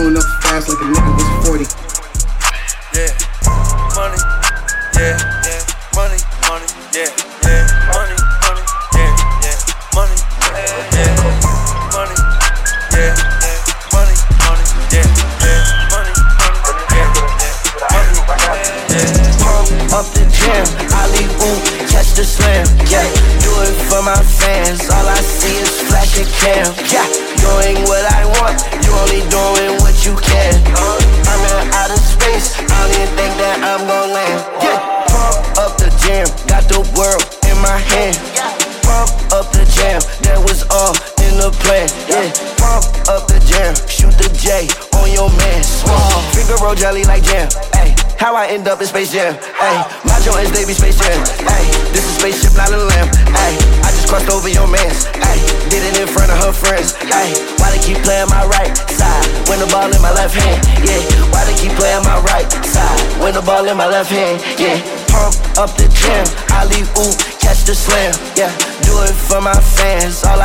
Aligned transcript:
Growing 0.00 0.16
up 0.16 0.24
fast 0.40 0.66
like 0.66 0.80
a 0.80 0.99
Space 48.80 49.12
Jam, 49.12 49.36
ayy. 49.60 49.80
My 50.08 50.16
joints, 50.24 50.56
they 50.56 50.64
be 50.64 50.72
Space 50.72 50.96
Jam, 50.96 51.20
ayy. 51.44 51.68
This 51.92 52.00
is 52.00 52.16
spaceship, 52.16 52.56
not 52.56 52.72
a 52.72 52.80
lamb, 52.80 53.12
ayy. 53.28 53.60
I 53.84 53.92
just 53.92 54.08
crossed 54.08 54.32
over 54.32 54.48
your 54.48 54.66
mans, 54.66 55.04
ayy. 55.20 55.44
Did 55.68 55.84
it 55.84 56.00
in 56.00 56.08
front 56.08 56.32
of 56.32 56.40
her 56.40 56.52
friends, 56.52 56.96
ayy. 57.12 57.36
Why 57.60 57.76
they 57.76 57.82
keep 57.84 58.00
playing 58.02 58.32
my 58.32 58.40
right 58.48 58.72
side 58.88 59.28
when 59.52 59.60
the 59.60 59.68
ball 59.68 59.92
in 59.92 60.00
my 60.00 60.10
left 60.16 60.32
hand, 60.32 60.64
yeah. 60.80 60.96
Why 61.28 61.44
they 61.44 61.54
keep 61.60 61.76
playing 61.76 62.02
my 62.08 62.24
right 62.24 62.48
side 62.64 63.00
when 63.20 63.36
the 63.36 63.44
ball 63.44 63.68
in 63.68 63.76
my 63.76 63.86
left 63.86 64.08
hand, 64.08 64.40
yeah. 64.56 64.80
Pump 65.12 65.36
up 65.60 65.76
the 65.76 65.84
jam, 65.92 66.24
Ali 66.56 66.80
ooh, 66.96 67.12
catch 67.36 67.68
the 67.68 67.76
slam, 67.76 68.16
yeah. 68.32 68.48
Do 68.80 68.96
it 69.04 69.12
for 69.12 69.44
my 69.44 69.60
fans, 69.76 70.24
all 70.24 70.39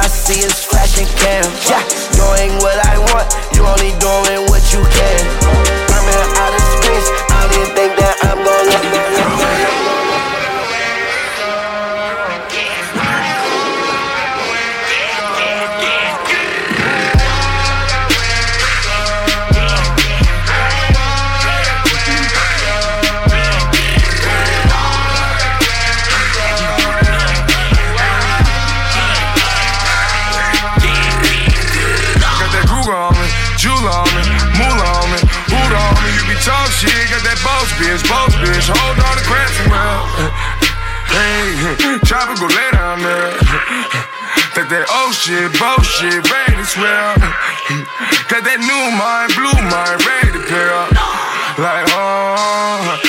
That 44.76 44.92
oh 44.92 45.08
shit, 45.16 45.56
bullshit, 45.56 46.20
to 46.20 46.66
swear. 46.68 47.16
Got 48.28 48.44
that 48.44 48.60
new 48.60 48.84
mind, 49.00 49.32
blue 49.32 49.56
mind, 49.72 50.04
pair 50.04 50.68
up. 50.76 50.92
Like, 51.56 51.88
oh, 51.96 53.00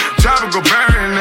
go 0.55 0.63
bury 0.63 0.95
in. 0.95 1.19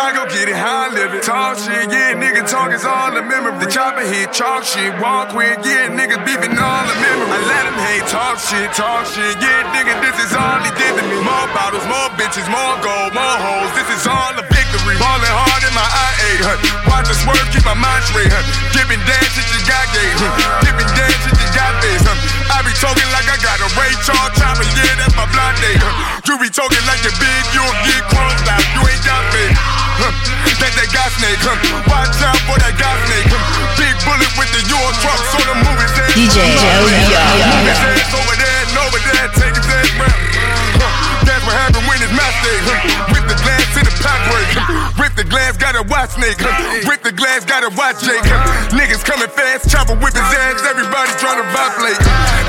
I 0.00 0.16
go 0.16 0.24
get 0.32 0.48
it 0.48 0.56
how 0.56 0.88
I 0.88 0.96
live 0.96 1.12
it. 1.12 1.20
Talk 1.28 1.60
shit, 1.60 1.92
yeah, 1.92 2.16
nigga 2.16 2.40
talk 2.48 2.72
is 2.72 2.88
all 2.88 3.12
the 3.12 3.20
memory. 3.20 3.52
The 3.60 3.68
chopper 3.68 4.00
hit, 4.00 4.32
chalk 4.32 4.64
shit, 4.64 4.96
walk 4.96 5.36
with, 5.36 5.60
yeah, 5.60 5.92
niggas 5.92 6.24
beefing 6.24 6.56
all 6.56 6.84
the 6.88 6.96
memory. 6.96 7.28
I 7.28 7.40
let 7.44 7.64
him 7.68 7.76
hate, 7.84 8.08
talk 8.08 8.40
shit, 8.40 8.72
talk 8.72 9.04
shit, 9.12 9.36
yeah, 9.44 9.68
nigga, 9.76 9.92
this 10.00 10.16
is 10.24 10.32
all 10.32 10.56
he 10.64 10.72
did 10.72 10.96
to 10.96 11.04
me. 11.04 11.20
More 11.20 11.48
bottles, 11.52 11.84
more 11.84 12.08
bitches, 12.16 12.48
more 12.48 12.80
gold, 12.80 13.12
more 13.12 13.36
hoes, 13.44 13.76
this 13.76 13.92
is 13.92 14.08
all 14.08 14.32
a 14.32 14.42
victory. 14.48 14.59
Ballin' 15.10 15.26
hard 15.26 15.62
in 15.66 15.74
my 15.74 15.82
IA, 15.82 16.30
huh? 16.46 16.86
Watch 16.86 17.10
the 17.10 17.18
swerve, 17.18 17.42
keep 17.50 17.66
my 17.66 17.74
mind 17.74 17.98
straight, 18.06 18.30
huh? 18.30 18.46
Giving 18.70 19.02
dance 19.10 19.34
shit 19.34 19.42
you 19.50 19.58
got 19.66 19.82
gay, 19.90 20.06
huh? 20.14 20.62
Giving 20.62 20.86
dance 20.86 21.18
shit 21.26 21.34
you 21.34 21.50
got 21.50 21.74
face, 21.82 22.06
huh? 22.06 22.14
I 22.54 22.62
be 22.62 22.70
talking 22.78 23.10
like 23.10 23.26
I 23.26 23.34
got 23.42 23.58
a 23.58 23.66
Ray 23.74 23.90
Charles 24.06 24.30
chopper, 24.38 24.62
yeah, 24.70 25.02
that's 25.02 25.10
my 25.18 25.26
blind 25.34 25.58
day, 25.58 25.74
huh? 25.82 26.22
You 26.30 26.38
be 26.38 26.46
talking 26.46 26.78
like 26.86 27.02
you're 27.02 27.18
big, 27.18 27.42
you 27.50 27.58
don't 27.58 27.80
get 27.90 28.06
crossed 28.06 28.46
out, 28.54 28.62
you 28.70 28.86
ain't 28.86 29.02
got 29.02 29.18
faith. 29.34 29.58
Huh? 29.98 30.14
That 30.62 30.72
that 30.78 30.88
got 30.94 31.10
snake, 31.18 31.42
huh? 31.42 31.58
Watch 31.90 32.14
out 32.22 32.38
for 32.46 32.54
that 32.62 32.78
got 32.78 32.94
snake, 33.10 33.34
huh? 33.34 33.42
Big 33.82 33.96
bullet 34.06 34.30
with 34.38 34.50
the 34.54 34.62
Euro 34.70 34.94
truck, 35.02 35.20
so 35.26 35.42
the 35.42 35.56
movie 35.58 35.90
says. 35.90 36.14
DJ 36.14 36.38
LBR. 36.54 37.66
says 37.82 38.14
over 38.14 38.36
there 38.38 38.58
and 38.62 38.78
over 38.78 39.00
there, 39.10 39.26
take 39.34 39.58
his 39.58 39.66
ass 39.74 39.90
round. 40.06 40.22
Huh? 40.78 41.26
That's 41.26 41.42
what 41.42 41.58
happened 41.58 41.82
when 41.90 41.98
it's 41.98 42.14
my 42.14 42.30
day, 42.46 42.58
huh? 42.62 43.10
With 43.10 43.26
the 43.26 43.34
glass 43.42 43.59
in 44.00 44.06
the 44.06 44.08
pop 44.08 44.20
break, 44.32 44.48
huh? 44.56 44.92
With 44.98 45.14
the 45.16 45.24
glass, 45.24 45.56
gotta 45.56 45.82
watch 45.88 46.16
snake, 46.16 46.36
huh? 46.40 46.88
With 46.88 47.02
the 47.02 47.12
glass, 47.12 47.44
gotta 47.44 47.68
watch 47.76 48.00
Jake. 48.00 48.24
Niggas 48.72 49.04
coming 49.04 49.28
fast, 49.28 49.68
chopper 49.68 49.96
whip 49.96 50.14
his 50.16 50.24
ass, 50.24 50.64
everybody 50.64 51.12
trying 51.20 51.40
to 51.40 51.46
violate. 51.52 52.00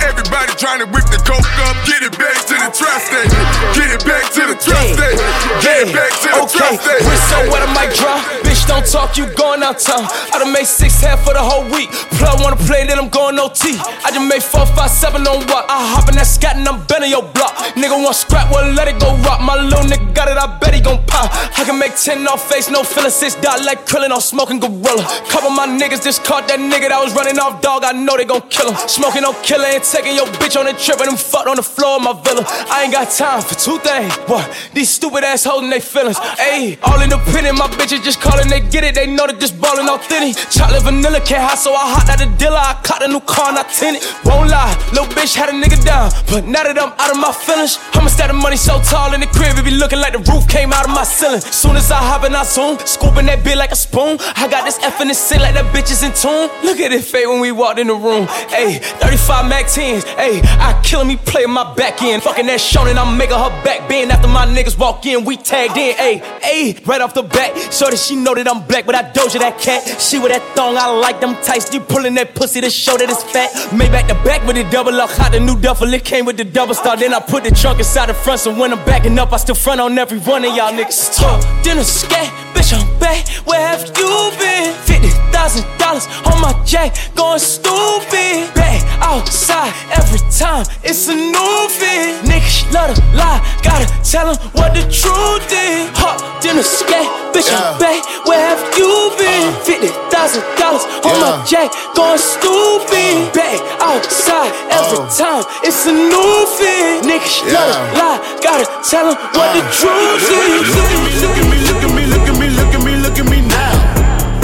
Everybody 0.03 0.51
trying 0.55 0.79
to 0.79 0.87
whip 0.87 1.05
the 1.11 1.19
coke 1.27 1.45
up, 1.67 1.75
get 1.85 2.03
it 2.03 2.15
back 2.17 2.37
to 2.47 2.55
the 2.55 2.71
the 2.71 2.77
tri-state. 2.77 3.31
Get 3.75 3.89
it 3.91 4.03
back 4.05 4.25
to 4.31 4.41
the 4.47 4.55
tri-state. 4.55 5.17
Get 5.63 5.75
it 5.87 5.89
back 5.91 6.11
to 6.23 6.27
the 6.31 6.41
Okay, 6.45 6.77
tri-state. 6.77 7.01
wrist 7.03 7.25
so 7.29 7.37
wet 7.51 7.63
I 7.63 7.69
might 7.73 7.91
drop. 7.95 8.19
Bitch, 8.45 8.63
don't 8.67 8.85
talk, 8.85 9.17
you 9.17 9.27
going 9.35 9.63
out 9.63 9.79
town. 9.79 10.07
I 10.31 10.39
done 10.39 10.51
made 10.53 10.67
six 10.67 11.01
half 11.01 11.23
for 11.23 11.33
the 11.33 11.41
whole 11.43 11.65
week. 11.71 11.91
Plug 12.19 12.39
wanna 12.39 12.55
play, 12.55 12.85
then 12.87 12.99
I'm 12.99 13.09
going 13.09 13.39
OT. 13.39 13.75
I 14.05 14.11
just 14.11 14.27
made 14.27 14.43
four, 14.43 14.65
five, 14.77 14.91
seven 14.91 15.25
on 15.27 15.43
what? 15.47 15.65
I 15.69 15.79
hop 15.95 16.09
in 16.09 16.15
that 16.15 16.27
scat 16.27 16.55
and 16.55 16.67
I'm 16.67 16.83
bending 16.85 17.09
your 17.11 17.23
block. 17.23 17.55
Nigga 17.75 17.97
want 17.97 18.15
scrap, 18.15 18.51
well 18.51 18.67
let 18.71 18.87
it 18.87 18.99
go 18.99 19.15
rock. 19.27 19.41
My 19.41 19.55
little 19.55 19.85
nigga 19.85 20.13
got 20.13 20.27
it, 20.29 20.37
I 20.37 20.47
bet 20.59 20.73
he 20.73 20.81
gon' 20.81 21.03
pop. 21.07 21.31
I 21.57 21.63
can 21.65 21.77
make 21.77 21.95
ten 21.95 22.27
off 22.27 22.47
face, 22.49 22.69
no. 22.69 22.83
Six 23.01 23.35
dot 23.35 23.65
like 23.65 23.85
krillin' 23.85 24.11
on 24.11 24.21
smoking 24.21 24.59
gorilla. 24.59 25.03
Couple 25.27 25.49
my 25.49 25.67
niggas 25.67 26.03
just 26.03 26.23
caught 26.23 26.47
that 26.47 26.59
nigga 26.59 26.89
that 26.89 27.01
was 27.01 27.13
running 27.13 27.39
off 27.39 27.61
dog. 27.61 27.83
I 27.83 27.91
know 27.91 28.15
they 28.15 28.25
gon' 28.25 28.41
kill 28.49 28.71
him. 28.71 28.77
Smoking 28.87 29.23
no 29.23 29.33
killer 29.41 29.65
and 29.65 29.83
taking 29.83 30.15
your 30.15 30.27
bitch 30.37 30.55
on 30.59 30.67
a 30.67 30.73
trip 30.73 31.01
and 31.01 31.09
them 31.09 31.17
fucked 31.17 31.47
on 31.47 31.57
the 31.57 31.65
floor 31.65 31.97
of 31.97 32.03
my 32.03 32.13
villa. 32.23 32.45
I 32.69 32.83
ain't 32.83 32.93
got 32.93 33.09
time 33.09 33.41
for 33.41 33.55
two 33.55 33.79
things. 33.79 34.13
What? 34.29 34.45
These 34.73 34.91
stupid 34.91 35.23
ass 35.23 35.43
holding 35.43 35.69
they 35.69 35.79
feelings. 35.79 36.17
Ayy, 36.37 36.77
all 36.83 37.01
independent, 37.01 37.57
my 37.57 37.67
bitches 37.79 38.03
just 38.03 38.21
calling, 38.21 38.47
they 38.47 38.61
get 38.61 38.83
it. 38.83 38.93
They 38.95 39.07
know 39.07 39.25
that 39.25 39.39
this 39.39 39.51
ballin' 39.51 39.89
authentic. 39.89 40.37
Chocolate 40.51 40.83
vanilla 40.83 41.19
can't 41.21 41.41
hot, 41.41 41.57
so 41.57 41.73
I 41.73 41.95
hot 41.95 42.09
out 42.11 42.19
the 42.19 42.29
dealer. 42.37 42.61
I 42.61 42.75
caught 42.83 43.01
a 43.01 43.07
new 43.07 43.21
car 43.21 43.55
and 43.55 43.57
I 43.57 43.63
tint 43.71 43.97
it. 43.97 44.03
Won't 44.25 44.51
lie, 44.51 44.75
little 44.91 45.07
bitch 45.15 45.33
had 45.35 45.49
a 45.49 45.55
nigga 45.55 45.79
down. 45.83 46.11
But 46.27 46.45
now 46.45 46.67
that 46.67 46.75
I'm 46.75 46.91
out 46.99 47.11
of 47.11 47.17
my 47.17 47.31
feelings, 47.31 47.79
I'ma 47.95 48.11
stack 48.11 48.27
the 48.27 48.37
money 48.37 48.57
so 48.57 48.81
tall 48.83 49.13
in 49.15 49.21
the 49.23 49.31
crib, 49.31 49.57
it 49.57 49.63
be 49.63 49.71
looking 49.71 49.99
like 50.03 50.13
the 50.13 50.23
roof 50.27 50.47
came 50.47 50.73
out 50.75 50.83
of 50.83 50.91
my 50.91 51.03
ceiling. 51.03 51.30
Soon 51.39 51.75
as 51.77 51.91
I 51.91 51.97
hop 51.97 52.25
in, 52.25 52.35
I 52.35 52.43
zoom, 52.43 52.77
scooping 52.79 53.25
that 53.27 53.43
bit 53.43 53.57
like 53.57 53.71
a 53.71 53.75
spoon. 53.75 54.17
I 54.35 54.47
got 54.49 54.65
this 54.65 54.79
F 54.79 54.99
in 55.01 55.07
the 55.07 55.13
C 55.13 55.39
like 55.39 55.53
that 55.53 55.65
bitch 55.73 55.91
is 55.91 56.03
in 56.03 56.11
tune. 56.13 56.49
Look 56.63 56.79
at 56.79 56.91
it 56.91 57.03
fade 57.03 57.27
when 57.27 57.39
we 57.39 57.51
walked 57.51 57.79
in 57.79 57.87
the 57.87 57.93
room. 57.95 58.27
Ayy, 58.51 58.79
35 58.99 59.47
Mac 59.47 59.65
10s. 59.65 60.03
Ayy, 60.15 60.41
I 60.59 60.79
kill 60.83 61.05
me 61.05 61.15
play 61.17 61.45
my 61.45 61.73
back 61.75 62.01
end. 62.01 62.23
Fucking 62.23 62.45
that 62.47 62.59
Shonen, 62.59 62.97
I'm 62.97 63.17
making 63.17 63.37
her 63.37 63.49
back 63.63 63.87
bend. 63.87 64.11
After 64.11 64.27
my 64.27 64.45
niggas 64.45 64.77
walk 64.77 65.05
in, 65.05 65.23
we 65.23 65.37
tagged 65.37 65.77
in. 65.77 65.95
Ayy, 65.95 66.21
ayy, 66.41 66.87
right 66.87 67.01
off 67.01 67.13
the 67.13 67.23
bat. 67.23 67.55
So 67.71 67.89
that 67.89 67.97
she 67.97 68.15
know 68.15 68.35
that 68.35 68.47
I'm 68.47 68.65
black, 68.67 68.85
but 68.85 68.95
I 68.95 69.03
doja 69.03 69.39
that 69.39 69.59
cat. 69.59 70.01
She 70.01 70.19
with 70.19 70.31
that 70.31 70.41
thong, 70.55 70.77
I 70.77 70.87
like 70.87 71.19
them 71.21 71.35
tights. 71.43 71.73
You 71.73 71.79
pulling 71.79 72.15
that 72.15 72.35
pussy 72.35 72.61
to 72.61 72.69
show 72.69 72.97
that 72.97 73.09
it's 73.09 73.23
fat. 73.23 73.51
Made 73.73 73.91
back 73.91 74.07
to 74.07 74.15
back 74.25 74.45
with 74.45 74.55
the 74.55 74.63
double 74.69 74.99
up. 74.99 75.09
Hot 75.11 75.31
the 75.31 75.39
new 75.39 75.59
duffel, 75.59 75.93
it 75.93 76.03
came 76.03 76.25
with 76.25 76.37
the 76.37 76.43
double 76.43 76.73
star. 76.73 76.97
Then 76.97 77.13
I 77.13 77.19
put 77.19 77.43
the 77.43 77.51
trunk 77.51 77.79
inside 77.79 78.09
the 78.09 78.13
front, 78.13 78.39
so 78.41 78.53
when 78.57 78.73
I'm 78.73 78.83
backing 78.85 79.17
up, 79.19 79.31
I 79.31 79.37
still 79.37 79.55
front 79.55 79.79
on 79.79 79.97
every 79.97 80.19
one 80.19 80.43
of 80.43 80.55
y'all 80.55 80.71
niggas. 80.71 81.20
Talk, 81.21 81.39
dinner 81.63 81.83
scat, 81.83 82.29
bitch, 82.55 82.73
I'm 82.73 82.81
back. 82.99 83.27
Where 83.45 83.61
have 83.61 83.85
you 83.95 84.31
been? 84.41 84.73
Fifty 84.89 85.09
thousand 85.31 85.65
dollars 85.77 86.07
on 86.25 86.41
my 86.41 86.53
jack, 86.65 86.97
going 87.15 87.37
stupid. 87.39 88.49
Back 88.55 88.81
outside 89.01 89.71
every 89.93 90.19
time, 90.33 90.65
it's 90.83 91.07
a 91.09 91.15
new 91.15 91.55
fit. 91.69 92.25
Niggas 92.25 92.73
love 92.73 92.95
to 92.95 93.01
lie, 93.13 93.39
gotta 93.61 93.85
tell 94.01 94.29
'em 94.31 94.37
what 94.57 94.73
the 94.73 94.81
truth 94.89 95.45
is. 95.53 95.89
Hot 96.01 96.17
dinner 96.41 96.63
scat, 96.63 97.05
bitch, 97.33 97.53
I'm 97.53 97.77
back. 97.77 98.01
Where 98.25 98.41
have 98.41 98.63
you 98.77 99.13
been? 99.19 99.53
Fifty 99.63 99.91
thousand 100.09 100.43
dollars 100.57 100.85
on 101.05 101.13
my 101.21 101.29
Yeah. 101.37 101.45
jack, 101.51 101.69
going 101.93 102.17
stupid. 102.17 103.31
Back 103.33 103.59
outside 103.79 104.51
every 104.71 105.05
time, 105.19 105.43
it's 105.63 105.85
a 105.85 105.93
new 105.93 106.33
fit. 106.57 107.05
Niggas 107.05 107.37
love 107.53 107.73
to 107.73 107.99
lie, 107.99 108.19
gotta 108.41 108.65
tell 108.89 109.05
'em 109.11 109.17
what 109.37 109.49
the 109.53 109.63
truth 109.79 110.25
is. 110.31 111.10
Look 111.19 111.35
at 111.35 111.45
me, 111.51 111.57
look 111.67 111.83
at 111.83 111.91
me, 111.95 112.05
look 112.07 112.27
at 112.27 112.39
me, 112.39 112.47
look 112.55 112.73
at 112.73 112.83
me, 112.83 112.95
look 112.95 113.17
at 113.19 113.19
me, 113.19 113.19
look 113.19 113.19
at 113.19 113.27
me 113.27 113.39
now. 113.41 113.75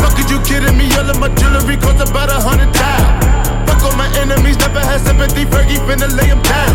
Fuck, 0.01 0.19
is 0.19 0.29
you 0.29 0.39
kidding 0.43 0.75
me? 0.77 0.91
All 0.99 1.09
of 1.09 1.19
my 1.19 1.29
jewelry 1.39 1.77
cost 1.77 2.03
about 2.03 2.29
a 2.29 2.39
hundred 2.43 2.73
thousand. 2.75 3.67
Fuck 3.67 3.83
all 3.83 3.95
my 3.95 4.09
enemies, 4.19 4.57
never 4.57 4.79
had 4.79 4.99
sympathy. 5.01 5.45
Fergie 5.45 5.79
finna 5.87 6.09
lay 6.17 6.29
'em 6.29 6.41
down. 6.41 6.73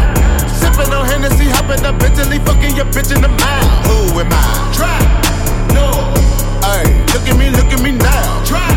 Sippin' 0.48 0.92
on 0.96 1.04
Hennessy, 1.06 1.48
hopping 1.50 1.84
up 1.84 1.98
Bentley, 1.98 2.38
fucking 2.40 2.76
your 2.76 2.86
bitch 2.86 3.14
in 3.14 3.20
the 3.20 3.28
mouth. 3.28 3.86
Who 3.86 4.20
am 4.20 4.32
I? 4.32 4.44
Try. 4.72 4.98
No. 5.76 5.86
Hey, 6.64 6.88
look 7.12 7.28
at 7.28 7.36
me, 7.36 7.50
look 7.50 7.72
at 7.72 7.82
me 7.82 7.92
now. 7.92 8.44
Try. 8.44 8.70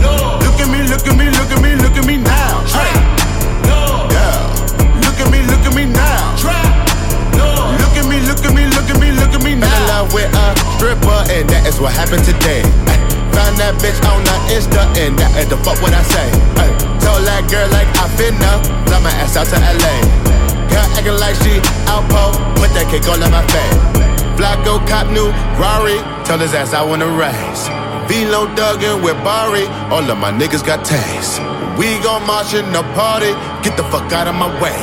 No. 0.00 0.38
Look 0.44 0.60
at 0.60 0.68
me, 0.72 0.80
look 0.88 1.06
at 1.06 1.16
me, 1.16 1.26
look 1.30 1.50
at 1.52 1.60
me, 1.60 1.74
look 1.76 1.96
at 1.96 2.06
me 2.06 2.16
now. 2.16 2.64
Try. 2.66 3.07
With 10.12 10.30
a 10.30 10.46
stripper, 10.76 11.20
and 11.32 11.48
that 11.50 11.66
is 11.66 11.80
what 11.80 11.92
happened 11.92 12.24
today. 12.24 12.62
Ay, 12.88 12.98
Found 13.34 13.54
that 13.60 13.74
bitch 13.78 13.98
on 14.08 14.24
the 14.24 14.36
Insta, 14.54 14.82
and 14.98 15.14
that 15.18 15.30
is 15.38 15.48
the 15.48 15.58
fuck 15.62 15.78
what 15.80 15.94
I 15.94 16.02
say. 16.02 16.28
Ay, 16.58 16.70
Told 17.02 17.24
that 17.26 17.46
girl 17.50 17.68
like 17.70 17.88
I 17.98 18.06
finna 18.18 18.60
fly 18.86 18.98
my 19.00 19.12
ass 19.22 19.36
out 19.36 19.46
to 19.52 19.58
LA. 19.58 19.94
Girl 20.68 20.86
acting 20.96 21.18
like 21.18 21.36
she 21.40 21.60
outpo, 21.88 22.34
put 22.58 22.70
that 22.76 22.86
cake 22.90 23.06
all 23.08 23.20
in 23.20 23.30
my 23.30 23.44
face. 23.48 23.78
Flacco 24.36 24.78
cop 24.86 25.08
new 25.10 25.30
Rari, 25.58 25.98
tell 26.24 26.38
his 26.38 26.54
ass 26.54 26.74
I 26.74 26.82
wanna 26.84 27.08
race. 27.08 27.66
Velo 28.08 28.46
Duggan 28.54 29.02
with 29.02 29.16
Bari, 29.22 29.66
all 29.92 30.04
of 30.08 30.18
my 30.18 30.30
niggas 30.32 30.64
got 30.64 30.84
taste. 30.84 31.40
We 31.78 31.98
gon' 32.02 32.26
march 32.26 32.54
in 32.54 32.72
the 32.72 32.82
party, 32.94 33.32
get 33.62 33.76
the 33.76 33.84
fuck 33.84 34.10
out 34.12 34.26
of 34.26 34.34
my 34.34 34.48
way. 34.60 34.78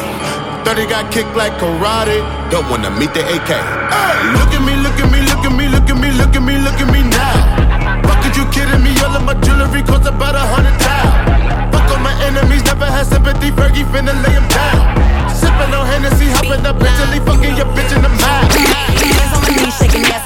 30 0.65 0.89
got 0.89 1.11
kicked 1.13 1.35
like 1.37 1.53
karate, 1.61 2.25
don't 2.49 2.67
wanna 2.71 2.89
meet 2.97 3.13
the 3.13 3.21
AK. 3.21 3.51
Ay, 3.53 4.33
look 4.33 4.49
at 4.49 4.65
me, 4.65 4.73
look 4.81 4.97
at 4.97 5.05
me, 5.13 5.21
look 5.21 5.45
at 5.45 5.53
me, 5.53 5.69
look 5.69 5.85
at 5.85 5.93
me, 6.01 6.09
look 6.09 6.33
at 6.33 6.41
me, 6.41 6.57
look 6.57 6.81
at 6.81 6.89
me 6.91 7.01
now. 7.05 8.01
Fuck, 8.01 8.25
are 8.25 8.33
you 8.33 8.45
kidding 8.49 8.81
me? 8.81 8.89
All 9.05 9.13
of 9.13 9.21
my 9.23 9.35
jewelry 9.45 9.83
cost 9.85 10.09
about 10.09 10.33
a 10.33 10.41
hundred 10.41 10.73
thousand. 10.81 11.69
Fuck 11.69 11.85
all 11.93 12.01
my 12.01 12.17
enemies, 12.25 12.65
never 12.65 12.89
had 12.89 13.05
sympathy. 13.05 13.51
Fergie 13.53 13.85
finna 13.93 14.17
lay 14.25 14.33
'em 14.33 14.47
down. 14.49 14.81
Sippin' 15.29 15.69
on 15.77 15.85
Hennessy, 15.85 16.33
hopping 16.33 16.65
up 16.65 16.79
Bentley, 16.81 17.19
fucking 17.21 17.55
your 17.55 17.69
bitch 17.77 17.93
in 17.95 18.01
the 18.01 18.09
mouth. 18.09 18.49
Hands 18.49 19.33
on 19.37 19.41
my 19.45 19.49
knees, 19.53 19.77
shaking 19.77 20.05
ass 20.09 20.24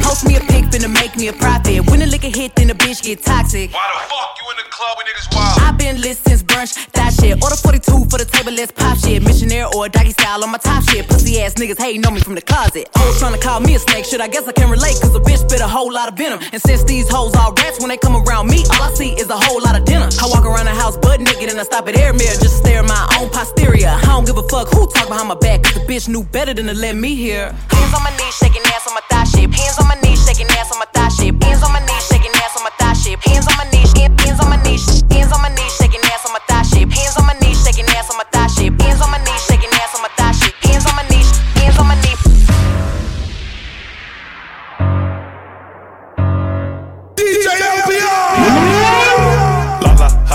Post 0.00 0.26
me 0.26 0.36
a 0.36 0.40
pic, 0.40 0.64
finna 0.66 0.92
make 0.92 1.16
me 1.16 1.28
a 1.28 1.32
profit. 1.32 1.90
When 1.90 2.00
the 2.00 2.06
liquor 2.06 2.28
hit, 2.28 2.54
then 2.56 2.68
the 2.68 2.74
bitch 2.74 3.02
get 3.02 3.22
toxic. 3.22 3.72
Why 3.72 3.90
the 3.92 4.00
fuck 4.08 4.36
you 4.40 4.50
in 4.50 4.56
the 4.56 4.68
club 4.70 4.96
with 4.96 5.06
niggas 5.06 5.34
wild? 5.34 5.60
I've 5.60 5.78
been 5.78 6.00
lit 6.00 6.16
since 6.16 6.42
brunch, 6.42 6.72
that 6.92 7.12
shit. 7.14 7.42
Order 7.42 7.56
42 7.56 8.06
for 8.10 8.18
the 8.18 8.24
table, 8.24 8.52
let's 8.52 8.72
pop 8.72 8.98
shit. 8.98 9.22
Missionaire 9.22 9.66
or 9.74 9.88
doggy 9.88 10.12
style 10.12 10.42
on 10.44 10.50
my 10.50 10.58
top 10.58 10.84
shit. 10.84 11.08
Pussy 11.08 11.40
ass 11.40 11.54
niggas 11.54 11.78
hating 11.78 12.06
on 12.06 12.14
me 12.14 12.20
from 12.20 12.34
the 12.34 12.42
closet. 12.42 12.88
Hoes 12.96 13.18
trying 13.18 13.34
to 13.34 13.40
call 13.40 13.60
me 13.60 13.74
a 13.74 13.78
snake, 13.78 14.04
shit. 14.04 14.20
I 14.20 14.28
guess 14.28 14.46
I 14.46 14.52
can 14.52 14.70
relate, 14.70 15.00
cause 15.00 15.14
a 15.14 15.20
bitch 15.20 15.38
spit 15.38 15.60
a 15.60 15.68
whole 15.68 15.92
lot 15.92 16.08
of 16.08 16.16
venom. 16.16 16.40
And 16.52 16.62
since 16.62 16.84
these 16.84 17.08
hoes 17.08 17.34
all 17.36 17.52
rats, 17.54 17.80
when 17.80 17.88
they 17.88 17.96
come 17.96 18.16
around 18.16 18.48
me, 18.48 18.64
all 18.72 18.82
I 18.82 18.94
see 18.94 19.12
is 19.12 19.28
a 19.30 19.36
whole 19.36 19.60
lot 19.60 19.78
of 19.78 19.84
dinner. 19.84 20.08
I 20.20 20.26
walk 20.28 20.44
around 20.44 20.66
the 20.66 20.74
house 20.74 20.96
butt 20.96 21.20
naked 21.20 21.50
and 21.50 21.58
I 21.58 21.64
stop 21.64 21.88
at 21.88 21.96
air 21.96 22.12
mirror 22.12 22.36
just 22.40 22.40
to 22.40 22.48
stare 22.48 22.82
at 22.82 22.88
my 22.88 23.18
own 23.18 23.30
posterior. 23.30 23.88
I 23.88 24.06
don't 24.06 24.26
give 24.26 24.38
a 24.38 24.46
fuck 24.48 24.68
who 24.68 24.86
talk 24.90 25.08
behind 25.08 25.28
my 25.28 25.34
back, 25.34 25.62
cause 25.62 25.74
the 25.74 25.80
bitch 25.80 26.08
knew 26.08 26.24
better 26.24 26.54
than 26.54 26.66
to 26.66 26.74
let 26.74 26.96
me 26.96 27.14
hear. 27.14 27.52
Hands 27.70 27.94
on 27.94 28.02
my 28.02 28.10
knees, 28.16 28.34
shaking 28.36 28.62
ass 28.66 28.86
on 28.86 28.94
my 28.94 29.02
thigh 29.10 29.24
shit. 29.24 29.52
Hands 29.52 29.78
on 29.82 29.88
my 29.88 29.98
knees, 30.06 30.24
shaking 30.24 30.46
ass 30.54 30.70
on 30.70 30.78
my 30.78 30.86
thigh 30.94 31.08
shit. 31.10 31.34
Hands 31.42 31.62
on 31.62 31.72
my 31.72 31.80
knees, 31.80 32.06
shaking 32.06 32.32
ass 32.38 32.56
on 32.56 32.62
my 32.62 32.70
thigh 32.78 32.94
shit. 32.94 33.18
Hands 33.26 33.46
on 33.50 33.56
my 33.58 33.66
knees, 33.74 33.90
hands 33.92 34.38
on 34.40 34.48
my 34.48 34.62
knees, 34.62 35.02
hands 35.10 35.32
on 35.34 35.42
my 35.42 35.50
knees, 35.50 35.74
shaking 35.76 36.00
ass 36.14 36.24
on 36.24 36.32
my 36.32 36.40
thigh 36.48 36.62
shit. 36.62 36.86
Hands 36.88 37.16
on 37.18 37.21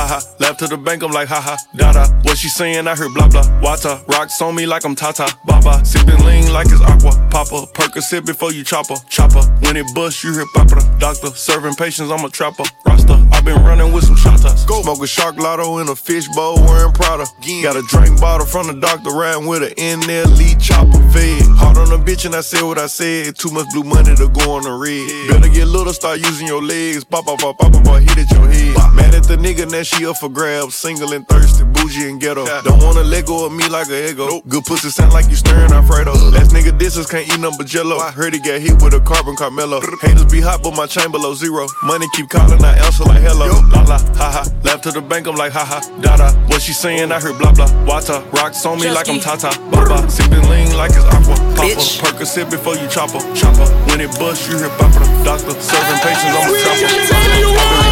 La 0.08 0.14
la, 0.14 0.20
ha 0.20 0.20
ha. 0.20 0.36
Left 0.40 0.60
to 0.60 0.68
the 0.68 0.78
bank, 0.78 1.04
I'm 1.04 1.12
like, 1.12 1.28
ha 1.28 1.42
ha, 1.42 1.58
da 1.76 1.92
da. 1.92 2.08
What 2.24 2.38
she 2.38 2.50
saying? 2.50 2.88
I 2.88 2.96
heard 2.96 3.14
blah 3.14 3.28
blah. 3.28 3.44
Wata, 3.62 4.08
rocks 4.08 4.42
on 4.42 4.56
me 4.56 4.66
like 4.66 4.86
I'm 4.86 4.96
Tata. 4.96 5.28
Baba, 5.46 5.84
sipping 5.84 6.24
lean 6.26 6.54
like 6.54 6.68
it's 6.68 6.82
aqua. 6.82 7.12
Papa, 7.30 7.68
Percocet 7.74 8.26
before 8.26 8.54
you 8.54 8.64
chopper. 8.64 8.96
Chopper, 9.10 9.42
when 9.62 9.76
it 9.76 9.86
bust, 9.94 10.24
you 10.24 10.34
hear 10.34 10.46
papa. 10.54 10.80
Doctor, 11.00 11.28
serving 11.32 11.76
patients, 11.76 12.12
I'm 12.12 12.24
a 12.24 12.30
trapper. 12.30 12.64
Rasta, 12.86 13.14
i 13.34 13.42
been 13.42 13.62
running 13.64 13.92
with 13.92 14.06
some 14.06 14.16
shotas. 14.16 14.66
Go. 14.68 14.82
Smoke 14.82 15.04
a 15.04 15.08
shark 15.08 15.38
lotto 15.38 15.80
in 15.80 15.90
a 15.90 15.96
fish 15.96 16.28
bowl 16.30 16.56
wearing 16.56 16.94
Prada. 16.94 17.26
Got 17.64 17.76
a 17.76 17.84
drink 17.90 18.20
bottle 18.20 18.46
from 18.46 18.68
the 18.68 18.80
doctor, 18.80 19.12
riding 19.12 19.48
with 19.48 19.64
an 19.64 19.74
NLE 19.76 20.56
Choppa. 20.56 20.98
Fed. 21.12 21.44
Hard 21.58 21.78
on 21.78 21.92
a 21.92 22.04
bitch 22.04 22.26
and 22.26 22.36
I 22.36 22.42
said 22.42 22.64
what 22.64 22.78
I 22.78 22.88
said. 22.88 23.36
Too 23.36 23.52
much 23.52 23.68
blue 23.74 23.84
money 23.84 24.16
to 24.16 24.28
go 24.30 24.56
on 24.56 24.64
the 24.64 24.72
red. 24.72 25.30
Better 25.30 25.52
get 25.54 25.68
little, 25.68 25.94
start 25.94 26.20
using 26.20 26.48
your 26.48 26.62
legs. 26.62 27.04
Pop, 27.04 27.26
pop, 27.26 27.40
pop, 27.40 27.58
pop, 27.58 27.72
pop, 27.72 28.02
hit 28.02 28.18
at 28.18 28.32
your 28.32 28.48
head. 28.48 28.87
Mad 28.98 29.14
at 29.14 29.24
the 29.24 29.38
nigga, 29.38 29.70
now 29.70 29.84
she 29.84 30.06
up 30.06 30.18
for 30.18 30.30
grabs. 30.30 30.76
Single 30.76 31.14
and 31.14 31.28
thirsty, 31.28 31.64
bougie 31.64 32.10
and 32.10 32.20
ghetto. 32.20 32.46
Don't 32.64 32.82
wanna 32.84 33.04
let 33.04 33.26
go 33.26 33.46
of 33.46 33.54
me 33.54 33.68
like 33.70 33.90
a 33.90 34.10
ego. 34.10 34.42
Good 34.50 34.66
pussy 34.66 34.90
sound 34.90 35.14
like 35.14 35.30
you 35.30 35.36
stirring 35.36 35.72
Alfredo. 35.72 36.12
Uh-huh. 36.12 36.32
Last 36.32 36.52
nigga 36.52 36.78
disses 36.78 37.06
can't 37.08 37.28
eat 37.28 37.40
nothing 37.40 37.58
but 37.58 37.68
jello. 37.68 37.98
I 37.98 38.12
heard 38.12 38.34
he 38.34 38.40
got 38.40 38.60
hit 38.60 38.82
with 38.82 38.94
a 38.94 39.00
carbon 39.00 39.36
Carmelo. 39.36 39.80
Haters 40.02 40.26
be 40.26 40.42
hot, 40.42 40.64
but 40.64 40.76
my 40.76 40.88
chain 40.88 41.12
below 41.12 41.34
zero. 41.34 41.68
Money 41.84 42.08
keep 42.14 42.30
calling, 42.30 42.64
I 42.64 42.78
answer 42.78 43.04
like 43.06 43.22
hello. 43.22 43.48
La 43.70 43.82
la, 43.84 44.00
ha 44.18 44.30
ha. 44.36 44.44
Left 44.64 44.84
to 44.84 44.92
the 44.92 45.02
bank, 45.02 45.28
I'm 45.28 45.36
like 45.36 45.54
ha 45.54 45.64
ha. 45.64 45.80
Da 46.02 46.18
da. 46.18 46.34
What 46.48 46.62
she 46.62 46.74
saying? 46.74 47.12
I 47.12 47.20
heard 47.20 47.38
blah 47.38 47.54
blah. 47.54 47.70
Wata, 47.86 48.26
rocks 48.34 48.66
on 48.66 48.80
me 48.80 48.90
like 48.90 49.10
I'm 49.10 49.20
Tata. 49.20 49.54
Baba, 49.70 50.10
sipping 50.10 50.42
lean 50.50 50.76
like 50.76 50.92
it's 50.92 51.06
aqua. 51.06 51.36
Papa, 51.56 51.70
Bitch. 51.70 52.00
Percocet 52.02 52.50
before 52.50 52.76
you 52.76 52.88
chopper. 52.88 53.20
Chopper, 53.36 53.68
when 53.88 54.02
it 54.02 54.12
bust, 54.20 54.50
you 54.50 54.58
hear 54.58 54.70
papa. 54.78 55.06
Doctor, 55.24 55.54
serving 55.62 56.00
patients, 56.02 56.34
I'm 56.34 56.50
a 56.50 56.58
chopper. 56.64 57.87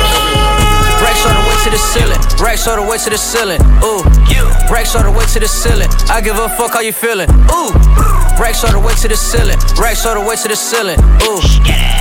Racks 1.25 1.37
all 1.37 1.41
the 1.41 1.49
way 1.49 1.57
to 1.63 1.69
the 1.69 1.77
ceiling. 1.77 2.19
Racks 2.39 2.67
all 2.67 2.75
the 2.75 2.83
way 2.83 2.97
to 2.97 3.09
the 3.09 3.17
ceiling. 3.17 3.61
Ooh. 3.81 4.03
Racks 4.71 4.95
all 4.95 5.03
the 5.03 5.11
way 5.11 5.25
to 5.25 5.39
the 5.39 5.47
ceiling. 5.47 5.89
I 6.09 6.21
give 6.21 6.37
a 6.37 6.49
fuck 6.49 6.73
how 6.73 6.81
you 6.81 6.93
feeling. 6.93 7.29
Ooh. 7.49 7.71
Racks 8.37 8.63
all 8.63 8.71
the 8.71 8.79
way 8.79 8.93
to 8.93 9.07
the 9.07 9.15
ceiling. 9.15 9.57
Racks 9.79 10.05
all 10.05 10.13
the 10.13 10.21
way 10.21 10.35
to 10.35 10.47
the 10.47 10.55
ceiling. 10.55 10.99
Ooh. 11.25 11.41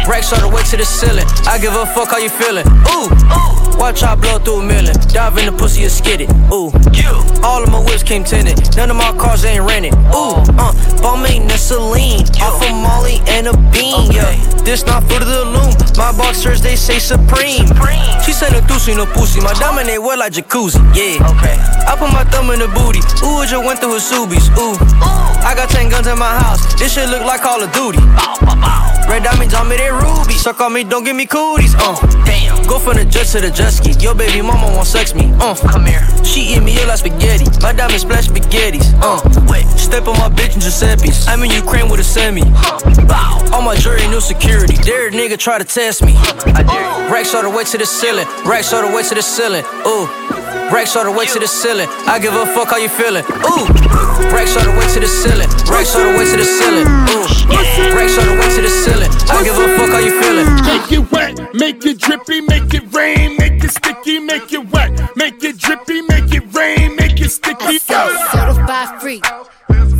Racks 0.09 0.33
all 0.33 0.41
the 0.41 0.49
way 0.49 0.63
to 0.65 0.77
the 0.77 0.85
ceiling. 0.85 1.25
I 1.47 1.59
give 1.59 1.75
a 1.75 1.87
fuck 1.87 2.11
how 2.11 2.19
you 2.19 2.29
feeling. 2.29 2.67
Ooh. 2.93 3.09
Watch 3.79 4.03
I 4.03 4.15
blow 4.15 4.39
through 4.39 4.61
a 4.61 4.65
million. 4.65 4.95
Dive 5.09 5.39
in 5.39 5.47
the 5.47 5.53
pussy 5.53 5.83
and 5.83 5.93
skid 5.93 6.21
it. 6.21 6.31
Ooh. 6.53 6.71
All 7.43 7.63
of 7.63 7.71
my 7.71 7.81
whips 7.81 8.03
came 8.03 8.25
tinted. 8.25 8.77
None 8.77 8.91
of 8.91 8.97
my 8.97 9.13
cars 9.17 9.45
ain't 9.45 9.65
rented. 9.65 9.95
Ooh. 10.15 10.37
Uh. 10.61 10.73
Ball 11.03 11.17
maintenance 11.17 11.73
Celine. 11.73 12.23
Off 12.41 12.63
of 12.63 12.71
Molly 12.71 13.21
and 13.27 13.49
a 13.49 13.57
bean. 13.73 14.13
Yeah. 14.13 14.37
This 14.63 14.85
not 14.87 15.03
foot 15.05 15.23
of 15.23 15.29
the 15.29 15.45
loom. 15.45 15.73
My 15.97 16.13
boxers 16.17 16.61
they 16.61 16.77
say 16.77 16.99
supreme. 16.99 17.67
She 18.25 18.33
said 18.33 18.53
no 18.53 18.61
doozy 18.61 18.97
no 18.97 19.07
pussy. 19.15 19.41
My 19.41 19.55
diamond 19.55 19.89
they 19.89 19.99
wet 19.99 20.19
like 20.19 20.33
jacuzzi. 20.33 20.83
Yeah. 20.93 21.23
Okay. 21.33 21.57
I 21.87 21.97
put 21.97 22.11
my 22.13 22.25
thumb 22.25 22.51
in 22.51 22.59
the 22.59 22.69
booty. 22.69 23.01
Ooh, 23.23 23.43
it 23.43 23.49
just 23.49 23.65
went 23.65 23.79
through 23.79 23.95
his 23.95 24.05
subies. 24.05 24.51
Ooh. 24.59 24.75
I 25.45 25.55
got 25.55 25.71
10 25.71 25.89
guns 25.91 26.07
in 26.07 26.19
my 26.19 26.41
house. 26.41 26.61
This 26.75 26.95
shit 26.95 27.09
look 27.09 27.23
like 27.23 27.43
Call 27.43 27.63
of 27.63 27.73
Duty. 27.73 27.99
Bow, 27.99 28.37
bow, 28.41 28.57
bow. 28.57 29.09
Red 29.09 29.23
diamonds 29.23 29.53
on 29.55 29.69
me, 29.69 29.77
they 29.77 29.91
ruby. 29.91 30.33
Suck 30.35 30.61
on 30.61 30.73
me, 30.73 30.85
don't 30.85 31.05
give 31.05 31.15
me 31.15 31.27
cooties. 31.27 31.75
Uh, 31.77 31.95
damn. 32.25 32.57
Go 32.67 32.79
from 32.79 32.97
the 32.97 33.05
jet 33.05 33.27
to 33.37 33.41
the 33.41 33.51
jet 33.51 33.71
ski. 33.71 33.93
Your 34.01 34.15
baby 34.15 34.41
mama 34.41 34.67
won't 34.73 34.87
sex 34.87 35.15
me. 35.15 35.31
Uh, 35.39 35.55
come 35.55 35.85
here. 35.85 36.01
She 36.25 36.57
eat 36.57 36.63
me 36.63 36.81
up 36.81 36.89
like 36.89 36.99
spaghetti. 36.99 37.45
My 37.61 37.73
diamonds 37.73 38.03
splash 38.03 38.29
spaghettis. 38.29 38.97
Uh, 39.03 39.21
wait. 39.47 39.67
Step 39.77 40.09
on 40.09 40.17
my 40.17 40.31
bitch 40.31 40.55
in 40.55 40.61
Giuseppe's. 40.61 41.29
I'm 41.29 41.43
in 41.43 41.51
Ukraine 41.51 41.91
with 41.91 42.01
a 42.01 42.05
semi. 42.05 42.43
Bow. 43.05 43.45
All 43.53 43.61
my 43.61 43.77
jury, 43.77 44.07
new 44.09 44.21
security. 44.21 44.77
Dare 44.77 45.09
a 45.09 45.11
nigga 45.11 45.39
try 45.39 45.59
to 45.59 45.65
test 45.65 46.03
me. 46.03 46.15
I 46.17 46.63
dare. 46.63 47.13
Racks 47.13 47.35
all 47.35 47.43
the 47.43 47.51
way 47.51 47.65
to 47.65 47.77
the 47.77 47.87
ceiling. 47.87 48.27
Racks 48.47 48.73
all 48.73 48.89
the 48.89 48.94
way 48.94 48.94
to 49.03 49.15
the 49.15 49.23
ceiling. 49.23 49.65
Ooh. 49.87 50.07
Racks 50.73 50.97
all 50.97 51.05
the 51.05 51.13
way 51.13 51.27
to 51.27 51.39
the 51.39 51.49
ceiling. 51.49 51.89
I 52.07 52.19
give 52.19 52.35
a 52.35 52.47
fuck 52.47 52.69
how 52.69 52.77
you 52.77 52.89
feeling. 52.89 53.25
Ooh. 53.25 53.67
Racks 54.31 54.57
all 54.57 54.65
the 54.65 54.75
way 54.79 54.87
to 54.95 55.01
the 55.01 55.07
ceiling. 55.07 55.49
Racks 55.69 55.95
all 55.97 56.13
the 56.13 56.19
way 56.19 56.25
to 56.25 56.37
the 56.37 56.45
ceiling. 56.45 56.87
Ooh. 57.11 57.27
Racks 57.97 58.19
all 58.19 58.27
the 58.27 58.37
way 58.39 58.49
to 58.55 58.63
the 58.63 58.69
ceiling. 58.69 59.11
I 59.31 59.43
give 59.45 59.59
a 59.59 59.67
fuck 59.77 59.91
how 59.91 59.99
you 59.99 60.15
feeling. 60.21 60.49
Make 60.65 60.93
it 60.93 61.13
wet, 61.13 61.55
make 61.55 61.85
it 61.85 61.99
drippy, 61.99 62.41
make 62.41 62.73
it 62.75 62.93
rain, 62.95 63.37
make 63.37 63.63
it 63.65 63.71
sticky, 63.71 64.21
make 64.21 64.53
it 64.53 64.71
wet, 64.73 65.17
make 65.17 65.43
it 65.43 65.59
drippy, 65.59 66.03
make 66.03 66.33
it 66.33 66.55
rain, 66.55 66.97
make 66.97 67.21
it 67.21 67.31
sticky. 67.31 67.79
Certified 67.79 69.01
free. 69.01 69.21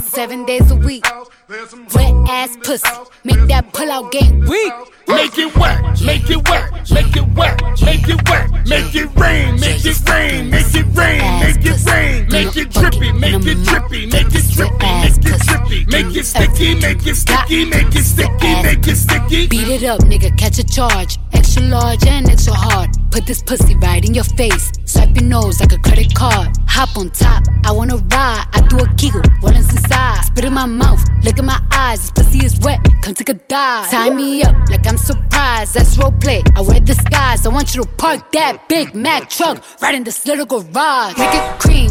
Seven 0.01 0.45
days 0.45 0.71
a 0.71 0.77
week. 0.77 1.05
Wet 1.49 2.15
ass 2.29 2.57
pussy. 2.63 2.89
Make 3.25 3.47
that 3.49 3.73
pull 3.73 3.91
out 3.91 4.13
game 4.13 4.41
weak. 4.41 4.73
Make 5.07 5.37
it 5.39 5.55
wet, 5.57 6.01
make 6.01 6.31
it 6.31 6.49
wet, 6.49 6.91
make 6.91 7.17
it 7.17 7.29
wet, 7.37 7.61
make 7.83 8.09
it 8.09 8.29
wet, 8.29 8.51
make 8.67 8.95
it 8.95 9.15
rain, 9.17 9.61
make 9.61 9.85
it 9.85 10.01
rain, 10.09 10.51
make 10.51 10.75
it 10.75 10.87
rain, 10.97 11.41
make 11.41 11.65
it 11.65 11.87
rain, 11.87 12.29
make 12.31 12.57
it 12.57 12.71
drippy, 12.71 13.13
make 13.13 13.45
it 13.45 13.63
drippy, 13.65 14.07
make 14.07 14.35
it 14.35 14.45
drippy, 14.55 14.97
make 14.97 15.21
it 15.21 15.41
drippy, 15.45 15.85
make 15.87 16.17
it 16.17 16.25
sticky, 16.25 16.75
make 16.77 17.07
it 17.07 17.15
sticky, 17.17 17.65
make 17.67 17.95
it 17.95 18.05
sticky, 18.05 18.63
make 18.63 18.87
it 18.87 18.97
sticky. 18.97 19.47
Beat 19.49 19.69
it 19.69 19.85
up, 19.85 20.01
nigga, 20.01 20.37
catch 20.39 20.59
a 20.59 20.65
charge. 20.65 21.19
Extra 21.33 21.63
large 21.65 22.07
and 22.07 22.29
extra 22.29 22.55
hard. 22.55 22.91
Put 23.11 23.27
this 23.27 23.43
pussy 23.43 23.77
right 23.77 24.05
in 24.05 24.15
your 24.15 24.25
face. 24.25 24.73
Swipe 24.95 25.17
your 25.17 25.25
nose 25.25 25.59
like 25.59 25.73
a 25.73 25.79
credit 25.79 26.15
card. 26.15 26.57
Hop 26.69 26.97
on 26.97 27.11
top, 27.11 27.43
I 27.65 27.73
wanna 27.73 27.97
ride. 27.97 28.47
I 28.53 28.61
do 28.69 28.79
a 28.79 28.87
giggle, 28.95 29.23
is 29.51 29.69
inside? 29.69 30.23
Spit 30.23 30.45
in 30.45 30.55
my 30.55 30.67
mouth, 30.67 31.03
look 31.25 31.37
in 31.37 31.47
my 31.47 31.61
eyes. 31.73 31.99
This 32.01 32.11
pussy 32.13 32.47
is 32.47 32.61
wet, 32.61 32.79
come 33.03 33.13
take 33.13 33.29
a 33.29 33.35
dive. 33.35 33.91
Tie 33.91 34.11
me 34.11 34.45
up 34.45 34.55
like 34.71 34.87
I'm 34.87 34.97
surprised. 34.97 35.75
That's 35.75 35.99
role 35.99 36.13
play. 36.13 36.45
I 36.55 36.61
wear 36.61 36.79
disguise. 36.79 37.45
I 37.45 37.49
want 37.49 37.75
you 37.75 37.83
to 37.83 37.89
park 37.97 38.31
that 38.33 38.69
Big 38.69 38.95
Mac 38.95 39.29
truck 39.29 39.65
right 39.83 39.97
in 39.97 40.05
this 40.05 40.27
little 40.27 40.47
garage. 40.47 41.19
Make 41.19 41.35
it 41.35 41.59
cream, 41.59 41.91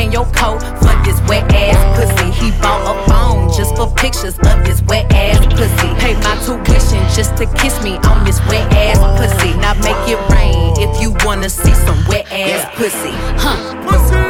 hang 0.00 0.12
your 0.12 0.24
coat 0.32 0.60
for 0.80 0.94
this 1.04 1.20
wet 1.28 1.44
ass 1.52 1.80
pussy. 1.96 2.30
He 2.40 2.50
bought 2.62 2.82
a 2.92 2.94
phone 3.08 3.48
just 3.52 3.76
for 3.76 3.86
pictures 3.94 4.36
of 4.38 4.56
this 4.64 4.82
wet 4.82 5.12
ass 5.12 5.44
pussy. 5.58 5.90
Pay 6.00 6.14
my 6.24 6.34
tuition 6.44 7.02
just 7.16 7.36
to 7.36 7.46
kiss 7.60 7.82
me 7.82 7.98
on 8.10 8.24
this 8.24 8.40
wet 8.48 8.66
ass 8.72 8.98
pussy. 9.18 9.52
Now 9.58 9.74
make 9.74 10.02
it 10.08 10.20
rain 10.32 10.74
if 10.78 11.02
you 11.02 11.14
wanna 11.24 11.50
see 11.50 11.74
some 11.74 11.98
wet 12.08 12.26
ass 12.32 12.64
pussy. 12.76 13.14
Huh. 13.42 13.56
Whoa, 13.84 14.29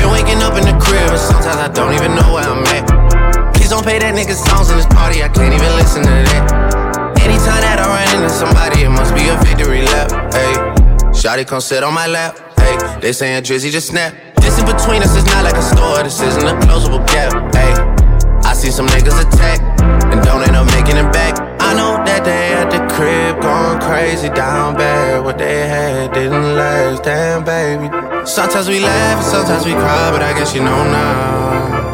Been 0.00 0.08
waking 0.16 0.40
up 0.40 0.56
in 0.56 0.64
the 0.64 0.72
crib, 0.80 1.12
and 1.12 1.20
sometimes 1.20 1.60
I 1.60 1.68
don't 1.68 1.92
even 1.92 2.16
know 2.16 2.32
where 2.32 2.48
I'm 2.48 2.64
at. 2.72 3.52
Please 3.52 3.68
don't 3.68 3.84
play 3.84 3.98
that 4.00 4.16
nigga 4.16 4.32
songs 4.32 4.72
in 4.72 4.80
this 4.80 4.88
party, 4.88 5.22
I 5.22 5.28
can't 5.28 5.52
even 5.52 5.72
listen 5.76 6.00
to 6.02 6.16
that. 6.32 7.20
Anytime 7.20 7.60
that 7.60 7.76
I 7.76 7.84
run 7.84 8.08
into 8.16 8.32
somebody, 8.32 8.88
it 8.88 8.88
must 8.88 9.12
be 9.12 9.28
a 9.28 9.36
victory 9.44 9.84
lap. 9.84 10.08
Hey, 10.32 10.56
Shotty 11.12 11.46
come 11.46 11.60
sit 11.60 11.84
on 11.84 11.92
my 11.92 12.06
lap. 12.06 12.32
Hey, 12.56 12.80
they 13.00 13.12
saying 13.12 13.44
Drizzy 13.44 13.70
just 13.70 13.88
snap. 13.88 14.16
This 14.40 14.58
in 14.58 14.64
between 14.64 15.04
us 15.04 15.12
is 15.14 15.26
not 15.26 15.44
like 15.44 15.54
a 15.54 15.62
Sometimes 28.40 28.68
we 28.70 28.80
laugh 28.80 29.18
and 29.18 29.26
sometimes 29.26 29.66
we 29.66 29.72
cry, 29.72 30.10
but 30.10 30.22
I 30.22 30.32
guess 30.32 30.54
you 30.54 30.62
know 30.62 30.82
now, 30.90 31.84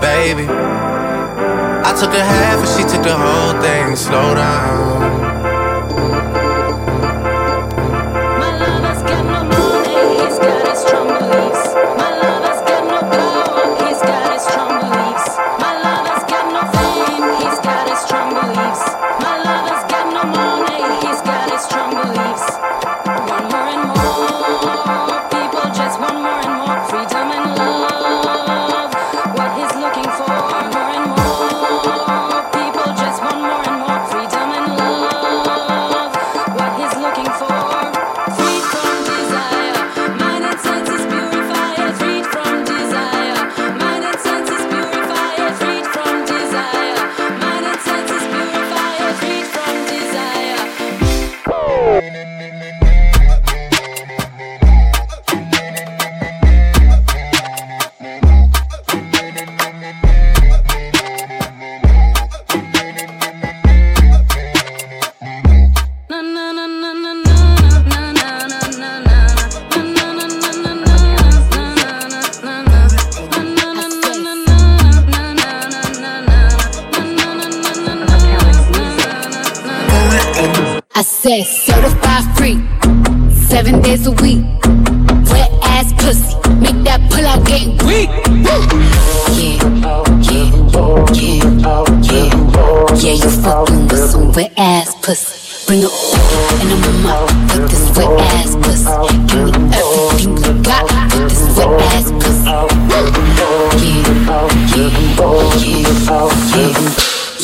baby. 0.00 0.42
I 0.42 1.94
took 1.96 2.10
a 2.10 2.24
half 2.24 2.58
and 2.58 2.68
she 2.74 2.82
took 2.82 3.04
the 3.04 3.14
whole 3.14 3.62
thing. 3.62 3.94
Slow 3.94 4.34
down. 4.34 5.55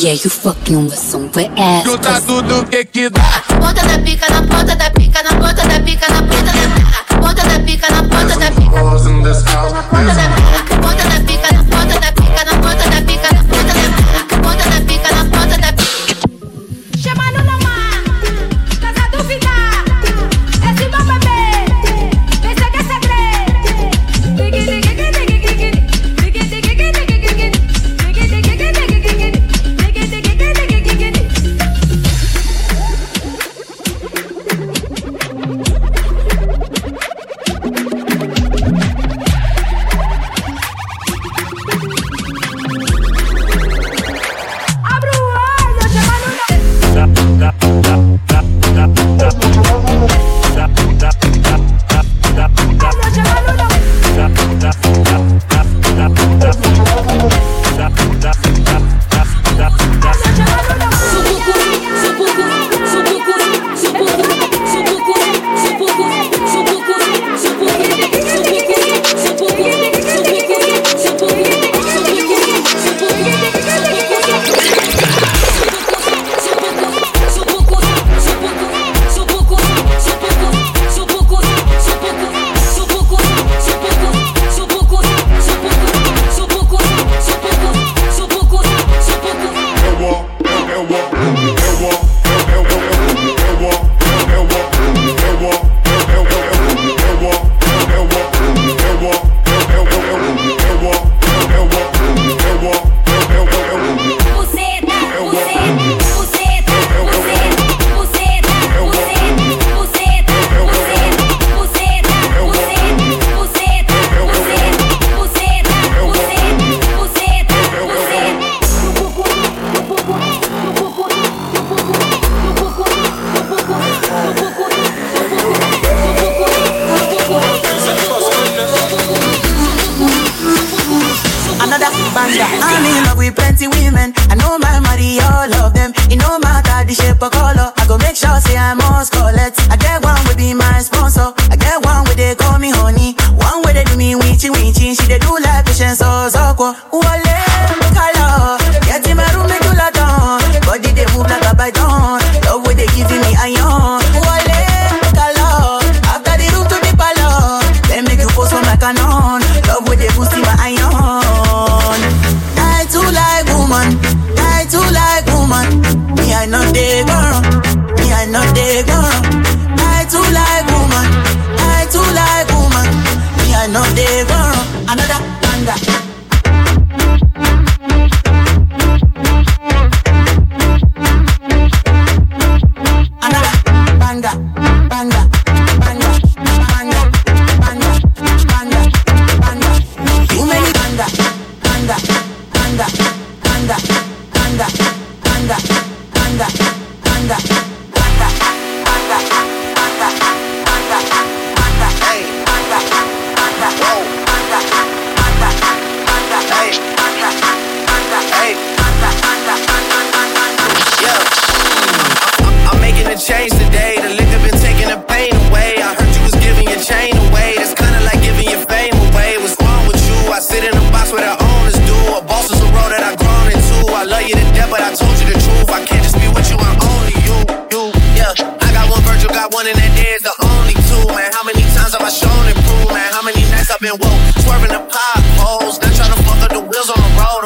Yeah, 0.03 0.11
you 0.19 0.29
fucking 0.29 0.83
with 0.83 0.99
some 0.99 1.31
wet 1.31 1.49
ass. 1.57 1.85
Junta 1.85 2.19
tudo 2.27 2.65
que 2.65 2.83
que 2.83 3.09
dá. 3.09 3.21
Ponta 3.47 3.87
da 3.87 3.97
pica, 4.03 4.27
na 4.29 4.41
ponta 4.41 4.75
da 4.75 4.91
pica, 4.91 5.23
na 5.23 5.29
ponta 5.29 5.63
da 5.65 5.79
pica, 5.79 6.11
na 6.11 6.21
ponta 6.21 6.43
da 6.43 6.67
pica. 6.75 7.21
Ponta 7.21 7.43
da 7.47 7.59
pica, 7.63 7.89
na 7.89 8.03
ponta 8.03 8.35
da 8.35 8.51
pica. 8.51 8.81
Ponta 8.81 10.13
da 10.13 10.27
pica. 10.27 10.32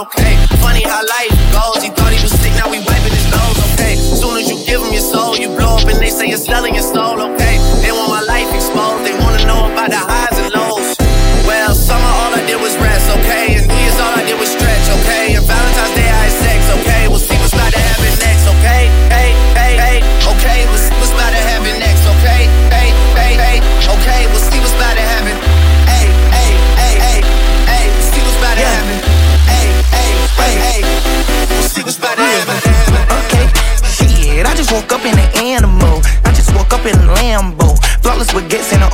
okay. 0.07 0.35
Funny 0.63 0.83
how 0.83 1.03
life 1.03 1.35
goes. 1.51 1.83
He 1.83 1.89
thought 1.89 2.13
he 2.13 2.21
was 2.23 2.31
sick, 2.39 2.53
now 2.55 2.69
we 2.69 2.79
wiping 2.79 3.13
his 3.13 3.27
nose, 3.31 3.57
okay. 3.73 3.95
Soon 3.95 4.37
as 4.39 4.49
you 4.49 4.57
give 4.65 4.81
him 4.81 4.91
your 4.93 5.03
soul, 5.03 5.35
you 5.35 5.49
blow 5.49 5.77
up 5.77 5.87
and 5.87 5.99
they 5.99 6.09
say 6.09 6.27
you're 6.27 6.37
selling 6.37 6.75
your 6.75 6.83
soul. 6.83 7.16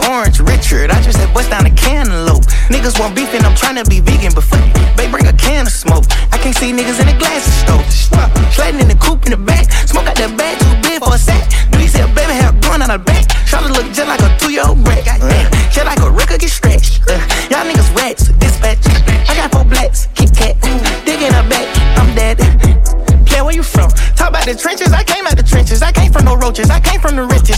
orange 0.10 0.40
Richard. 0.40 0.92
I 0.92 1.02
just 1.02 1.18
had 1.18 1.34
bust 1.34 1.50
down 1.50 1.66
a 1.66 1.74
cantaloupe. 1.76 2.44
Niggas 2.68 3.00
want 3.00 3.16
beef 3.16 3.34
and 3.34 3.46
I'm 3.46 3.56
trying 3.56 3.76
to 3.76 3.86
be 3.90 4.00
vegan, 4.00 4.32
but 4.34 4.44
fuck 4.44 4.64
it, 4.64 4.98
they 4.98 5.10
bring 5.10 5.28
a 5.28 5.34
can 5.34 5.68
of 5.68 5.72
smoke. 5.72 6.06
I 6.32 6.38
can't 6.38 6.56
see 6.56 6.72
niggas 6.72 7.00
in 7.00 7.08
the 7.08 7.18
glasses, 7.18 7.64
though. 7.66 7.82
stove. 7.90 8.34
In 8.64 8.88
the 8.88 8.96
coop 8.96 9.26
in 9.26 9.32
the 9.32 9.38
back, 9.38 9.70
smoke 9.86 10.08
out 10.08 10.16
the 10.16 10.32
bag 10.34 10.58
too 10.58 10.74
big 10.82 11.04
for 11.04 11.14
a 11.14 11.18
sack. 11.18 11.52
see 11.88 12.00
a 12.00 12.08
baby 12.16 12.34
hair 12.34 12.52
growing 12.64 12.82
out 12.82 12.90
the 12.90 12.98
back. 12.98 13.28
Trying 13.46 13.68
to 13.68 13.74
look 13.74 13.86
just 13.94 14.08
like 14.08 14.22
a 14.22 14.32
two 14.40 14.52
year 14.52 14.64
old 14.66 14.82
brat. 14.84 15.06
Goddamn, 15.06 15.52
just 15.70 15.86
like 15.86 16.00
a 16.00 16.10
record 16.10 16.40
get 16.40 16.50
stretched. 16.50 17.04
Uh, 17.06 17.20
y'all 17.52 17.68
niggas 17.68 17.92
rats, 17.94 18.32
dispatch. 18.40 18.82
I 19.30 19.36
got 19.36 19.52
four 19.52 19.66
blacks, 19.66 20.08
Kit 20.16 20.34
Kat, 20.34 20.56
digging 21.06 21.28
in 21.28 21.34
her 21.34 21.48
back. 21.50 21.68
I'm 22.00 22.16
dead. 22.16 22.40
play 23.28 23.42
where 23.42 23.54
you 23.54 23.64
from? 23.64 23.90
Talk 24.16 24.30
about 24.30 24.46
the 24.46 24.56
trenches. 24.56 24.94
I 24.94 25.04
came 25.04 25.28
out 25.28 25.38
the 25.38 25.44
trenches. 25.44 25.82
I 25.84 25.92
came 25.92 26.12
from 26.12 26.26
no 26.26 26.36
roaches. 26.36 26.70
I 26.70 26.80
came 26.80 27.00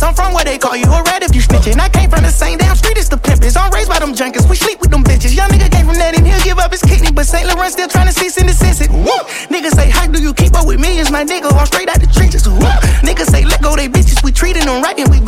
I'm 0.06 0.13
from 0.13 0.34
where 0.34 0.46
they 0.46 0.60
call 0.60 0.78
you 0.78 0.86
a 0.86 1.02
rat 1.02 1.24
if 1.24 1.34
you 1.34 1.41
snitching. 1.41 1.80
I 1.82 1.89
came 1.89 2.12
from 2.12 2.22
the 2.22 2.30
same 2.30 2.60
damn 2.60 2.76
street 2.76 3.00
as 3.00 3.10
the 3.10 3.18
pimpers. 3.18 3.58
I'm 3.58 3.74
raised 3.74 3.89
by 3.89 3.98
them 3.98 4.13
junkies, 4.13 4.48
we 4.48 4.56
sleep 4.56 4.80
with 4.80 4.91
them 4.91 5.04
bitches. 5.04 5.36
Young 5.36 5.50
nigga 5.50 5.72
came 5.72 5.88
from 5.88 5.96
that 5.98 6.13
and 6.15 6.22
he'll 6.22 6.46
give 6.46 6.60
up 6.60 6.70
his 6.70 6.84
kidney, 6.84 7.12
but 7.12 7.26
St. 7.26 7.48
Laurent 7.48 7.74
still 7.74 7.88
trying 7.88 8.06
to 8.06 8.13
cease 8.13 8.38
and 8.38 8.46
desist 8.46 8.82
it. 8.82 8.91
Woo! 8.91 9.18
Niggas 9.50 9.74
say, 9.74 9.89
how 9.89 10.06
do 10.06 10.22
you 10.22 10.32
keep 10.32 10.54
up 10.54 10.68
with 10.68 10.80
me? 10.80 11.00
Is 11.00 11.10
my 11.10 11.26
nigga, 11.26 11.50
I'm 11.52 11.65
straight 11.65 11.89
out 11.89 12.00
the 12.00 12.06
trenches. 12.06 12.48
Woo! 12.48 12.62
Niggas 13.02 13.34
say, 13.34 13.46
let 13.46 13.63
go 13.63 13.76
they 13.76 13.89
bitches, 13.89 14.24
we 14.24 14.32
treating 14.32 14.65
them 14.65 14.84
right 14.84 14.94
and 15.00 15.10
we 15.10 15.26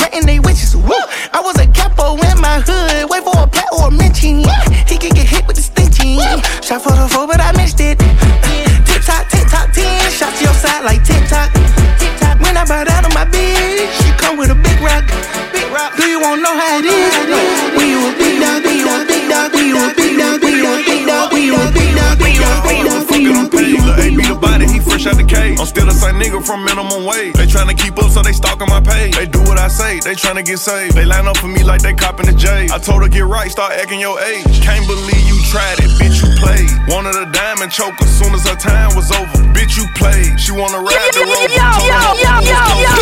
We 16.08 16.16
won't 16.16 16.42
know 16.42 16.58
how 16.58 16.80
it 16.80 16.86
is. 16.86 17.76
We 17.78 17.94
will 17.98 18.16
be 18.18 18.40
down, 18.40 18.64
we 18.64 18.82
will 18.82 19.06
be 19.06 19.28
down, 19.28 19.52
we 19.52 19.74
will 19.74 19.94
be 19.94 20.18
down, 20.18 20.40
we 20.40 20.62
will 20.62 20.78
be 20.78 20.86
down 20.86 20.87
you 21.18 21.56
a 21.56 21.72
big 21.72 21.96
dog, 21.96 22.20
when 22.22 22.34
you 22.34 22.44
a 22.46 22.60
big 22.62 22.68
dog, 22.68 22.68
when 22.68 22.78
you 22.78 22.92
a 22.92 23.02
big 23.02 23.08
dog, 23.08 23.08
when 23.10 23.22
you 23.24 23.34
a 23.34 23.50
big 23.50 23.78
dog. 23.78 23.98
Lil' 23.98 24.04
A 24.04 24.08
beat 24.14 24.28
the 24.28 24.38
body, 24.38 24.66
he 24.68 24.80
fresh 24.80 25.06
out 25.08 25.18
the 25.18 25.24
cage. 25.24 25.60
I'm 25.60 25.66
still 25.66 25.86
the 25.86 25.96
same 25.96 26.16
nigga 26.22 26.44
from 26.44 26.64
minimum 26.64 27.06
wage. 27.06 27.34
They 27.34 27.48
tryna 27.48 27.78
keep 27.78 27.98
up, 27.98 28.12
so 28.12 28.22
they 28.22 28.34
stalking 28.34 28.70
my 28.70 28.82
page. 28.82 29.16
They 29.16 29.26
do 29.26 29.40
what 29.48 29.58
I 29.58 29.68
say, 29.68 30.00
they 30.02 30.14
tryna 30.14 30.46
get 30.46 30.60
saved. 30.60 30.94
They 30.94 31.06
line 31.06 31.28
up 31.28 31.38
for 31.38 31.48
me 31.48 31.64
like 31.64 31.82
they 31.82 31.94
copping 31.94 32.28
the 32.28 32.34
J. 32.34 32.68
I 32.72 32.78
told 32.78 33.02
her 33.04 33.10
get 33.10 33.26
right, 33.26 33.50
start 33.50 33.74
acting 33.74 34.00
your 34.00 34.20
age. 34.22 34.46
Can't 34.62 34.86
believe 34.86 35.26
you 35.26 35.38
tried 35.50 35.80
it, 35.80 35.90
bitch, 35.98 36.22
you 36.22 36.30
played. 36.38 36.70
Wanted 36.92 37.16
a 37.16 37.26
diamond 37.32 37.72
choke 37.72 37.96
as 38.02 38.12
soon 38.14 38.34
as 38.34 38.46
her 38.48 38.56
time 38.56 38.96
was 38.96 39.12
over. 39.12 39.40
Bitch, 39.56 39.78
you 39.78 39.86
played. 39.96 40.40
She 40.40 40.52
wanna 40.52 40.80
ride 40.80 41.12
the 41.14 41.26
rover. 41.26 41.50
Yo, 41.56 41.70
yo, 41.88 42.02
yo, 42.22 42.34
yo, 42.46 42.62
yo. 42.84 42.94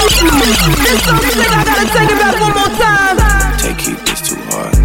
This 0.85 1.03
some 1.03 1.19
shit 1.19 1.51
I 1.51 1.63
gotta 1.65 1.85
take 1.91 2.09
it 2.09 2.17
back 2.19 2.35
one 2.39 2.53
more 2.55 2.71
time. 2.79 3.57
Take 3.57 3.77
keep 3.77 3.99
this 4.05 4.21
too 4.21 4.39
hard. 4.51 4.84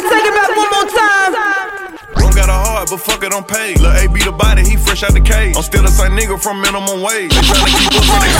Gotta 0.00 0.14
take 0.14 0.26
it 0.26 0.34
back 0.34 0.50
one 0.56 0.70
more 0.70 0.88
time. 0.90 1.32
Don't 2.16 2.34
got 2.34 2.48
a 2.48 2.52
heart, 2.52 2.88
but 2.90 2.98
fuck 2.98 3.22
it, 3.22 3.32
I'm 3.32 3.44
paid. 3.44 3.80
Lil' 3.80 3.96
A 3.96 4.08
beat 4.08 4.24
the 4.24 4.32
body, 4.32 4.62
he 4.62 4.76
fresh 4.76 5.02
out 5.02 5.12
the 5.12 5.20
cage. 5.20 5.56
I'm 5.56 5.62
still 5.62 5.82
the 5.82 5.90
same 5.90 6.12
nigga 6.12 6.40
from 6.40 6.60
minimum 6.60 7.02
wage. 7.02 7.32
They 7.32 7.40
tryna 7.40 7.72
keep 7.72 7.92
up, 7.96 8.04
so 8.04 8.14
they 8.20 8.32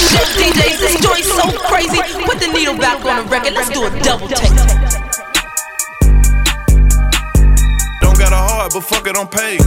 Shit, 0.00 0.28
DJs, 0.40 0.78
this 0.80 0.96
joint's 1.00 1.28
so 1.28 1.46
crazy. 1.68 2.00
Put 2.24 2.40
the 2.40 2.48
needle 2.52 2.76
back 2.76 3.04
on 3.04 3.24
the 3.24 3.30
record. 3.30 3.52
Let's 3.52 3.68
do 3.68 3.84
a 3.84 3.90
double 4.00 4.28
take. 4.28 4.50
Don't 8.00 8.18
got 8.18 8.32
a 8.32 8.40
heart, 8.40 8.72
but 8.72 8.80
fuck 8.82 9.06
it, 9.06 9.16
I'm 9.16 9.28
paid. 9.28 9.60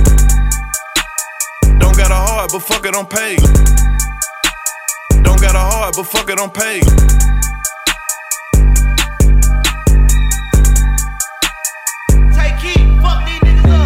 Don't 1.80 1.98
got 1.98 2.12
a 2.12 2.16
heart, 2.16 2.52
but 2.52 2.60
fuck 2.60 2.86
it, 2.86 2.96
I'm 2.96 3.06
paid. 3.06 3.40
Don't 5.24 5.42
got 5.42 5.56
a 5.56 5.60
heart, 5.60 5.96
but 5.96 6.06
fuck 6.06 6.30
it, 6.30 6.40
I'm 6.40 6.50
paid. 6.50 6.84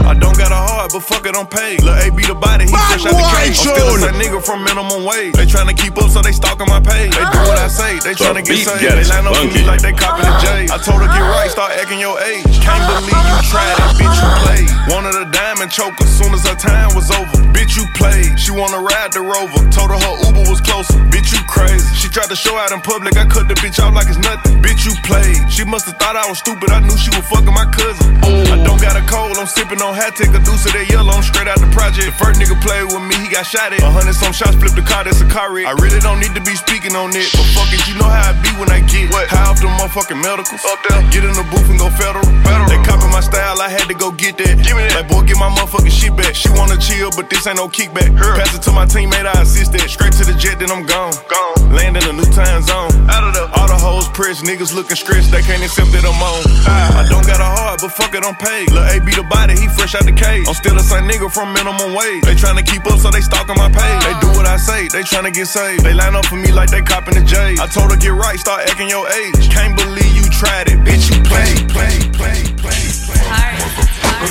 I 0.07 0.15
don't 0.15 0.39
got 0.39 0.55
a 0.55 0.55
heart, 0.55 0.95
but 0.95 1.03
fuck 1.03 1.27
it, 1.27 1.35
I'm 1.35 1.45
paid. 1.51 1.83
Lil' 1.83 1.99
A 1.99 2.07
beat 2.15 2.31
the 2.31 2.39
body, 2.39 2.63
he 2.63 2.71
fresh 2.71 3.03
out 3.03 3.11
the 3.11 3.27
cage. 3.35 3.59
I'm 3.59 3.75
still 3.75 3.99
the 3.99 4.15
nigga 4.15 4.39
from 4.39 4.63
minimum 4.63 5.03
wage. 5.03 5.35
They 5.35 5.43
tryna 5.43 5.75
keep 5.75 5.99
up, 5.99 6.07
so 6.07 6.23
they 6.23 6.31
stalking 6.31 6.71
my 6.71 6.79
page. 6.79 7.11
They 7.11 7.27
do 7.27 7.39
what 7.43 7.59
I 7.59 7.67
say, 7.67 7.99
they 7.99 8.15
tryna 8.15 8.47
get 8.47 8.55
beat 8.55 8.71
saved. 8.71 8.87
They 8.87 9.03
line 9.03 9.27
up 9.27 9.35
for 9.35 9.51
me 9.51 9.67
like 9.67 9.83
they 9.83 9.91
copping 9.91 10.23
the 10.23 10.35
J. 10.39 10.71
I 10.71 10.79
told 10.79 11.03
her 11.03 11.11
get 11.11 11.27
right, 11.27 11.51
start 11.51 11.75
acting 11.75 11.99
your 11.99 12.15
age. 12.23 12.47
Can't 12.63 12.79
believe 12.87 13.19
you 13.19 13.39
tried 13.51 13.75
it, 13.75 13.99
bitch, 13.99 14.15
you 14.15 14.31
played. 14.47 14.67
Wanted 14.87 15.19
a 15.19 15.27
diamond 15.27 15.75
choke 15.75 15.99
as 15.99 16.07
soon 16.07 16.31
as 16.31 16.47
her 16.47 16.55
time 16.55 16.95
was 16.95 17.11
over. 17.11 17.43
Bitch, 17.51 17.75
you 17.75 17.83
played. 17.99 18.39
She 18.39 18.55
wanna 18.55 18.79
ride 18.79 19.11
the 19.11 19.19
rover. 19.19 19.59
Told 19.75 19.91
her 19.91 19.99
her 19.99 20.15
Uber 20.23 20.47
was 20.47 20.63
closer. 20.63 20.95
Bitch, 21.11 21.35
you 21.35 21.43
crazy. 21.51 21.83
She 21.99 22.07
tried 22.07 22.31
to 22.31 22.39
show 22.39 22.55
out 22.55 22.71
in 22.71 22.79
public. 22.79 23.19
I 23.19 23.27
cut 23.27 23.51
the 23.51 23.55
bitch 23.59 23.83
off 23.83 23.91
like 23.91 24.07
it's 24.07 24.23
nothing. 24.23 24.63
Bitch, 24.63 24.87
you 24.87 24.95
played. 25.03 25.51
She 25.51 25.67
must 25.67 25.91
have 25.91 25.99
thought 25.99 26.15
I 26.15 26.23
was 26.31 26.39
stupid. 26.39 26.71
I 26.71 26.79
knew 26.79 26.95
she 26.95 27.11
was 27.11 27.27
fucking 27.27 27.51
my 27.51 27.67
cousin. 27.67 28.15
I 28.23 28.63
don't 28.63 28.79
got 28.79 28.95
a 28.95 29.03
cold. 29.11 29.35
I'm 29.35 29.47
sipping 29.47 29.81
on 29.81 29.96
hat. 29.97 30.13
Take 30.13 30.37
a 30.37 30.41
deuce 30.45 30.69
of 30.69 30.77
that 30.77 30.85
yellow. 30.85 31.09
I'm 31.09 31.25
straight 31.25 31.49
out 31.49 31.57
the 31.57 31.67
project. 31.73 32.05
The 32.05 32.15
first 32.21 32.37
nigga 32.37 32.53
played 32.61 32.85
with 32.93 33.01
me. 33.01 33.17
He 33.25 33.33
got 33.33 33.49
shot 33.49 33.73
at. 33.73 33.81
A 33.81 33.89
hundred 33.89 34.13
some 34.13 34.31
shots. 34.31 34.53
Flipped 34.61 34.77
the 34.77 34.85
car. 34.85 35.01
That's 35.03 35.19
a 35.19 35.27
car 35.27 35.49
wreck. 35.49 35.65
I 35.65 35.73
really 35.81 35.99
don't 35.99 36.21
need 36.21 36.37
to 36.37 36.43
be 36.45 36.53
speaking 36.53 36.93
on 36.93 37.09
it. 37.17 37.33
But 37.33 37.49
fuck 37.57 37.73
it. 37.73 37.81
You 37.89 37.97
know 37.97 38.05
how 38.05 38.29
I 38.29 38.37
be 38.45 38.53
when 38.61 38.69
I 38.69 38.85
get 38.85 39.09
what? 39.09 39.25
high 39.27 39.49
off 39.49 39.57
the 39.57 39.67
motherfucking 39.67 40.21
medicals. 40.21 40.61
Up 40.61 40.77
there. 40.85 41.01
Get 41.09 41.25
in 41.25 41.33
the 41.33 41.45
booth 41.49 41.65
and 41.67 41.81
go 41.81 41.89
federal. 41.97 42.23
federal. 42.45 42.69
They 42.69 42.77
copy 42.85 43.09
my 43.09 43.25
style. 43.25 43.57
I 43.57 43.67
had 43.73 43.89
to 43.89 43.97
go 43.97 44.13
get 44.13 44.37
that. 44.37 44.61
Give 44.61 44.77
me 44.77 44.85
that. 44.85 45.01
Like 45.01 45.09
boy, 45.09 45.25
get 45.25 45.41
my 45.41 45.49
motherfucking 45.49 45.91
shit 45.91 46.13
back. 46.13 46.37
She 46.37 46.53
wanna 46.53 46.77
chill, 46.77 47.09
but 47.17 47.33
this 47.33 47.49
ain't 47.49 47.57
no 47.57 47.67
kickback. 47.67 48.13
Her. 48.13 48.37
Pass 48.37 48.53
it 48.53 48.61
to 48.69 48.71
my 48.71 48.85
teammate. 48.85 49.25
I 49.25 49.41
assist 49.41 49.73
that. 49.73 49.89
Straight 49.89 50.13
to 50.21 50.23
the 50.23 50.37
jet, 50.37 50.61
then 50.61 50.69
I'm 50.69 50.85
gone. 50.85 51.13
Gone. 51.25 51.73
Land 51.73 51.97
in 51.97 52.05
a 52.05 52.13
new 52.13 52.29
time 52.29 52.61
zone. 52.61 52.93
Out 53.09 53.25
of 53.25 53.33
the 53.33 53.49
all 53.57 53.67
the 53.67 53.77
hoes 53.77 54.07
pressed. 54.13 54.43
Niggas 54.43 54.73
looking 54.75 54.95
stressed. 54.95 55.31
They 55.31 55.41
can't 55.41 55.63
accept 55.63 55.91
that 55.91 56.05
I'm 56.05 56.21
on. 56.21 56.43
Ah. 56.69 57.01
I 57.01 57.09
don't 57.09 57.25
got 57.25 57.39
a 57.41 57.49
heart, 57.49 57.79
but 57.81 57.91
fuck 57.91 58.13
it, 58.13 58.23
I'm 58.23 58.35
paid. 58.35 58.71
Lil' 58.71 58.85
A 58.85 58.99
beat 58.99 59.15
the 59.15 59.23
body. 59.23 59.55
He 59.57 59.67
fresh 59.67 59.86
out 59.95 60.05
the 60.05 60.11
cage. 60.11 60.47
I'm 60.47 60.55
still 60.55 60.75
the 60.75 60.83
same 60.83 61.07
nigga 61.07 61.31
from 61.31 61.53
minimum 61.53 61.93
wage. 61.93 62.23
They 62.23 62.35
tryna 62.35 62.65
keep 62.65 62.83
up, 62.87 62.99
so 62.99 63.09
they 63.09 63.21
stalking 63.21 63.55
my 63.55 63.69
page. 63.71 64.01
They 64.03 64.15
do 64.19 64.27
what 64.35 64.47
I 64.47 64.57
say. 64.57 64.87
They 64.87 65.03
tryna 65.03 65.33
get 65.33 65.47
saved. 65.47 65.83
They 65.83 65.93
line 65.93 66.15
up 66.15 66.25
for 66.25 66.35
me 66.35 66.51
like 66.51 66.69
they 66.69 66.81
copping 66.81 67.15
the 67.15 67.23
J. 67.23 67.55
I 67.59 67.67
told 67.67 67.91
her 67.91 67.97
get 67.97 68.11
right, 68.11 68.39
start 68.39 68.67
acting 68.67 68.89
your 68.89 69.07
age. 69.07 69.47
Can't 69.47 69.77
believe 69.77 70.11
you 70.15 70.27
tried 70.27 70.67
it, 70.67 70.79
bitch. 70.83 71.07
You 71.07 71.23
play, 71.23 71.55
play, 71.71 71.95
play, 72.17 72.39
play, 72.59 72.83
play. 73.05 73.47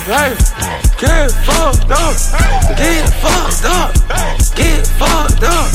Hey, 0.06 0.34
get 1.00 1.30
fucked 1.46 1.90
up, 1.90 2.14
get 2.76 3.06
fucked 3.22 3.64
up, 3.64 3.94
get 4.54 4.86
fucked 4.98 5.44
up, 5.46 5.70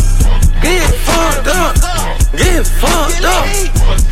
get 0.61 0.93
fucked 1.01 1.47
up, 1.47 1.73
get 2.37 2.65
fucked 2.67 3.25
up, 3.25 3.45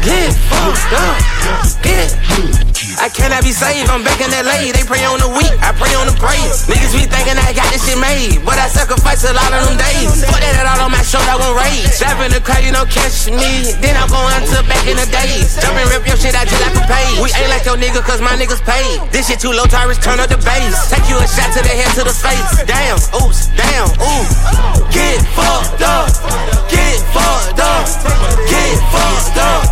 get 0.02 0.34
fucked 0.50 0.94
up, 0.98 1.84
get. 1.84 2.79
I 3.00 3.08
cannot 3.08 3.48
be 3.48 3.56
saved, 3.56 3.88
I'm 3.88 4.04
back 4.04 4.20
in 4.20 4.28
LA. 4.28 4.76
They 4.76 4.84
pray 4.84 5.00
on 5.08 5.24
the 5.24 5.32
weak, 5.32 5.56
I 5.64 5.72
pray 5.72 5.96
on 5.96 6.04
the 6.04 6.16
praise. 6.20 6.68
Niggas 6.68 6.92
be 6.92 7.08
thinking 7.08 7.40
I 7.40 7.56
got 7.56 7.72
this 7.72 7.88
shit 7.88 7.96
made, 7.96 8.44
but 8.44 8.60
I 8.60 8.68
sacrifice 8.68 9.24
a 9.24 9.32
lot 9.32 9.56
of 9.56 9.72
them 9.72 9.80
days. 9.80 10.20
Put 10.28 10.44
that 10.44 10.68
all 10.68 10.84
on 10.84 10.92
my 10.92 11.00
shoulder, 11.00 11.32
I 11.32 11.40
won't 11.40 11.56
rage. 11.56 11.88
Step 11.96 12.20
in 12.20 12.36
the 12.36 12.44
crowd, 12.44 12.60
you 12.60 12.76
don't 12.76 12.92
catch 12.92 13.32
me. 13.32 13.72
Then 13.80 13.96
I'm 13.96 14.12
going 14.12 14.44
to 14.52 14.60
back 14.68 14.84
in 14.84 15.00
the 15.00 15.08
days. 15.16 15.56
Jump 15.64 15.80
and 15.80 15.88
rip 15.96 16.04
your 16.04 16.20
shit 16.20 16.36
out 16.36 16.44
just 16.52 16.60
like 16.60 16.76
a 16.76 16.84
page. 16.92 17.24
We 17.24 17.32
ain't 17.40 17.48
like 17.48 17.64
your 17.64 17.80
nigga, 17.80 18.04
cause 18.04 18.20
my 18.20 18.36
niggas 18.36 18.60
paid. 18.68 19.00
This 19.16 19.32
shit 19.32 19.40
too 19.40 19.56
low, 19.56 19.64
Tyrus, 19.64 19.96
turn 20.04 20.20
up 20.20 20.28
the 20.28 20.40
bass. 20.44 20.92
Take 20.92 21.08
you 21.08 21.16
a 21.16 21.24
shot 21.24 21.56
to 21.56 21.64
the 21.64 21.72
head, 21.72 21.96
to 21.96 22.04
the 22.04 22.12
face. 22.12 22.68
Damn, 22.68 23.00
oops, 23.16 23.48
damn, 23.56 23.88
ooh. 24.04 24.28
Get 24.92 25.24
fucked 25.40 25.88
up, 25.88 26.12
get 26.68 27.00
fucked 27.16 27.64
up, 27.64 27.88
get 28.44 28.76
fucked 28.92 29.40
up, 29.40 29.64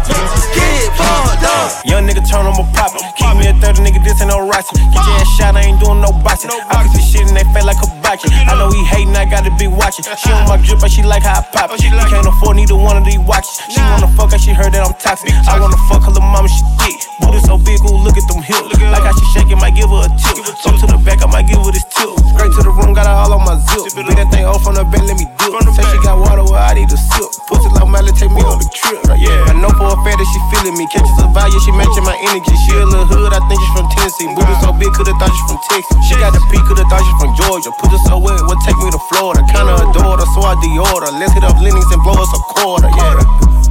get 0.55 0.87
fucked 0.95 1.43
up. 1.43 1.83
Young 1.83 2.07
nigga 2.07 2.23
turn 2.23 2.47
on 2.47 2.55
my 2.55 2.63
poppin'. 2.71 3.16
Keep 3.17 3.34
me 3.38 3.49
a 3.49 3.53
30 3.58 3.82
nigga, 3.82 3.99
this 4.06 4.21
ain't 4.21 4.30
no 4.30 4.45
rockin'. 4.45 4.77
Get 4.93 5.01
your 5.01 5.17
ass 5.17 5.30
shot, 5.38 5.58
I 5.58 5.65
ain't 5.65 5.82
doing 5.82 6.01
no 6.01 6.13
boxing. 6.21 6.53
I 6.53 6.86
can 6.86 6.93
see 6.93 7.01
shit 7.01 7.27
in 7.27 7.34
they 7.34 7.45
face 7.49 7.65
like 7.65 7.82
a 7.82 7.89
boxing. 8.06 8.30
I 8.34 8.53
know 8.53 8.69
he 8.69 8.86
hatin', 8.86 9.15
I 9.17 9.25
gotta 9.25 9.49
be 9.58 9.67
watching. 9.67 10.06
She 10.21 10.30
on 10.30 10.45
my 10.45 10.58
drip, 10.62 10.80
but 10.80 10.91
she 10.91 11.01
like 11.01 11.23
how 11.23 11.41
I 11.41 11.43
pop 11.49 11.73
it. 11.73 11.82
Can't 11.82 12.27
afford 12.27 12.56
neither 12.58 12.77
one 12.77 12.97
of 12.97 13.06
these 13.06 13.19
watches. 13.19 13.58
She 13.69 13.82
wanna 13.82 14.08
fuck 14.13 14.32
her, 14.32 14.39
she 14.39 14.53
heard 14.53 14.71
that 14.73 14.86
I'm 14.86 14.93
toxic. 15.01 15.34
I 15.49 15.60
wanna 15.60 15.77
fuck 15.89 16.06
her 16.06 16.13
little 16.13 16.30
mama, 16.30 16.47
she 16.47 16.62
thick. 16.77 16.97
Booty 17.19 17.41
so 17.41 17.58
big, 17.58 17.82
ooh, 17.82 17.97
look 18.06 18.15
at 18.15 18.25
them 18.30 18.45
hips. 18.45 18.77
Like 18.77 19.01
how 19.01 19.13
she 19.17 19.25
shaking, 19.34 19.58
might 19.58 19.73
give 19.73 19.89
her 19.89 20.06
a 20.06 20.10
tip. 20.21 20.38
Go 20.62 20.69
to 20.77 20.86
the 20.86 20.99
back, 21.01 21.25
I 21.25 21.27
might 21.27 21.49
give 21.49 21.58
her 21.58 21.73
this 21.73 21.84
tip. 21.89 22.13
Straight 22.38 22.53
to 22.53 22.62
the 22.62 22.71
room, 22.71 22.93
got 22.93 23.10
her 23.10 23.17
all 23.17 23.34
on 23.34 23.41
my 23.41 23.58
zip. 23.58 23.89
Beat 23.97 24.13
that 24.13 24.30
thing 24.30 24.45
off 24.45 24.62
from 24.62 24.77
the 24.77 24.86
bed, 24.86 25.03
let 25.10 25.17
me 25.17 25.25
dip. 25.41 25.51
Say 25.73 25.84
she 25.89 25.97
got 26.06 26.21
water, 26.21 26.45
well, 26.45 26.62
I 26.62 26.77
need 26.77 26.93
a 26.93 26.97
sip. 26.97 27.27
Pussy 27.49 27.67
like 27.73 27.89
Miley, 27.89 28.13
take 28.13 28.30
me 28.30 28.45
on 28.45 28.62
the 28.62 28.69
trip. 28.69 29.01
Yeah, 29.17 29.49
I 29.49 29.58
know 29.58 29.73
for 29.73 29.89
a 29.89 29.97
fact 30.06 30.21
that 30.21 30.27
she 30.30 30.39
feeling 30.53 30.77
me. 30.77 30.86
Catches 30.93 31.17
a 31.19 31.27
value, 31.34 31.60
she 31.65 31.73
matching 31.73 32.06
my 32.06 32.15
energy. 32.30 32.53
She 32.63 32.77
a 32.77 32.86
little 32.86 33.07
hood, 33.08 33.32
I 33.34 33.41
think 33.48 33.60
she's 33.63 33.74
from 33.74 33.88
Tennessee. 33.96 34.28
Booty 34.36 34.56
so 34.60 34.72
big, 34.76 34.91
could've 34.93 35.15
thought 35.17 35.32
she's 35.32 35.48
from 35.48 35.60
Texas. 35.72 35.98
She 36.08 36.15
got 36.20 36.32
the 36.36 36.41
P, 36.52 36.60
could've 36.67 36.88
thought 36.91 37.04
she's 37.04 37.20
from 37.20 37.32
Georgia. 37.39 37.72
Put 37.80 37.91
her 37.96 38.02
so 38.08 38.20
wet, 38.20 38.39
would 38.43 38.62
take 38.67 38.78
me 38.84 38.91
to 38.91 39.02
Florida. 39.10 39.41
Kinda 39.50 39.74
adore 39.88 40.20
her, 40.20 40.28
so 40.36 40.43
I 40.43 40.54
deorder. 40.60 41.12
Let's 41.15 41.34
hit 41.34 41.43
up 41.43 41.58
Lenox 41.63 41.88
and 41.91 42.02
blow 42.04 42.20
us 42.20 42.32
a 42.36 42.39
quarter. 42.52 42.89
Yeah, 42.91 43.24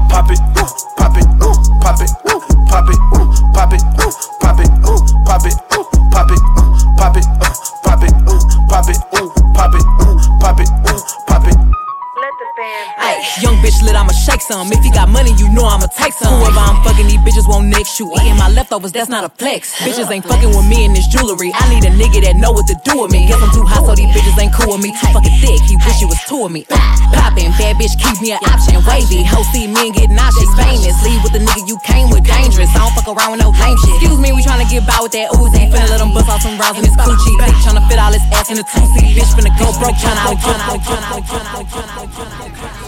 pop 0.08 0.28
it, 0.32 0.40
pop 0.96 1.14
it, 1.16 1.26
pop 1.80 2.00
it, 2.00 2.10
pop 2.68 2.88
it, 2.88 2.95
leftovers, 18.76 18.92
that's 18.92 19.08
not 19.08 19.24
a 19.24 19.30
flex. 19.40 19.72
Bitches 19.80 20.10
ain't 20.10 20.24
fucking 20.24 20.52
with 20.52 20.68
me 20.68 20.84
in 20.84 20.92
this 20.92 21.08
jewelry. 21.08 21.50
I 21.54 21.64
need 21.72 21.84
a 21.84 21.92
nigga 21.96 22.20
that 22.28 22.36
know 22.36 22.52
what 22.52 22.68
to 22.68 22.76
do 22.84 23.02
with 23.02 23.10
me. 23.10 23.26
Guess 23.26 23.40
I'm 23.40 23.52
too 23.56 23.64
hot, 23.64 23.88
so 23.88 23.94
these 23.96 24.12
bitches 24.12 24.36
ain't 24.36 24.52
cool 24.52 24.76
with 24.76 24.84
me. 24.84 24.92
Too 24.92 25.08
fucking 25.16 25.36
thick, 25.40 25.60
he 25.64 25.76
wish 25.80 25.96
he 25.96 26.04
was 26.04 26.20
two 26.28 26.44
of 26.44 26.52
me. 26.52 26.68
Poppin', 27.16 27.56
bad 27.56 27.80
bitch, 27.80 27.96
keep 27.96 28.20
me 28.20 28.36
an 28.36 28.40
option. 28.44 28.76
Wavy, 28.84 29.24
hoe 29.24 29.44
see 29.52 29.64
me 29.64 29.88
and 29.88 29.94
get 29.96 30.12
nauseous. 30.12 30.50
Famous, 30.60 30.96
leave 31.04 31.22
with 31.24 31.32
the 31.32 31.40
nigga 31.40 31.64
you 31.64 31.80
came 31.88 32.12
with. 32.12 32.24
Dangerous, 32.28 32.68
I 32.76 32.84
don't 32.84 32.92
fuck 32.92 33.08
around 33.08 33.32
with 33.32 33.40
no 33.40 33.50
lame 33.56 33.78
shit. 33.80 33.96
Excuse 33.96 34.20
me, 34.20 34.36
we 34.36 34.44
tryna 34.44 34.68
get 34.68 34.84
by 34.84 35.00
with 35.00 35.16
that 35.16 35.32
Uzi. 35.32 35.72
Finna 35.72 35.88
let 35.88 36.00
him 36.00 36.12
bust 36.12 36.28
off 36.28 36.44
some 36.44 36.60
rounds 36.60 36.76
in 36.76 36.84
his 36.84 36.96
coochie. 37.00 37.34
Bitch 37.40 37.56
tryna 37.64 37.80
fit 37.88 37.96
all 37.96 38.12
his 38.12 38.24
ass 38.36 38.52
in 38.52 38.60
a 38.60 38.64
two 38.66 38.84
seat. 38.92 39.16
Bitch 39.16 39.32
finna 39.32 39.52
go 39.56 39.72
broke, 39.80 39.96
tryna 39.96 40.20
out, 40.28 40.36
tryna 40.36 40.68
out, 40.68 40.80
tryna 40.84 41.08
out, 41.16 41.22
tryna 41.24 41.48
out, 41.56 41.64
tryna 41.64 41.96
out, 41.96 42.08
tryna 42.12 42.80
out. 42.82 42.85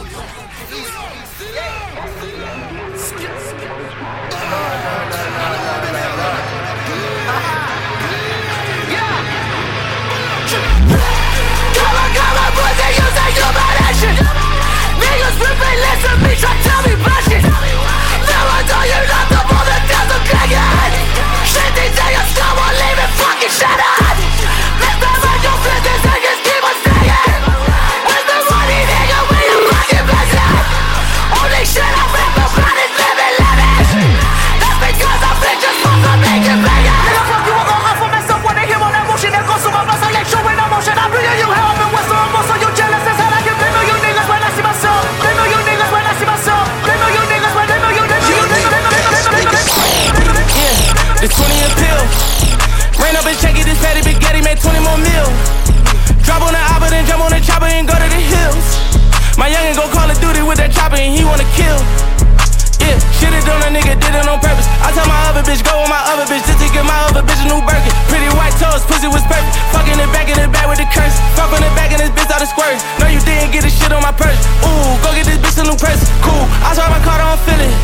On 63.50 63.60
a 63.64 63.70
nigga, 63.72 63.96
did 63.98 64.14
it 64.14 64.26
on 64.28 64.38
purpose. 64.40 64.68
I 64.84 64.92
tell 64.92 65.08
my 65.08 65.18
other 65.32 65.42
bitch, 65.44 65.64
go 65.64 65.72
with 65.80 65.90
my 65.90 66.02
other 66.12 66.26
bitch, 66.28 66.44
just 66.44 66.60
to 66.60 66.68
get 66.70 66.84
my 66.84 66.96
other 67.08 67.24
bitch 67.24 67.40
a 67.42 67.48
new 67.48 67.60
Birkin. 67.64 67.92
Pretty 68.12 68.28
white 68.36 68.54
toes, 68.60 68.84
pussy 68.84 69.08
was 69.08 69.24
perfect. 69.26 69.56
Fucking 69.72 69.98
it 69.98 70.10
back 70.12 70.28
in 70.28 70.36
the 70.38 70.48
back 70.52 70.68
with 70.68 70.80
the 70.80 70.88
curse. 70.92 71.16
Fuck 71.34 71.52
in 71.56 71.62
the 71.64 71.72
back 71.74 71.90
and 71.92 72.00
this 72.00 72.12
bitch 72.12 72.30
out 72.30 72.44
of 72.44 72.48
squirt. 72.48 72.76
No, 73.00 73.08
you 73.08 73.20
didn't 73.24 73.50
get 73.50 73.64
this 73.64 73.74
shit 73.74 73.90
on 73.92 74.02
my 74.04 74.12
purse. 74.12 74.38
Ooh, 74.64 74.96
go 75.00 75.10
get 75.16 75.26
this 75.26 75.40
bitch 75.40 75.58
a 75.60 75.64
new 75.64 75.78
purse. 75.78 76.02
Cool, 76.20 76.44
I 76.62 76.76
saw 76.76 76.86
my 76.92 77.00
car, 77.02 77.18
don't 77.18 77.40
feel 77.46 77.60
it. 77.60 77.74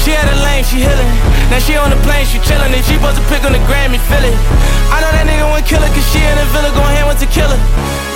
She 0.00 0.16
had 0.16 0.24
a 0.26 0.36
lane, 0.40 0.64
she 0.64 0.80
healing. 0.80 1.12
Now 1.52 1.60
she 1.60 1.76
on 1.76 1.92
the 1.92 2.00
plane, 2.02 2.24
she 2.24 2.40
chillin'. 2.40 2.72
And 2.72 2.84
she 2.84 2.96
supposed 2.96 3.20
to 3.20 3.24
pick 3.28 3.44
on 3.44 3.52
the 3.52 3.62
Grammy, 3.68 4.00
feel 4.08 4.24
it. 4.24 4.36
I 4.88 5.04
know 5.04 5.12
that 5.12 5.28
nigga 5.28 5.44
won't 5.44 5.66
kill 5.68 5.82
her, 5.84 5.92
cause 5.92 6.06
she 6.08 6.20
in 6.24 6.36
the 6.40 6.46
villa, 6.56 6.72
gon' 6.72 6.88
hand 6.96 7.06
with 7.06 7.20
the 7.20 7.28
killer. 7.28 7.60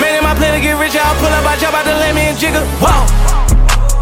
Made 0.01 0.17
it 0.17 0.25
my 0.25 0.33
plan 0.35 0.57
to 0.57 0.61
get 0.65 0.75
rich, 0.81 0.97
I'll 0.97 1.15
pull 1.21 1.29
up, 1.29 1.45
I 1.45 1.55
jump 1.61 1.77
out 1.77 1.85
the 1.85 1.95
lane, 2.01 2.17
me 2.17 2.33
and 2.33 2.39
jigger. 2.41 2.65
Whoa, 2.81 3.05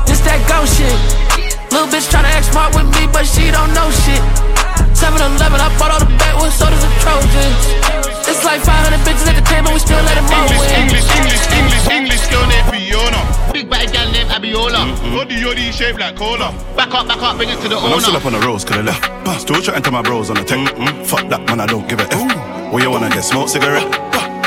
this 0.07 0.23
that 0.23 0.39
ghost 0.47 0.79
shit. 0.79 1.42
Little 1.73 1.89
bitch 1.89 2.07
tryna 2.13 2.29
act 2.37 2.53
smart 2.53 2.77
with 2.77 2.85
me, 2.93 3.09
but 3.09 3.25
she 3.25 3.49
don't 3.51 3.73
know 3.73 3.89
shit. 4.05 4.21
7 4.93 5.17
Eleven, 5.17 5.57
I 5.59 5.73
bought 5.81 5.91
all 5.91 6.01
the 6.05 6.11
backwoods 6.21 6.55
sodas 6.55 6.85
and 6.85 6.95
Trojans. 7.01 7.65
It's 8.29 8.45
like 8.45 8.61
500 8.61 9.01
bitches 9.09 9.27
at 9.27 9.41
the 9.41 9.45
table, 9.49 9.73
we 9.73 9.81
still 9.81 9.97
let 10.05 10.15
them 10.21 10.29
all 10.29 10.45
English, 10.45 10.61
win. 10.61 10.85
English, 10.85 11.09
English, 11.17 11.45
English, 11.49 11.87
English 11.89 12.25
girl 12.29 12.45
named 12.47 12.69
Fiona. 12.69 13.21
Big 13.57 13.69
bad 13.73 13.89
gal 13.91 14.05
named 14.13 14.29
Abiola. 14.31 14.85
Body 15.17 15.37
yoddy 15.41 15.73
shaped 15.73 15.99
like 15.99 16.15
cola. 16.15 16.53
Back 16.77 16.93
up, 16.93 17.09
back 17.09 17.23
up, 17.25 17.37
bring 17.41 17.49
it 17.49 17.57
to 17.65 17.69
the 17.73 17.81
Man, 17.81 17.93
I'm 17.93 18.01
still 18.01 18.13
owner. 18.15 18.21
up 18.21 18.27
on 18.29 18.33
the 18.37 18.47
roads, 18.47 18.65
could 18.65 18.77
I 18.77 18.83
left. 18.83 19.41
Still 19.41 19.61
chatting 19.61 19.83
to 19.83 19.91
my 19.91 20.03
bros 20.03 20.29
on 20.29 20.37
the 20.37 20.45
tech. 20.45 20.61
Fuck 21.09 21.29
that, 21.33 21.41
man, 21.49 21.59
I 21.59 21.67
don't 21.67 21.89
give 21.89 22.01
a 22.01 22.07
F. 22.13 22.71
Where 22.71 22.83
you 22.85 22.91
wanna 22.91 23.09
get 23.09 23.25
smoke 23.25 23.49
cigarette? 23.49 23.89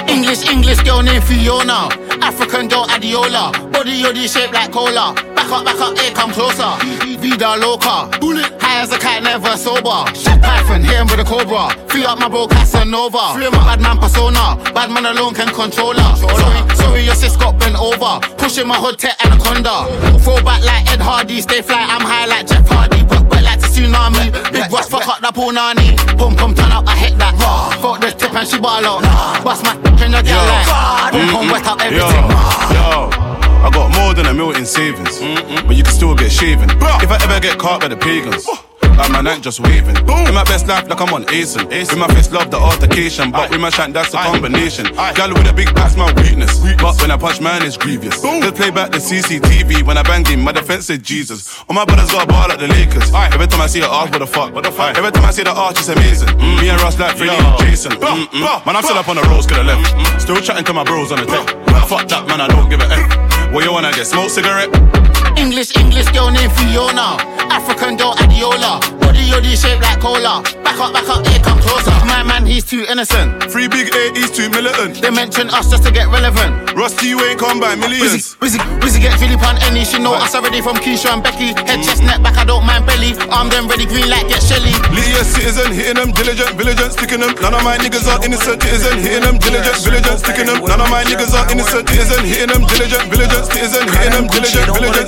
English, 0.07 0.45
English 0.45 0.79
girl 0.85 1.01
named 1.01 1.23
Fiona. 1.25 1.89
African 2.21 2.67
girl 2.69 2.85
Adiola. 2.85 3.51
Body 3.73 4.01
yoddy 4.03 4.29
shaped 4.29 4.53
like 4.53 4.71
cola. 4.71 5.17
Back 5.45 5.61
up, 5.61 5.65
back 5.65 5.79
up, 5.79 5.97
here 5.99 6.11
come 6.11 6.31
closer. 6.31 6.73
Vida 7.21 7.55
loca. 7.61 8.09
Bullet. 8.17 8.49
High 8.57 8.81
as 8.81 8.91
a 8.91 8.97
cat, 8.97 9.21
never 9.21 9.55
sober. 9.55 10.09
Shot 10.17 10.41
Python, 10.41 10.81
hit 10.81 10.97
him 10.97 11.05
with 11.05 11.21
a 11.21 11.23
cobra. 11.23 11.69
Free 11.85 12.03
up 12.03 12.17
my 12.17 12.27
bro 12.27 12.47
Casanova. 12.47 13.37
Free 13.37 13.45
my 13.53 13.61
bad 13.61 13.79
man 13.79 13.99
persona. 13.99 14.57
Bad 14.73 14.89
man 14.89 15.05
alone 15.05 15.35
can 15.35 15.53
control 15.53 15.93
her. 15.93 16.15
Sorry, 16.17 16.75
sorry, 16.75 17.01
your 17.05 17.13
sis 17.13 17.37
got 17.37 17.59
bent 17.59 17.77
over. 17.77 18.25
Pushing 18.41 18.65
my 18.65 18.73
hood 18.73 18.97
tech 18.97 19.23
anaconda. 19.23 19.85
Throw 20.25 20.41
back 20.41 20.65
like 20.65 20.89
Ed 20.89 20.99
Hardy. 20.99 21.39
Stay 21.41 21.61
fly, 21.61 21.77
I'm 21.77 22.01
high 22.01 22.25
like 22.25 22.47
Jeff 22.47 22.67
Hardy. 22.67 23.05
But, 23.05 23.29
but 23.29 23.43
like 23.43 23.61
the 23.61 23.67
tsunami. 23.69 24.33
Big 24.51 24.65
boss, 24.71 24.89
fuck 24.89 25.05
up 25.05 25.21
the 25.21 25.29
punani. 25.29 25.93
Boom, 26.17 26.33
boom, 26.33 26.55
turn 26.55 26.73
up, 26.73 26.89
I 26.89 26.97
hit 26.97 27.19
that. 27.19 27.37
Fuck 27.85 28.01
the 28.01 28.09
tip 28.09 28.33
and 28.33 28.47
she 28.49 28.57
ball 28.57 28.81
out. 28.81 29.05
Bust 29.45 29.61
my 29.61 29.77
in 30.01 30.09
your 30.09 30.25
girl 30.25 30.41
like. 30.41 30.65
Pum 31.13 31.21
pum 31.29 31.45
mm-hmm. 31.45 31.51
wet 31.53 31.67
out 31.69 31.81
everything. 31.85 32.25
Yo, 32.73 33.24
I 33.65 33.71
got 33.71 33.89
more 33.97 34.13
than 34.13 34.27
a 34.27 34.33
million 34.33 34.63
savings, 34.63 35.17
but 35.65 35.75
you 35.75 35.81
can 35.81 35.91
still 35.91 36.13
get 36.13 36.31
shaven. 36.31 36.69
If 36.69 37.09
I 37.09 37.17
ever 37.23 37.39
get 37.39 37.57
caught 37.57 37.81
by 37.81 37.87
the 37.87 37.97
pagans. 37.97 38.47
Like 38.95 39.11
my 39.11 39.19
night 39.19 39.41
just 39.41 39.59
waving. 39.59 39.97
In 39.97 40.33
my 40.33 40.45
best 40.45 40.67
life, 40.67 40.87
like 40.87 41.01
I'm 41.01 41.11
on 41.13 41.25
acing. 41.25 41.67
With 41.67 41.97
my 41.97 42.07
face, 42.13 42.31
love 42.31 42.49
the 42.51 42.57
altercation. 42.57 43.31
But 43.31 43.49
with 43.49 43.59
my 43.59 43.69
shank, 43.69 43.93
that's 43.93 44.13
a 44.13 44.17
combination. 44.17 44.85
Gal 45.17 45.33
with 45.33 45.49
a 45.49 45.53
big 45.53 45.73
back's 45.75 45.97
my 45.97 46.13
weakness. 46.13 46.59
But 46.77 47.01
when 47.01 47.11
I 47.11 47.17
punch, 47.17 47.41
man, 47.41 47.63
it's 47.63 47.75
grievous. 47.75 48.21
Just 48.21 48.55
play 48.55 48.69
back 48.69 48.91
the 48.91 48.99
CCTV. 48.99 49.83
When 49.83 49.97
I 49.97 50.03
banged 50.03 50.27
him, 50.27 50.41
my 50.41 50.53
defense 50.53 50.85
said 50.85 51.03
Jesus. 51.03 51.59
All 51.67 51.75
my 51.75 51.83
brothers 51.83 52.11
got 52.11 52.23
a 52.23 52.27
ball 52.27 52.47
like 52.47 52.59
the 52.59 52.67
Lakers. 52.67 53.11
Every 53.13 53.47
time 53.47 53.61
I 53.61 53.67
see 53.67 53.81
her 53.81 53.87
arch, 53.87 54.11
what 54.11 54.19
the 54.19 54.27
fuck? 54.27 54.53
What 54.53 54.63
the 54.63 54.71
fuck? 54.71 54.95
Every 54.95 55.11
time 55.11 55.25
I 55.25 55.31
see 55.31 55.43
the 55.43 55.51
arch, 55.51 55.79
it's 55.79 55.89
amazing. 55.89 56.37
Me 56.37 56.69
and 56.69 56.79
Ross 56.81 56.97
like 56.97 57.17
Freddie 57.17 57.33
and 57.33 57.59
Jason. 57.59 57.91
Mm-mm. 57.93 58.65
Man, 58.65 58.75
I'm 58.77 58.83
still 58.83 58.97
up 58.97 59.09
on 59.09 59.17
the 59.17 59.23
roads, 59.23 59.47
could 59.47 59.57
have 59.57 59.65
left. 59.65 60.21
Still 60.21 60.39
chatting 60.39 60.63
to 60.65 60.73
my 60.73 60.85
bros 60.85 61.11
on 61.11 61.19
the 61.19 61.25
tech. 61.25 61.49
Fuck 61.89 62.07
that, 62.07 62.27
man, 62.27 62.39
I 62.39 62.47
don't 62.47 62.69
give 62.69 62.79
a 62.79 62.85
F. 62.85 63.34
Where 63.55 63.63
you 63.63 63.71
wanna 63.71 63.93
get 63.93 64.05
smoke 64.05 64.29
cigarette? 64.31 65.14
English, 65.37 65.75
English 65.77 66.09
girl 66.11 66.31
named 66.31 66.51
Fiona. 66.53 67.17
African 67.51 67.97
girl 67.97 68.13
Adiola. 68.15 68.79
Body 68.99 69.23
yoddy 69.31 69.55
shaped 69.55 69.81
like 69.81 69.99
cola. 69.99 70.43
Back 70.63 70.79
up, 70.79 70.93
back 70.93 71.07
up, 71.07 71.25
here 71.27 71.39
come 71.39 71.59
closer. 71.59 71.91
My 72.05 72.23
man, 72.23 72.45
he's 72.45 72.63
too 72.65 72.85
innocent. 72.89 73.43
Free 73.51 73.67
big 73.67 73.93
A, 73.95 74.11
he's 74.13 74.31
too 74.31 74.49
militant. 74.49 75.01
They 75.01 75.09
mention 75.09 75.49
us 75.49 75.69
just 75.69 75.83
to 75.83 75.91
get 75.91 76.07
relevant. 76.07 76.73
Rusty, 76.75 77.07
you 77.07 77.19
ain't 77.23 77.39
come 77.39 77.59
by 77.59 77.75
millions. 77.75 78.35
Wizzy, 78.41 78.59
Wizzy 78.81 78.99
get 79.01 79.19
Philip 79.19 79.41
on 79.43 79.57
any. 79.63 79.85
She 79.85 79.99
know 79.99 80.13
us 80.13 80.35
already 80.35 80.61
from 80.61 80.75
Keisha 80.77 81.13
and 81.13 81.23
Becky. 81.23 81.55
Head, 81.67 81.83
chest, 81.83 82.03
neck, 82.03 82.21
back, 82.23 82.37
I 82.37 82.43
don't 82.43 82.65
mind 82.65 82.85
belly. 82.85 83.15
Arm 83.31 83.49
them 83.49 83.67
ready, 83.67 83.85
green 83.85 84.09
light, 84.09 84.27
get 84.27 84.41
Shelly. 84.43 84.73
Lydia 84.91 85.23
citizen, 85.23 85.71
hitting 85.71 85.95
them, 85.95 86.11
diligent, 86.11 86.51
vigilant, 86.57 86.91
sticking 86.91 87.21
them. 87.21 87.33
None 87.39 87.53
of 87.53 87.63
my 87.63 87.77
niggas 87.77 88.07
are 88.11 88.19
innocent, 88.25 88.61
citizen, 88.61 88.99
hitting 88.99 89.23
them, 89.23 89.37
diligent, 89.39 89.79
vigilant, 89.79 90.19
sticking 90.19 90.47
them. 90.47 90.59
None 90.65 90.81
of 90.81 90.89
my 90.89 91.03
niggas 91.07 91.31
are 91.31 91.47
innocent, 91.51 91.87
citizen, 91.87 92.25
hitting 92.25 92.51
them, 92.51 92.67
diligent, 92.67 93.05
vigilant, 93.07 93.45
citizen, 93.47 93.85
hitting 93.95 94.11
them, 94.11 94.27
diligent, 94.27 94.67
vigilant, 94.75 95.07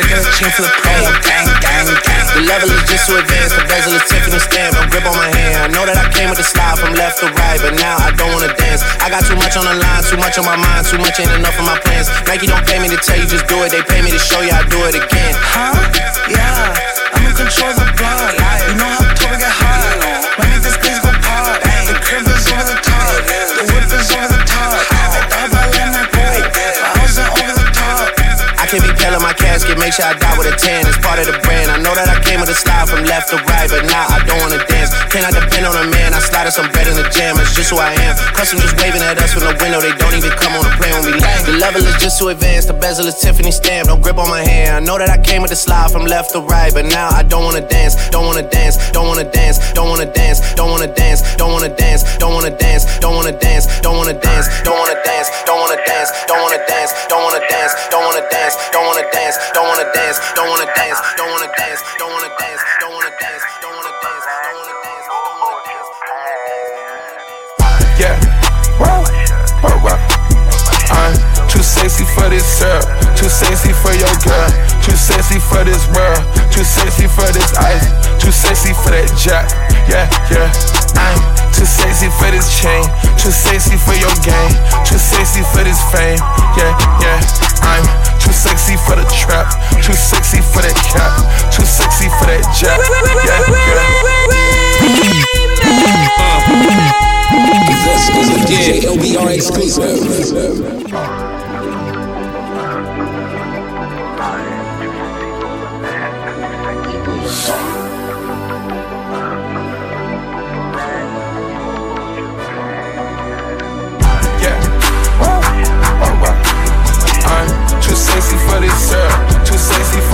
citizen, 0.00 0.32
citizen, 0.32 0.68
citizen, 0.80 1.16
citizen, 1.20 1.96
The 2.32 2.42
level 2.48 2.70
is 2.72 2.84
just 2.88 3.04
too 3.04 3.16
advanced. 3.20 3.56
The 3.56 3.64
bezel 3.68 3.92
is 3.92 4.04
Tiffany 4.08 4.40
stamp. 4.40 4.78
A 4.80 4.86
grip 4.88 5.04
on 5.04 5.16
my 5.16 5.28
hand. 5.28 5.60
I 5.60 5.68
know 5.68 5.84
that 5.84 5.98
I 5.98 6.06
came 6.08 6.30
with 6.32 6.40
the 6.40 6.46
slide 6.46 6.78
from 6.80 6.94
left 6.96 7.20
to 7.20 7.28
right, 7.36 7.60
but 7.60 7.76
now 7.76 8.00
I 8.00 8.14
don't 8.16 8.32
wanna 8.32 8.52
dance. 8.56 8.80
I 9.04 9.10
got 9.12 9.26
too 9.26 9.36
much 9.36 9.56
on 9.60 9.66
the 9.66 9.76
line, 9.76 10.02
too 10.06 10.16
much 10.16 10.38
on 10.40 10.46
my 10.46 10.56
mind, 10.56 10.86
too 10.88 11.00
much 11.02 11.20
ain't 11.20 11.32
enough 11.36 11.56
of 11.58 11.66
my 11.66 11.76
plans. 11.84 12.08
Nike 12.24 12.46
don't 12.46 12.64
pay 12.64 12.78
me 12.80 12.88
to 12.88 12.96
tell 12.96 13.18
you 13.18 13.26
just 13.26 13.46
do 13.50 13.60
it. 13.66 13.74
They 13.74 13.82
pay 13.84 14.00
me 14.00 14.10
to 14.10 14.20
show 14.20 14.40
you 14.40 14.52
I 14.54 14.64
do 14.68 14.80
it 14.88 14.96
again. 14.96 15.34
Huh? 15.36 15.76
Yeah, 16.30 17.12
I'm 17.12 17.26
in 17.26 17.34
control 17.36 17.74
of 17.74 17.76
the 17.76 17.88
blood. 17.98 18.32
You 18.70 18.76
know 18.80 18.88
how 18.88 19.04
tall 19.18 19.30
we 19.34 19.38
get 19.42 19.52
high. 19.52 20.38
My 20.38 20.46
niggas 20.48 20.78
please 20.80 21.00
go 21.02 21.10
pop. 21.20 21.60
The 21.60 21.96
crib 22.06 22.24
is 22.24 22.46
over 22.48 22.64
the 22.70 22.78
top. 22.78 23.10
The 23.58 23.64
whip 23.74 23.90
is 23.90 24.08
over 24.14 24.30
the 24.30 24.40
top. 24.46 24.78
I 24.78 25.26
thought 25.26 25.50
I 25.50 25.64
let 25.74 25.88
my. 25.92 26.04
I 26.80 26.90
was 27.02 27.18
over 27.18 27.54
the 27.58 27.68
top. 27.74 28.06
I 28.60 28.66
can 28.70 28.80
be 28.80 28.92
in 28.94 29.22
my 29.22 29.34
casket, 29.50 29.78
make 29.82 29.90
sure 29.90 30.06
I 30.06 30.14
die 30.14 30.38
with 30.38 30.46
a 30.46 30.54
tan. 30.54 30.86
It's 30.86 31.02
part 31.02 31.18
of 31.18 31.26
the 31.26 31.34
brand. 31.42 31.74
I 31.74 31.82
know 31.82 31.90
that 31.98 32.06
I 32.06 32.22
came 32.22 32.38
with 32.38 32.54
a 32.54 32.54
style 32.54 32.86
from 32.86 33.02
left 33.02 33.34
to 33.34 33.36
right, 33.50 33.66
but 33.66 33.82
now 33.90 34.06
I 34.06 34.22
don't 34.22 34.38
wanna 34.38 34.62
dance. 34.70 34.94
Can 35.10 35.26
I 35.26 35.34
depend 35.34 35.66
on 35.66 35.74
a 35.74 35.86
man? 35.90 36.14
I 36.14 36.22
slide 36.22 36.46
some 36.54 36.70
bread 36.70 36.86
in 36.86 36.94
the 36.94 37.06
jam. 37.10 37.34
It's 37.42 37.58
just 37.58 37.74
who 37.74 37.82
I 37.82 37.90
am. 38.06 38.14
Custom 38.38 38.62
just 38.62 38.78
waving 38.78 39.02
at 39.02 39.18
us 39.18 39.34
from 39.34 39.42
the 39.50 39.54
window. 39.58 39.82
They 39.82 39.90
don't 39.98 40.14
even 40.14 40.30
come 40.38 40.54
on 40.54 40.62
the 40.62 40.70
plane 40.78 40.94
when 40.94 41.04
we 41.10 41.14
land. 41.18 41.42
The 41.50 41.58
level 41.58 41.82
is 41.82 41.98
just 41.98 42.22
too 42.22 42.30
advanced. 42.30 42.70
The 42.70 42.78
bezel 42.78 43.10
is 43.10 43.18
Tiffany 43.18 43.50
stamp. 43.50 43.90
Don't 43.90 43.98
grip 43.98 44.18
on 44.22 44.30
my 44.30 44.46
hand. 44.46 44.70
I 44.78 44.80
know 44.86 44.96
that 45.02 45.10
I 45.10 45.18
came 45.18 45.42
with 45.42 45.50
a 45.50 45.58
slide 45.58 45.90
from 45.90 46.06
left 46.06 46.30
to 46.38 46.40
right, 46.46 46.70
but 46.70 46.86
now 46.86 47.10
I 47.10 47.26
don't 47.26 47.42
wanna 47.42 47.66
dance. 47.66 47.98
Don't 48.14 48.26
wanna 48.26 48.46
dance. 48.46 48.78
Don't 48.94 49.10
wanna 49.10 49.26
dance. 49.26 49.58
Don't 49.74 49.90
wanna 49.90 50.06
dance. 50.14 50.38
Don't 50.54 50.70
wanna 50.70 50.86
dance. 50.94 51.20
Don't 51.42 51.50
wanna 51.50 51.74
dance. 51.74 52.02
Don't 52.22 52.34
wanna 52.34 52.54
dance. 52.54 52.84
Don't 53.02 53.14
wanna 53.18 53.34
dance. 53.34 53.66
Don't 53.82 53.98
wanna 53.98 54.14
dance. 54.14 54.46
Don't 54.62 54.78
wanna 54.78 54.96
dance. 55.02 55.28
Don't 55.46 55.58
wanna 55.58 55.82
dance. 55.90 56.10
Don't 56.30 56.42
wanna 56.42 56.60
dance. 56.70 56.92
Don't 57.10 57.22
wanna 57.26 57.42
dance. 57.50 57.72
Don't 57.90 58.04
wanna 58.06 58.24
dance. 58.30 58.54
Wanna 59.00 59.12
dance. 59.12 59.36
Don't 59.54 59.68
wanna 59.68 59.92
dance. 59.94 60.18
Don't 60.34 60.48
wanna 60.48 60.66
dance. 60.76 61.00
Don't 61.16 61.30
wanna 61.32 61.48
dance. 61.56 61.80
Don't 61.98 62.12
wanna 62.12 62.28
dance. 62.36 62.60
Don't 62.80 62.92
wanna 62.92 63.10
dance. 63.16 63.44
Don't 63.62 63.72
wanna 63.72 63.94
dance. 64.04 64.24
Don't 64.28 64.52
wanna 64.52 64.74
dance. 65.64 65.88
Yeah. 67.96 68.16
Whoa. 68.76 69.00
Whoa, 69.64 69.76
whoa. 69.84 69.96
Uh, 70.92 71.16
I'm 71.16 71.16
too 71.48 71.62
sexy 71.62 72.04
for 72.12 72.28
this 72.28 72.44
syrup. 72.44 72.84
Too 73.16 73.28
sexy 73.28 73.72
for 73.72 73.92
your 73.96 74.12
girl. 74.20 74.50
Too 74.84 74.96
sexy 74.96 75.40
for 75.40 75.64
this 75.64 75.86
world. 75.96 76.20
Too 76.52 76.64
sexy 76.64 77.08
for 77.08 77.28
this 77.32 77.56
ice. 77.56 77.88
Too 78.20 78.32
sexy 78.32 78.74
for 78.74 78.90
that 78.92 79.08
jack. 79.16 79.48
Yeah, 79.88 80.08
yeah. 80.28 80.52
I'm 81.00 81.16
too 81.56 81.64
sexy 81.64 82.12
for 82.20 82.28
this 82.28 82.52
chain. 82.60 82.84
Too 83.16 83.32
sexy 83.32 83.76
for 83.80 83.96
your 83.96 84.12
game. 84.20 84.52
Too 84.84 85.00
sexy 85.00 85.40
for 85.52 85.64
this 85.64 85.80
fame. 85.88 86.20
Yeah, 86.56 86.76
yeah. 87.00 87.49
I'm 87.62 87.84
too 88.20 88.32
sexy 88.32 88.76
for 88.76 88.96
the 88.96 89.04
trap. 89.12 89.52
Too 89.82 89.92
sexy 89.94 90.40
for 90.40 90.62
that 90.62 90.76
cap. 90.88 91.12
Too 91.52 91.64
sexy 91.64 92.08
for 92.18 92.26
that 92.26 92.44
jack. 92.56 92.78
Yeah, 93.12 93.40
yeah. 95.14 95.40
This 97.66 98.08
is 98.28 98.84
a 98.84 98.88
LBR 98.88 99.30
exclusive. 99.34 101.19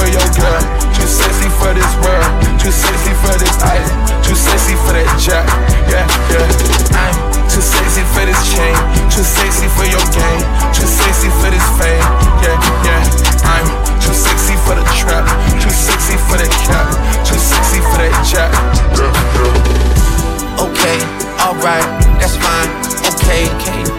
For 0.07 0.13
your 0.15 0.31
girl. 0.39 0.63
Too 0.95 1.09
sexy 1.11 1.51
for 1.59 1.75
this 1.75 1.93
world. 1.99 2.31
Too 2.63 2.71
sexy 2.71 3.13
for 3.19 3.35
this 3.43 3.55
ice. 3.59 3.91
Too 4.23 4.39
sexy 4.39 4.79
for 4.87 4.95
that 4.95 5.11
jack. 5.19 5.47
Yeah, 5.91 6.07
yeah. 6.31 6.47
I'm 6.95 7.15
too 7.51 7.63
sexy 7.63 8.07
for 8.15 8.23
this 8.23 8.39
chain. 8.47 8.77
Too 9.11 9.27
sexy 9.27 9.67
for 9.75 9.87
your 9.87 10.03
game. 10.15 10.43
Too 10.71 10.87
sexy 10.87 11.31
for 11.43 11.51
this 11.51 11.67
fame. 11.75 12.07
Yeah, 12.39 12.55
yeah. 12.87 13.03
I'm 13.51 13.67
too 13.99 14.15
sexy 14.15 14.55
for 14.63 14.79
the 14.79 14.87
trap. 14.95 15.27
Too 15.59 15.75
sexy 15.75 16.15
for 16.31 16.39
that 16.39 16.55
cap. 16.63 16.87
Too 17.27 17.39
sexy 17.39 17.83
for 17.91 17.99
that 17.99 18.15
jack. 18.23 18.53
Yeah, 18.95 19.11
yeah. 19.11 20.63
Okay, 20.71 20.99
alright, 21.43 21.87
that's 22.23 22.39
fine. 22.39 22.71
Okay, 23.11 23.51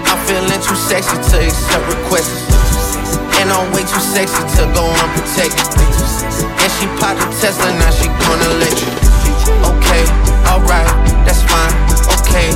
I'm 0.07 0.19
feeling 0.23 0.61
too 0.63 0.75
sexy 0.75 1.15
to 1.31 1.37
accept 1.43 1.85
requests. 1.91 2.56
And 3.37 3.53
I'm 3.53 3.69
way 3.71 3.85
too 3.85 4.01
sexy 4.01 4.41
to 4.57 4.63
go 4.73 4.83
unprotected. 4.89 5.69
And 6.57 6.71
she 6.77 6.85
popped 6.97 7.21
a 7.21 7.27
Tesla, 7.37 7.69
now 7.77 7.91
she 7.93 8.09
gonna 8.09 8.51
let 8.57 8.73
you. 8.81 8.89
Okay, 9.61 10.03
alright, 10.49 10.89
that's 11.21 11.45
fine. 11.45 11.73
Okay, 12.17 12.49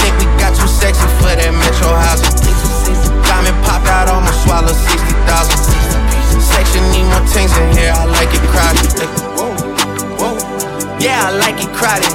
think 0.00 0.14
we 0.18 0.26
got 0.40 0.56
too 0.56 0.66
sexy 0.66 1.04
for 1.20 1.32
that 1.32 1.52
metro 1.52 1.92
housing. 1.92 2.32
Diamond 3.28 3.58
popped 3.64 3.88
out, 3.88 4.08
almost 4.08 4.42
swallowed 4.44 4.74
60,000. 4.74 6.40
Section 6.40 6.82
need 6.92 7.06
more 7.08 7.24
things 7.28 7.52
in 7.56 7.76
here, 7.76 7.92
I 7.92 8.04
like 8.08 8.32
it 8.32 8.44
crowded. 8.48 8.90
Yeah, 11.00 11.28
I 11.28 11.36
like 11.36 11.60
it 11.60 11.68
crowded. 11.76 12.08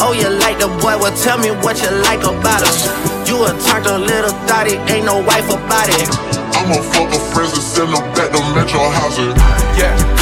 Oh, 0.00 0.16
you 0.16 0.28
like 0.40 0.58
the 0.58 0.68
boy? 0.80 0.96
Well, 0.96 1.12
tell 1.12 1.36
me 1.36 1.50
what 1.60 1.76
you 1.82 1.90
like 2.08 2.24
about 2.24 2.64
him. 2.64 3.26
You 3.28 3.44
a 3.44 3.52
turned 3.68 3.86
a 3.86 3.98
little 3.98 4.32
thotty, 4.48 4.80
ain't 4.88 5.04
no 5.04 5.20
wife 5.22 5.48
about 5.52 5.88
it. 5.92 6.39
I'ma 6.60 6.74
fuck 6.92 7.08
her 7.08 7.18
friends 7.32 7.54
and 7.54 7.62
send 7.62 7.88
them 7.88 8.04
back 8.12 8.30
to 8.32 8.40
Metro 8.54 8.80
Housing. 8.90 9.34
Yeah. 9.80 10.19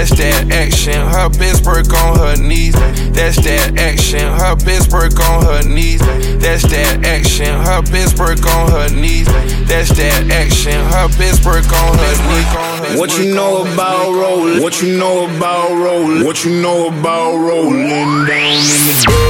That's 0.00 0.16
that 0.16 0.50
action, 0.50 0.94
her 0.94 1.28
best 1.28 1.66
work 1.66 1.92
on 1.92 2.16
her 2.16 2.34
knees. 2.40 2.72
That's 3.12 3.36
that 3.44 3.76
action, 3.76 4.20
her 4.32 4.56
best 4.56 4.90
work 4.90 5.20
on 5.20 5.44
her 5.44 5.62
knees. 5.68 6.00
That's 6.40 6.62
that 6.72 7.04
action, 7.04 7.44
her 7.44 7.82
best 7.82 8.18
work 8.18 8.40
on 8.46 8.70
her 8.70 8.88
knees. 8.96 9.26
That's 9.68 9.90
that 10.00 10.30
action, 10.32 10.72
her 10.72 11.08
best 11.20 11.44
work 11.44 11.68
on 11.68 11.98
her 11.98 12.16
knees. 12.32 12.98
What 12.98 13.18
you 13.18 13.34
know 13.34 13.60
about 13.60 14.14
rolling? 14.14 14.62
What 14.62 14.80
you 14.80 14.96
know 14.96 15.28
about 15.36 15.68
rolling? 15.68 16.24
What 16.24 16.46
you 16.46 16.62
know 16.62 16.88
about 16.88 17.36
rolling 17.36 17.86
down 18.24 18.56
in 18.56 18.80
the 18.88 19.04
deep? 19.04 19.20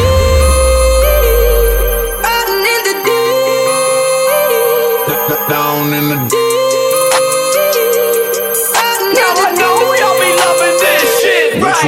Down 5.49 5.93
in 5.95 6.09
the 6.11 6.29
deep. 6.31 6.40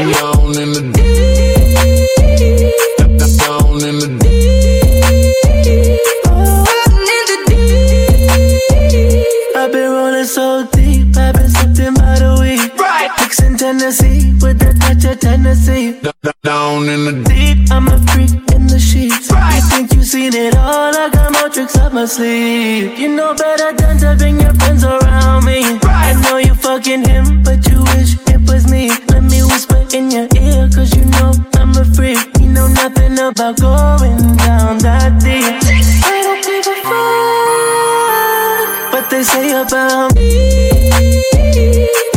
Señor. 0.02 0.31
Say 39.24 39.52
about 39.52 40.14
me. 40.16 42.11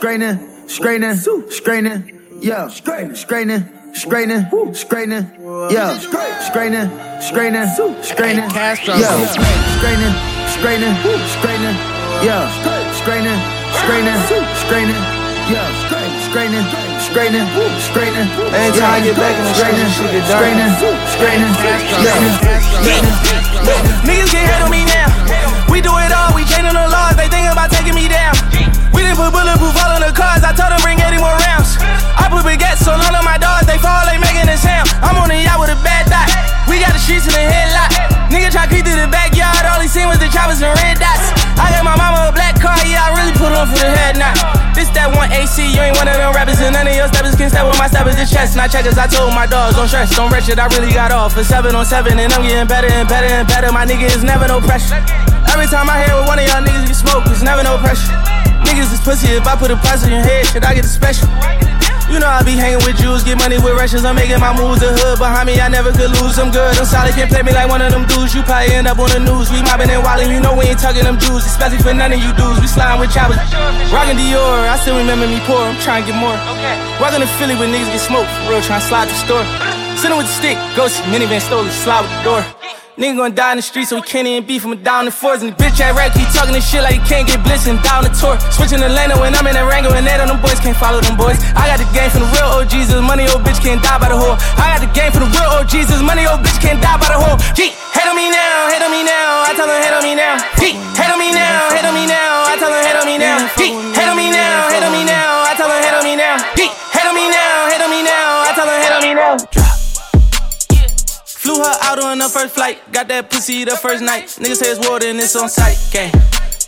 straining, 0.00 0.40
straining, 0.66 1.14
straining, 1.50 2.00
yeah, 2.40 2.68
straining, 2.68 3.14
straining, 3.14 3.68
straining, 3.92 4.48
straining, 4.72 5.28
yeah, 5.68 5.92
straining, 6.00 6.88
straining, 7.20 7.68
straining, 8.00 8.48
yeah, 8.96 9.12
straining, 9.76 10.14
straining, 10.56 10.96
straining, 11.36 11.76
yeah, 12.24 12.48
straining, 12.56 13.36
straining, 13.76 14.16
straining, 14.64 15.02
yeah, 15.52 15.68
straining 15.84 16.16
straining, 16.32 16.64
straining, 16.96 17.44
straining. 17.92 18.26
Every 18.56 18.80
time 18.80 18.88
I 18.88 19.04
get 19.04 19.16
back 19.20 19.36
in 19.36 19.44
the 19.44 19.52
straining, 19.52 19.90
straining, 20.32 20.72
straining, 21.12 21.52
yeah. 22.00 22.16
Niggas 24.08 24.32
can 24.32 24.48
hate 24.48 24.64
on 24.64 24.70
me 24.70 24.80
now. 24.86 25.12
We 25.68 25.82
do 25.82 25.92
it 25.98 26.12
all, 26.12 26.32
we 26.34 26.44
changing 26.48 26.72
the 26.72 26.88
laws, 26.88 27.16
they 27.16 27.28
think 27.28 27.52
about 27.52 27.70
taking 27.70 27.94
me 27.94 28.08
down. 28.08 28.79
We 29.00 29.08
didn't 29.08 29.16
put 29.16 29.32
bulletproof 29.32 29.72
all 29.80 29.96
on 29.96 30.04
the 30.04 30.12
cars, 30.12 30.44
I 30.44 30.52
told 30.52 30.68
them 30.68 30.84
bring 30.84 31.00
80 31.00 31.24
more 31.24 31.32
rounds. 31.48 31.80
I 32.20 32.28
put 32.28 32.44
baguettes 32.44 32.84
on 32.84 33.00
all 33.00 33.16
of 33.16 33.24
my 33.24 33.40
dogs, 33.40 33.64
they 33.64 33.80
fall, 33.80 34.04
they 34.04 34.20
making 34.20 34.44
a 34.44 34.60
sound. 34.60 34.92
I'm 35.00 35.16
on 35.16 35.32
the 35.32 35.40
yacht 35.40 35.56
with 35.56 35.72
a 35.72 35.78
bad 35.80 36.04
dot. 36.12 36.28
We 36.68 36.84
got 36.84 36.92
the 36.92 37.00
streets 37.00 37.24
in 37.24 37.32
the 37.32 37.40
headlock. 37.40 37.96
Nigga 38.28 38.52
try 38.52 38.68
creep 38.68 38.84
through 38.84 39.00
the 39.00 39.08
backyard, 39.08 39.64
all 39.64 39.80
he 39.80 39.88
seen 39.88 40.04
was 40.04 40.20
the 40.20 40.28
choppers 40.28 40.60
and 40.60 40.76
red 40.84 41.00
dots. 41.00 41.32
I 41.56 41.72
got 41.72 41.80
my 41.80 41.96
mama 41.96 42.28
a 42.28 42.32
black 42.36 42.60
car, 42.60 42.76
yeah, 42.84 43.08
I 43.08 43.16
really 43.16 43.32
put 43.40 43.56
on 43.56 43.72
for 43.72 43.80
the 43.80 43.88
head 43.88 44.20
knot. 44.20 44.36
This 44.76 44.92
that 44.92 45.08
one 45.16 45.32
AC, 45.32 45.64
you 45.64 45.80
ain't 45.80 45.96
one 45.96 46.04
of 46.04 46.20
them 46.20 46.36
rappers, 46.36 46.60
and 46.60 46.76
none 46.76 46.84
of 46.84 46.92
your 46.92 47.08
steppers 47.08 47.40
can 47.40 47.48
step 47.48 47.64
with 47.64 47.80
my 47.80 47.88
steppers, 47.88 48.20
just 48.20 48.36
chest. 48.36 48.52
Not 48.52 48.68
checkers, 48.68 49.00
I 49.00 49.08
told 49.08 49.32
my 49.32 49.48
dogs, 49.48 49.80
don't 49.80 49.88
stress, 49.88 50.12
don't 50.12 50.28
it, 50.28 50.60
I 50.60 50.68
really 50.76 50.92
got 50.92 51.08
off 51.08 51.32
for 51.32 51.40
seven 51.40 51.72
on 51.72 51.88
seven, 51.88 52.20
and 52.20 52.28
I'm 52.36 52.44
getting 52.44 52.68
better 52.68 52.92
and 52.92 53.08
better 53.08 53.32
and 53.32 53.48
better. 53.48 53.72
My 53.72 53.88
nigga 53.88 54.12
is 54.12 54.20
never 54.20 54.44
no 54.44 54.60
pressure. 54.60 55.00
Every 55.48 55.72
time 55.72 55.88
I 55.88 56.04
hear 56.04 56.12
with 56.20 56.28
one 56.28 56.36
of 56.36 56.44
y'all 56.44 56.60
niggas 56.60 56.84
get 56.84 57.00
smoke, 57.00 57.24
it's 57.32 57.40
never 57.40 57.64
no 57.64 57.80
pressure. 57.80 58.39
Niggas 58.70 58.94
is 58.94 59.02
pussy, 59.02 59.26
if 59.34 59.42
I 59.50 59.58
put 59.58 59.74
a 59.74 59.78
price 59.82 60.06
on 60.06 60.14
your 60.14 60.22
head, 60.22 60.46
should 60.46 60.62
I 60.62 60.78
get 60.78 60.86
a 60.86 60.92
special? 60.94 61.26
You 62.06 62.22
know 62.22 62.30
I 62.30 62.46
be 62.46 62.54
hanging 62.54 62.78
with 62.86 63.02
Jews, 63.02 63.26
get 63.26 63.34
money 63.34 63.58
with 63.58 63.74
Russians. 63.74 64.06
I'm 64.06 64.14
making 64.14 64.38
my 64.38 64.54
moves. 64.54 64.78
The 64.78 64.94
hood 64.94 65.18
behind 65.18 65.50
me, 65.50 65.58
I 65.58 65.66
never 65.66 65.90
could 65.90 66.14
lose. 66.22 66.38
I'm 66.38 66.54
good, 66.54 66.78
I'm 66.78 66.86
solid, 66.86 67.10
can't 67.18 67.26
play 67.26 67.42
me 67.42 67.50
like 67.50 67.66
one 67.66 67.82
of 67.82 67.90
them 67.90 68.06
dudes. 68.06 68.30
You 68.30 68.46
probably 68.46 68.70
end 68.78 68.86
up 68.86 69.02
on 69.02 69.10
the 69.10 69.18
news. 69.18 69.50
We 69.50 69.58
mobbing 69.66 69.90
and 69.90 70.06
wildin', 70.06 70.30
you 70.30 70.38
know 70.38 70.54
we 70.54 70.70
ain't 70.70 70.78
tugging 70.78 71.02
them 71.02 71.18
Jews, 71.18 71.42
especially 71.42 71.82
for 71.82 71.90
none 71.90 72.14
of 72.14 72.22
you 72.22 72.30
dudes. 72.38 72.62
We 72.62 72.70
sliding 72.70 73.02
with 73.02 73.10
choppers, 73.10 73.42
rockin' 73.90 74.14
Dior. 74.14 74.62
I 74.70 74.78
still 74.78 75.02
remember 75.02 75.26
me 75.26 75.42
poor. 75.50 75.66
I'm 75.66 75.74
trying 75.82 76.06
to 76.06 76.14
get 76.14 76.18
more. 76.22 76.38
Walking 77.02 77.26
to 77.26 77.30
Philly 77.42 77.58
when 77.58 77.74
niggas 77.74 77.90
get 77.90 78.06
smoked 78.06 78.30
for 78.46 78.54
real, 78.54 78.62
trying 78.62 78.82
to 78.82 78.86
slide 78.86 79.10
the 79.10 79.18
store. 79.18 79.42
Sitting 79.98 80.14
with 80.14 80.30
the 80.30 80.36
stick, 80.38 80.54
ghost 80.78 81.02
minivan 81.10 81.42
stole 81.42 81.66
it, 81.66 81.74
slide 81.74 82.06
with 82.06 82.14
the 82.14 82.22
door. 82.22 82.42
Nigga 83.00 83.16
gonna 83.16 83.32
die 83.32 83.56
in 83.56 83.56
the 83.56 83.64
street, 83.64 83.88
so 83.88 83.96
we 83.96 84.04
can't 84.04 84.28
even 84.28 84.44
beef 84.44 84.60
him 84.60 84.76
down 84.84 85.08
the 85.08 85.10
fours. 85.10 85.40
And 85.40 85.48
the 85.48 85.56
bitch 85.56 85.80
at 85.80 85.96
rap 85.96 86.12
keep 86.12 86.28
talking 86.36 86.52
this 86.52 86.68
shit 86.68 86.84
like 86.84 87.00
he 87.00 87.02
can't 87.08 87.24
get 87.24 87.40
blitzed 87.40 87.64
and 87.64 87.80
down 87.80 88.04
the 88.04 88.12
tour. 88.12 88.36
Switching 88.52 88.76
the 88.76 88.92
lane 88.92 89.08
when 89.16 89.32
I'm 89.32 89.48
in 89.48 89.56
that 89.56 89.64
Rango 89.64 89.88
and 89.96 90.04
they 90.04 90.12
on 90.20 90.28
them 90.28 90.36
boys 90.44 90.60
can't 90.60 90.76
follow 90.76 91.00
them 91.00 91.16
boys. 91.16 91.40
I 91.56 91.64
got 91.64 91.80
the 91.80 91.88
game 91.96 92.12
from 92.12 92.28
the 92.28 92.30
real 92.36 92.60
OGs, 92.60 92.92
this 92.92 93.00
money 93.00 93.24
old 93.32 93.40
bitch 93.40 93.56
can't 93.64 93.80
die 93.80 93.96
by 93.96 94.12
the 94.12 94.20
whore. 94.20 94.36
I 94.60 94.76
got 94.76 94.84
the 94.84 94.92
game 94.92 95.16
from 95.16 95.24
the 95.24 95.32
real 95.32 95.48
OGs, 95.48 95.88
this 95.88 96.04
money 96.04 96.28
old 96.28 96.44
bitch 96.44 96.60
can't 96.60 96.76
die 96.84 97.00
by 97.00 97.08
the 97.08 97.16
whore. 97.16 97.40
Gee, 97.56 97.72
hate 97.72 98.04
on 98.04 98.12
me 98.12 98.28
now, 98.28 98.68
hate 98.68 98.84
on 98.84 98.92
me 98.92 99.00
now, 99.00 99.48
I 99.48 99.56
tell 99.56 99.64
her 99.64 99.80
hate 99.80 99.96
on 99.96 100.04
me 100.04 100.12
now. 100.12 100.36
Gee, 100.60 100.76
hate 100.92 101.08
on 101.08 101.16
me 101.16 101.32
now, 101.32 101.72
hate 101.72 101.88
on 101.88 101.96
me 101.96 102.04
now, 102.04 102.52
I 102.52 102.60
tell 102.60 102.68
her 102.68 102.84
hate 102.84 103.00
on 103.00 103.08
me 103.08 103.16
now. 103.16 103.48
Gee, 103.56 103.80
hate 103.96 104.12
on 104.12 104.16
me 104.20 104.28
now, 104.28 104.68
hate 104.68 104.84
on 104.84 104.92
me 104.92 105.08
now, 105.08 105.48
I 105.48 105.56
tell 105.56 105.72
her 105.72 105.80
hate 105.80 105.96
on 105.96 106.04
me 106.04 106.20
now. 106.20 106.36
Flew 111.50 111.64
her 111.64 111.76
out 111.82 111.98
on 111.98 112.18
the 112.18 112.28
first 112.28 112.54
flight. 112.54 112.78
Got 112.92 113.08
that 113.08 113.28
pussy 113.28 113.64
the 113.64 113.74
first 113.74 114.04
night. 114.04 114.26
Niggas 114.38 114.62
say 114.62 114.70
it's 114.70 114.88
water 114.88 115.08
and 115.08 115.18
it's 115.18 115.34
on 115.34 115.48
sight. 115.48 115.74
Gang, 115.90 116.12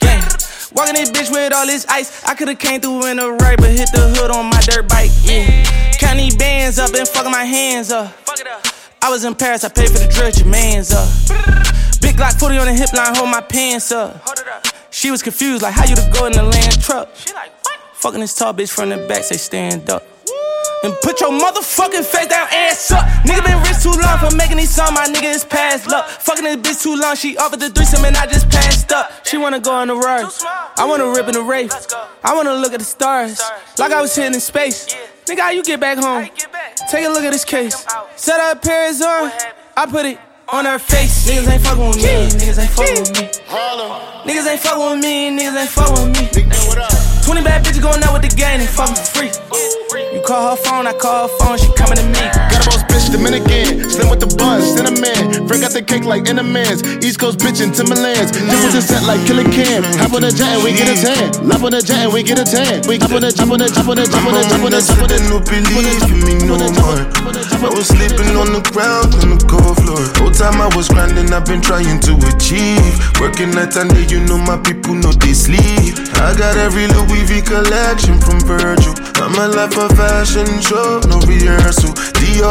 gang. 0.00 0.20
Walking 0.74 0.94
this 0.94 1.08
bitch 1.08 1.30
with 1.30 1.52
all 1.52 1.66
this 1.66 1.86
ice. 1.86 2.24
I 2.24 2.34
could've 2.34 2.58
came 2.58 2.80
through 2.80 3.06
in 3.06 3.18
the 3.18 3.30
right, 3.30 3.56
but 3.56 3.70
hit 3.70 3.92
the 3.92 4.10
hood 4.10 4.32
on 4.32 4.46
my 4.50 4.60
dirt 4.62 4.88
bike. 4.88 5.12
Yeah. 5.22 5.62
Count 6.00 6.18
these 6.18 6.34
bands 6.34 6.80
up 6.80 6.92
and 6.94 7.06
fucking 7.06 7.30
my 7.30 7.44
hands 7.44 7.92
up. 7.92 8.12
I 9.00 9.08
was 9.08 9.22
in 9.22 9.36
Paris, 9.36 9.62
I 9.62 9.68
paid 9.68 9.86
for 9.86 9.98
the 9.98 10.08
drill, 10.10 10.30
your 10.30 10.48
man's 10.48 10.90
up. 10.90 11.06
Big 12.00 12.16
Glock 12.16 12.40
40 12.40 12.58
on 12.58 12.66
the 12.66 12.74
hip 12.74 12.92
line, 12.92 13.14
hold 13.14 13.30
my 13.30 13.40
pants 13.40 13.92
up. 13.92 14.26
She 14.90 15.12
was 15.12 15.22
confused, 15.22 15.62
like 15.62 15.74
how 15.74 15.84
you 15.86 15.94
to 15.94 16.10
go 16.12 16.26
in 16.26 16.32
the 16.32 16.42
land 16.42 16.82
truck. 16.82 17.08
She 17.14 17.32
like, 17.32 17.52
fuck. 17.62 17.78
Fucking 17.94 18.18
this 18.18 18.34
tall 18.34 18.52
bitch 18.52 18.72
from 18.72 18.88
the 18.88 19.06
back, 19.06 19.22
say 19.22 19.36
stand 19.36 19.88
up. 19.90 20.02
And 20.84 20.92
put 21.00 21.20
your 21.20 21.30
motherfucking 21.30 22.04
face 22.04 22.26
down, 22.26 22.48
ass 22.50 22.90
up. 22.90 23.04
Nigga 23.24 23.44
been 23.44 23.62
rich 23.62 23.82
too 23.82 23.94
long 23.94 24.18
for 24.18 24.34
making 24.34 24.56
these 24.56 24.74
songs, 24.74 24.90
my 24.92 25.06
nigga 25.06 25.32
is 25.32 25.44
past 25.44 25.86
luck. 25.86 26.08
Fucking 26.08 26.44
this 26.44 26.56
bitch 26.56 26.82
too 26.82 26.96
long, 26.96 27.14
she 27.14 27.36
offered 27.36 27.60
the 27.60 27.70
threesome 27.70 28.04
and 28.04 28.16
I 28.16 28.26
just 28.26 28.50
passed 28.50 28.90
up. 28.90 29.24
She 29.24 29.36
wanna 29.36 29.60
go 29.60 29.72
on 29.72 29.88
the 29.88 29.94
ride, 29.94 30.26
I 30.76 30.84
wanna 30.84 31.08
rip 31.10 31.28
in 31.28 31.34
the 31.34 31.42
race. 31.42 31.86
I 32.24 32.34
wanna 32.34 32.54
look 32.54 32.72
at 32.72 32.80
the 32.80 32.84
stars, 32.84 33.40
like 33.78 33.92
I 33.92 34.00
was 34.00 34.12
sitting 34.12 34.34
in 34.34 34.40
space. 34.40 34.92
Nigga, 35.26 35.38
how 35.38 35.50
you 35.50 35.62
get 35.62 35.78
back 35.78 35.98
home? 35.98 36.28
Take 36.90 37.06
a 37.06 37.08
look 37.08 37.22
at 37.22 37.32
this 37.32 37.44
case. 37.44 37.86
Set 38.16 38.40
her 38.40 38.58
Paris 38.58 39.00
on, 39.02 39.30
I 39.76 39.86
put 39.86 40.04
it 40.04 40.18
on 40.48 40.64
her 40.64 40.80
face. 40.80 41.30
Niggas 41.30 41.48
ain't 41.48 41.62
fucking 41.62 41.86
with 41.86 41.96
me, 41.96 42.28
niggas 42.38 42.58
ain't 42.58 42.70
fucking 42.70 42.98
with 42.98 43.20
me. 43.20 43.28
Niggas 44.26 44.50
ain't 44.50 44.60
fucking 44.60 44.90
with 44.90 45.04
me, 45.04 45.30
niggas 45.30 45.60
ain't 45.60 45.70
fucking 45.70 46.12
with 46.12 46.36
me. 46.36 47.01
20 47.32 47.46
bad 47.46 47.64
bitches 47.64 47.80
going 47.80 48.02
out 48.04 48.12
with 48.12 48.30
the 48.30 48.36
gang, 48.36 48.58
they 48.58 48.66
fucking 48.66 48.94
free. 48.94 49.30
You 50.12 50.20
call 50.20 50.50
her 50.50 50.62
phone, 50.62 50.86
I 50.86 50.92
call 50.92 51.28
her 51.28 51.34
phone, 51.38 51.56
she 51.56 51.72
coming 51.72 51.96
to 51.96 52.04
me. 52.04 52.51
Got 52.62 52.86
bitch, 52.86 53.10
Dominican. 53.10 53.90
Slim 53.90 54.08
with 54.08 54.20
the 54.20 54.30
buns, 54.38 54.70
cinnamon. 54.74 55.48
Frank 55.48 55.62
got 55.62 55.74
the 55.74 55.82
cake 55.82 56.04
like 56.04 56.24
Entenmann's. 56.30 56.82
East 57.02 57.18
Coast 57.18 57.38
bitch 57.38 57.58
in 57.58 57.74
Timberlands. 57.74 58.30
This 58.32 58.62
was 58.64 58.74
a 58.78 58.82
set 58.82 59.02
like 59.02 59.20
Killa 59.26 59.42
Cam. 59.50 59.82
Hop 59.98 60.14
on 60.14 60.22
the 60.22 60.30
jet 60.30 60.54
and 60.56 60.62
we 60.62 60.70
get 60.72 60.86
a 60.86 60.96
tan. 60.96 61.48
Lap 61.48 61.62
on 61.62 61.74
the 61.74 61.82
jet 61.82 62.06
and 62.06 62.12
we 62.14 62.22
get 62.22 62.38
a 62.38 62.46
tan. 62.46 62.86
We 62.86 62.98
hop 62.98 63.10
on 63.10 63.26
the, 63.26 63.30
jump 63.34 63.50
on 63.50 63.58
the, 63.58 63.68
jump 63.68 63.90
on 63.90 63.98
the, 63.98 64.06
jump 64.06 64.26
on 64.26 64.34
the, 64.34 64.42
jump 64.46 64.62
on 64.62 64.70
the, 64.70 64.80
jump 64.80 65.02
on 65.02 65.10
the. 65.10 65.18
no 65.26 65.38
believe 65.42 66.06
in 66.06 66.20
me 66.22 66.34
no 66.46 66.54
more. 66.78 67.02
I 67.62 67.70
was 67.70 67.86
sleeping 67.90 68.34
on 68.34 68.50
the 68.50 68.62
ground 68.74 69.14
on 69.22 69.34
the 69.34 69.40
cold 69.46 69.78
floor. 69.82 70.02
Whole 70.18 70.34
time 70.34 70.58
I 70.58 70.66
was 70.74 70.90
grinding, 70.90 71.30
I've 71.30 71.46
been 71.46 71.62
trying 71.62 71.98
to 72.06 72.12
achieve. 72.30 72.94
Working 73.22 73.54
night 73.54 73.74
and 73.78 73.90
day, 73.90 74.06
you 74.10 74.18
know 74.26 74.38
my 74.38 74.58
people 74.58 74.94
know 74.94 75.14
they 75.14 75.34
sleep. 75.34 75.94
I 76.18 76.34
got 76.34 76.58
every 76.58 76.86
Louis 76.90 77.22
V 77.26 77.42
collection 77.42 78.18
from 78.18 78.42
Virgil. 78.46 78.94
I'm 79.22 79.34
a 79.38 79.46
life 79.46 79.78
of 79.78 79.94
fashion 79.94 80.48
show, 80.58 81.02
no 81.06 81.22
rehearsal. 81.22 81.94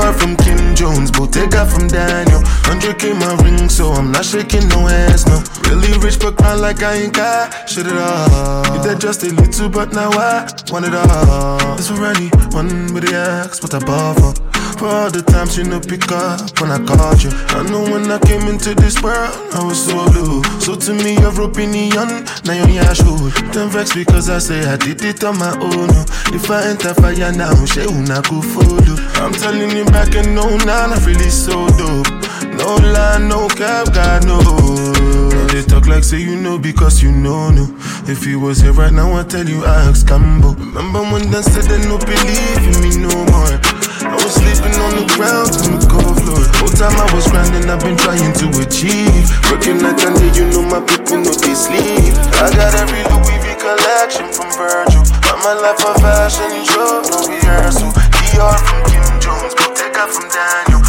Dior 0.02 0.14
from 0.20 0.36
Kim 0.38 0.76
Jones, 0.76 1.12
Bottega 1.12 1.66
from 1.66 1.88
Daniel. 1.88 2.42
100k 2.66 3.14
my 3.20 3.36
ring, 3.44 3.70
so 3.70 3.92
I'm 3.92 4.12
not 4.12 4.26
shaking 4.26 4.68
no 4.70 4.88
ass, 4.88 5.26
no. 5.28 5.42
Really 5.70 5.98
rich, 6.00 6.20
but 6.20 6.36
grind 6.38 6.62
like 6.62 6.82
I 6.82 7.04
ain't 7.04 7.14
got 7.14 7.70
shit 7.70 7.86
at 7.86 7.94
all. 7.94 8.76
You 8.76 8.84
that 8.84 9.00
just 9.00 9.24
a 9.24 9.28
little, 9.28 9.70
but 9.70 9.94
now 9.94 10.10
I 10.12 10.50
want 10.72 10.86
it 10.86 10.94
all. 10.96 11.76
This 11.76 11.90
for 11.90 12.06
anyone 12.06 12.94
with 12.94 13.08
the 13.08 13.16
ask 13.16 13.62
what 13.62 13.74
I 13.74 13.80
bought 13.80 14.36
for. 14.36 14.61
All 14.84 15.12
the 15.12 15.22
times 15.22 15.58
you 15.58 15.64
know 15.64 15.80
pick 15.80 16.12
up 16.12 16.60
when 16.60 16.72
I 16.72 16.82
called 16.84 17.22
you. 17.22 17.30
I 17.54 17.62
know 17.70 17.84
when 17.86 18.10
I 18.10 18.18
came 18.18 18.48
into 18.50 18.74
this 18.74 18.98
world, 19.04 19.30
I 19.54 19.64
was 19.64 19.78
so 19.78 19.94
blue. 20.10 20.44
So 20.60 20.74
to 20.76 20.94
me, 20.94 21.22
your 21.22 21.38
opinion, 21.42 22.26
now 22.46 22.58
you're 22.58 22.82
your 22.82 22.96
shoe. 22.96 23.30
Don't 23.54 23.70
vex 23.70 23.94
because 23.94 24.28
I 24.30 24.40
say 24.40 24.66
I 24.66 24.78
did 24.78 25.06
it 25.06 25.24
on 25.24 25.38
my 25.38 25.54
own. 25.54 25.90
Oh. 25.94 26.06
If 26.34 26.50
I 26.50 26.66
enter 26.66 26.96
fire 26.96 27.32
now, 27.32 27.54
she 27.66 27.86
not 28.10 28.28
go 28.28 28.42
follow. 28.42 28.98
I'm 29.22 29.34
telling 29.34 29.70
you 29.78 29.86
back 29.86 30.16
and 30.16 30.34
no, 30.34 30.58
now 30.66 30.90
I 30.90 30.98
really 31.06 31.30
so 31.30 31.68
dope. 31.78 32.10
No 32.58 32.76
lie, 32.82 33.20
no 33.22 33.48
cap, 33.50 33.94
God 33.94 34.26
no. 34.26 35.31
They 35.52 35.64
talk 35.64 35.86
like 35.86 36.04
say 36.04 36.20
you 36.24 36.40
know 36.40 36.58
because 36.58 37.04
you 37.04 37.12
know 37.12 37.52
no. 37.52 37.68
If 38.08 38.26
you 38.26 38.40
was 38.40 38.60
here 38.64 38.72
right 38.72 38.94
now, 38.94 39.12
I 39.20 39.24
tell 39.24 39.44
you 39.44 39.66
I 39.66 39.92
ask 39.92 40.08
Cambo. 40.08 40.56
Remember 40.56 41.04
when 41.12 41.30
they 41.30 41.42
said 41.44 41.68
they 41.68 41.78
no 41.92 42.00
believe 42.00 42.64
in 42.64 42.76
me 42.80 42.92
no 43.04 43.12
more. 43.12 43.60
I 44.08 44.16
was 44.16 44.32
sleeping 44.32 44.72
on 44.80 44.96
the 44.96 45.06
ground 45.12 45.52
on 45.68 45.76
the 45.76 45.84
cold 45.92 46.16
floor. 46.24 46.40
Whole 46.56 46.72
time 46.72 46.96
I 46.96 47.04
was 47.12 47.28
grinding, 47.28 47.68
I've 47.68 47.84
been 47.84 48.00
trying 48.00 48.32
to 48.32 48.48
achieve. 48.64 49.28
Working 49.52 49.84
and 49.84 50.00
day, 50.00 50.32
you 50.40 50.48
know 50.56 50.64
my 50.64 50.80
people 50.88 51.20
know 51.20 51.36
they 51.36 51.54
sleep. 51.54 52.16
I 52.40 52.48
got 52.56 52.72
every 52.80 53.04
Louis 53.12 53.40
V 53.44 53.52
collection 53.60 54.32
from 54.32 54.50
Virgil. 54.56 55.04
I'm 55.28 55.44
a 55.44 55.54
life 55.60 55.84
of 55.84 56.00
fashion 56.00 56.64
show, 56.64 57.04
no 57.12 57.28
rehearsal. 57.28 57.92
Dior 58.18 58.56
from 58.56 58.80
Kim 58.88 59.08
Jones, 59.20 59.54
Bottega 59.60 60.08
from 60.08 60.32
Daniel. 60.32 60.81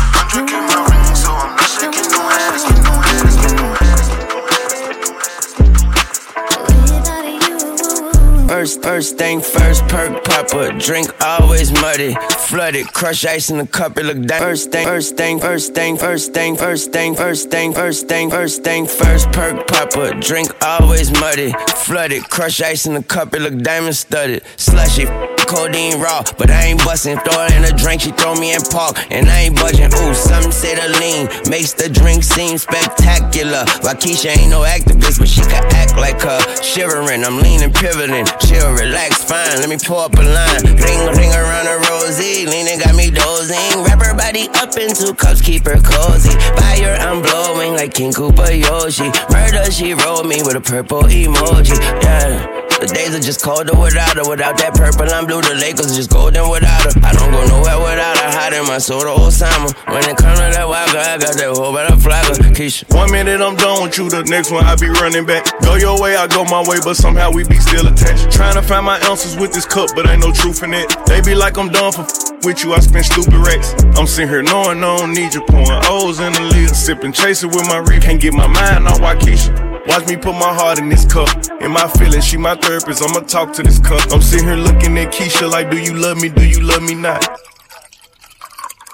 First, 8.63 8.83
first 8.85 9.19
thing 9.19 9.41
first, 9.41 9.89
perk 9.89 10.23
popper, 10.23 10.71
drink 10.79 11.11
always 11.21 11.73
muddy, 11.73 12.15
flooded, 12.47 12.87
crush 12.93 13.25
ice 13.25 13.51
in 13.51 13.59
the 13.59 13.67
cup, 13.67 13.99
it 13.99 14.05
look 14.05 14.25
down. 14.25 14.41
First 14.41 14.71
thing, 14.71 14.87
first 14.87 15.17
thing, 15.17 15.41
first 15.41 15.75
thing, 15.75 15.97
first 15.97 16.33
thing, 16.33 16.55
first 16.55 16.93
thing, 16.93 17.17
first 17.17 17.51
thing, 17.51 17.73
first 17.73 18.07
thing, 18.07 18.31
first 18.31 18.63
thing, 18.63 18.87
first 18.87 19.33
perk 19.33 19.67
popper, 19.67 20.13
drink 20.21 20.55
always 20.63 21.11
muddy, 21.11 21.53
flooded, 21.75 22.23
crush 22.31 22.63
ice 22.63 22.87
in 22.87 22.95
the 22.95 23.03
cup, 23.03 23.35
it 23.35 23.41
look 23.41 23.59
diamond 23.59 23.97
studded, 23.97 24.45
slushy. 24.57 25.07
Codeine 25.53 26.01
raw, 26.01 26.25
but 26.39 26.51
I 26.51 26.73
ain't 26.73 26.83
bustin'. 26.85 27.21
Throw 27.21 27.45
it 27.45 27.53
in 27.53 27.65
a 27.65 27.77
drink, 27.77 28.01
she 28.01 28.11
throw 28.13 28.35
me 28.35 28.55
in 28.55 28.63
park, 28.73 28.97
and 29.11 29.29
I 29.29 29.53
ain't 29.53 29.57
budging. 29.57 29.93
Ooh, 29.93 30.15
some 30.15 30.51
say 30.51 30.75
the 30.75 30.89
lean 30.97 31.29
makes 31.51 31.75
the 31.75 31.89
drink 31.89 32.25
seem 32.25 32.57
spectacular. 32.57 33.65
Keisha 34.03 34.35
ain't 34.37 34.51
no 34.51 34.63
activist, 34.63 35.21
but 35.21 35.29
she 35.29 35.43
can 35.43 35.63
act 35.77 35.95
like 35.95 36.21
her. 36.23 36.41
Shivering, 36.63 37.23
I'm 37.23 37.39
leaning, 37.39 37.73
pivoting, 37.73 38.27
chill, 38.41 38.73
relax, 38.73 39.23
fine. 39.23 39.61
Let 39.61 39.69
me 39.69 39.77
pull 39.79 39.99
up 39.99 40.15
a 40.15 40.25
line, 40.25 40.65
ring, 40.75 41.03
ring 41.15 41.31
around 41.31 41.69
a 41.69 41.79
rosy, 41.87 42.47
leaning 42.47 42.81
got 42.81 42.97
me 42.97 43.11
dozing. 43.11 43.85
Wrap 43.85 44.03
her 44.03 44.17
body 44.17 44.49
up 44.59 44.75
in 44.75 44.95
two 44.95 45.15
cups, 45.15 45.41
keep 45.41 45.67
her 45.67 45.79
cozy. 45.79 46.35
Fire, 46.59 46.97
I'm 46.99 47.23
blowing 47.23 47.75
like 47.75 47.95
King 47.95 48.13
Koopa 48.13 48.51
Yoshi. 48.59 49.13
Murder, 49.31 49.71
she 49.71 49.95
rolled 49.95 50.27
me 50.27 50.43
with 50.43 50.57
a 50.57 50.61
purple 50.61 51.03
emoji. 51.03 51.79
Yeah. 52.03 52.62
The 52.83 52.91
days 52.91 53.15
are 53.15 53.23
just 53.23 53.47
colder 53.47 53.79
without 53.79 54.19
her. 54.19 54.27
Without 54.27 54.59
that 54.59 54.75
purple 54.75 55.07
and 55.07 55.23
blue, 55.31 55.39
the 55.39 55.55
Lakers 55.55 55.95
just 55.95 56.11
golden 56.11 56.51
without 56.51 56.83
her. 56.83 56.91
I 57.07 57.15
don't 57.15 57.31
go 57.31 57.39
nowhere 57.47 57.79
without 57.79 58.19
her. 58.19 58.31
Hiding 58.35 58.67
my 58.67 58.83
soul 58.83 59.07
to 59.07 59.15
Osama. 59.23 59.71
When 59.87 60.03
it 60.03 60.19
comes 60.19 60.43
to 60.43 60.51
that 60.51 60.67
wild 60.67 60.91
I 60.91 61.15
got 61.15 61.39
that 61.39 61.55
whole 61.55 61.71
better 61.71 61.95
flagger. 61.95 62.43
Keisha. 62.51 62.91
One 62.91 63.15
minute 63.15 63.39
I'm 63.39 63.55
done 63.55 63.87
with 63.87 63.95
you, 64.03 64.11
the 64.11 64.27
next 64.27 64.51
one 64.51 64.67
I 64.67 64.75
be 64.75 64.91
running 64.99 65.23
back. 65.23 65.47
Go 65.63 65.79
your 65.79 65.95
way, 66.03 66.19
I 66.19 66.27
go 66.27 66.43
my 66.43 66.59
way, 66.67 66.83
but 66.83 66.99
somehow 66.99 67.31
we 67.31 67.47
be 67.47 67.63
still 67.63 67.87
attached. 67.87 68.35
Trying 68.35 68.59
to 68.59 68.63
find 68.67 68.83
my 68.83 68.99
answers 69.07 69.39
with 69.39 69.55
this 69.55 69.63
cup, 69.65 69.95
but 69.95 70.11
ain't 70.11 70.19
no 70.19 70.35
truth 70.35 70.67
in 70.67 70.75
it. 70.75 70.91
They 71.07 71.23
be 71.23 71.39
like 71.39 71.63
I'm 71.63 71.71
done 71.71 71.95
for 71.95 72.03
with 72.43 72.67
you, 72.67 72.75
I 72.75 72.83
spend 72.83 73.07
stupid 73.07 73.39
racks. 73.47 73.79
I'm 73.95 74.11
sitting 74.11 74.27
here 74.27 74.43
knowing 74.43 74.83
I 74.83 74.99
don't 74.99 75.15
need 75.15 75.39
you, 75.39 75.47
pouring 75.47 75.87
O's 75.87 76.19
in 76.19 76.35
the 76.35 76.43
lid, 76.51 76.75
sipping, 76.75 77.15
chasing 77.15 77.55
with 77.55 77.63
my 77.71 77.79
reef. 77.79 78.03
Can't 78.03 78.19
get 78.19 78.35
my 78.35 78.51
mind 78.51 78.91
on 78.91 78.99
Waukesha. 78.99 79.72
Watch 79.87 80.07
me 80.07 80.17
put 80.17 80.35
my 80.35 80.55
heart 80.55 80.79
in 80.79 80.89
this 80.89 81.05
cup. 81.05 81.29
In 81.61 81.73
my 81.73 81.89
feelings, 81.89 82.25
she 82.25 82.37
my 82.37 82.55
therapist. 82.55 83.03
I'ma 83.03 83.21
talk 83.21 83.53
to 83.55 83.63
this 83.63 83.79
cup. 83.79 84.01
I'm 84.13 84.23
sitting 84.23 84.47
here 84.47 84.57
looking 84.57 84.97
at 84.99 85.13
Keisha 85.13 85.51
like, 85.51 85.71
do 85.71 85.79
you 85.79 85.95
love 85.95 86.21
me? 86.21 86.29
Do 86.29 86.45
you 86.47 86.61
love 86.61 86.83
me 86.83 86.95
not? 86.95 87.27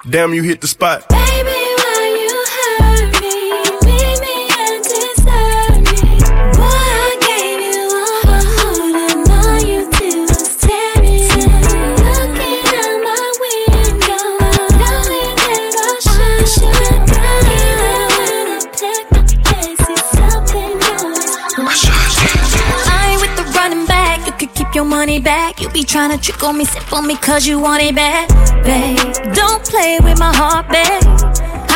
Damn, 0.09 0.32
you 0.32 0.43
hit 0.43 0.61
the 0.61 0.68
spot. 0.68 1.09
Baby. 1.09 1.58
Your 24.79 24.85
money 24.85 25.18
back. 25.18 25.61
You 25.61 25.68
be 25.70 25.83
trying 25.83 26.16
to 26.16 26.18
trick 26.24 26.41
on 26.45 26.57
me, 26.57 26.64
sip 26.64 26.93
on 26.93 27.05
me, 27.05 27.16
cause 27.16 27.45
you 27.45 27.59
want 27.59 27.83
it 27.83 27.97
bad. 27.97 28.29
Babe, 28.62 29.35
don't 29.35 29.64
play 29.64 29.99
with 30.01 30.20
my 30.20 30.33
heart, 30.33 30.68
babe. 30.68 31.03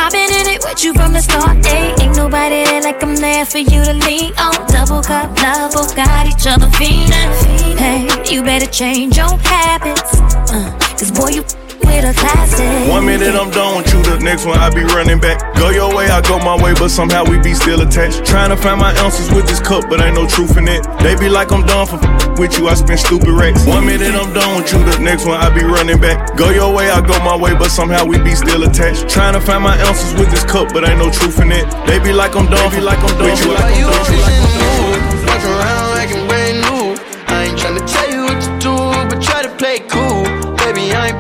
I've 0.01 0.13
been 0.13 0.31
in 0.31 0.47
it 0.55 0.63
with 0.63 0.85
you 0.85 0.95
from 0.95 1.13
the 1.13 1.21
start, 1.21 1.59
ayy. 1.67 2.01
Ain't 2.01 2.17
nobody 2.17 2.63
there 2.65 2.81
like 2.81 3.03
I'm 3.03 3.17
there 3.17 3.45
for 3.45 3.59
you 3.59 3.83
to 3.83 3.95
lean 4.07 4.33
on. 4.39 4.55
Double 4.69 5.03
cup 5.03 5.37
love, 5.43 5.73
both 5.73 5.97
got 5.97 6.29
each 6.29 6.47
other 6.47 6.71
feeling. 6.79 7.29
Hey, 7.77 8.07
you 8.31 8.45
better 8.45 8.71
change 8.71 9.17
your 9.17 9.37
habits. 9.39 10.21
Uh, 10.53 10.71
Cause 10.97 11.11
boy, 11.11 11.31
you 11.31 11.62
with 11.85 12.05
a 12.05 12.15
classic. 12.15 12.67
One 12.91 13.07
minute 13.07 13.35
I'm 13.35 13.51
done 13.51 13.77
with 13.77 13.93
you, 13.93 14.03
the 14.03 14.19
next 14.19 14.47
one 14.47 14.59
I 14.59 14.71
be 14.71 14.83
running 14.83 15.21
back. 15.21 15.39
Go 15.57 15.71
your 15.71 15.95
way, 15.95 16.07
I 16.07 16.21
go 16.21 16.39
my 16.39 16.57
way, 16.57 16.75
but 16.75 16.89
somehow 16.89 17.25
we 17.25 17.39
be 17.39 17.55
still 17.55 17.81
attached. 17.83 18.25
Trying 18.25 18.51
to 18.51 18.57
find 18.57 18.81
my 18.81 18.93
answers 19.05 19.31
with 19.35 19.47
this 19.47 19.61
cup, 19.61 19.89
but 19.89 20.01
ain't 20.01 20.15
no 20.15 20.27
truth 20.27 20.57
in 20.57 20.69
it. 20.69 20.83
They 21.03 21.15
be 21.17 21.29
like 21.29 21.53
I'm 21.53 21.65
done 21.67 21.87
for 21.87 21.99
with 22.39 22.59
you, 22.59 22.69
I 22.69 22.75
spend 22.75 23.01
stupid 23.01 23.29
racks. 23.29 23.67
One 23.67 23.87
minute 23.87 24.15
I'm 24.15 24.33
done 24.33 24.57
with 24.57 24.73
you, 24.73 24.81
the 24.85 24.99
next 24.99 25.27
one 25.27 25.39
I 25.39 25.53
be 25.53 25.65
running 25.65 26.01
back. 26.01 26.37
Go 26.37 26.51
your 26.51 26.75
way, 26.75 26.91
I 26.91 27.01
go 27.01 27.19
my 27.25 27.37
way, 27.37 27.55
but 27.55 27.71
somehow 27.71 28.05
we 28.05 28.19
be 28.19 28.35
still 28.35 28.63
attached. 28.65 29.09
Trying 29.09 29.35
to 29.35 29.41
find 29.41 29.63
my 29.63 29.77
answers 29.77 30.15
with 30.19 30.31
this 30.31 30.45
cup, 30.45 30.73
but 30.73 30.89
ain't 30.89 30.99
no 30.99 31.11
truth 31.11 31.41
in 31.41 31.53
it. 31.53 31.67
They 31.87 31.99
be 31.99 32.13
like 32.13 32.35
I'm 32.35 32.47
done, 32.47 32.71
be 32.71 32.81
like 32.81 32.99
I'm 32.99 33.15
done 33.19 33.31
with 33.31 33.45
you, 33.45 33.53
like 33.53 33.63
I'm 33.63 33.81
done 33.81 33.95
with 33.95 34.11
you, 34.11 34.21
like 34.23 34.39
I'm 34.39 34.59
done 34.59 34.91
with 34.91 35.13
you. 35.13 35.27
Walk 35.29 35.45
around 35.45 35.89
like 35.97 36.11
I'm 36.15 36.27
brand 36.29 36.57
new. 36.65 36.97
I 37.29 37.45
ain't 37.45 37.59
tryna 37.59 37.85
tell 37.87 38.09
you 38.11 38.23
what 38.25 38.39
to 38.43 38.51
do, 38.59 38.75
but 39.09 39.23
try 39.23 39.43
to 39.43 39.51
play 39.57 39.81
cool. 39.89 40.12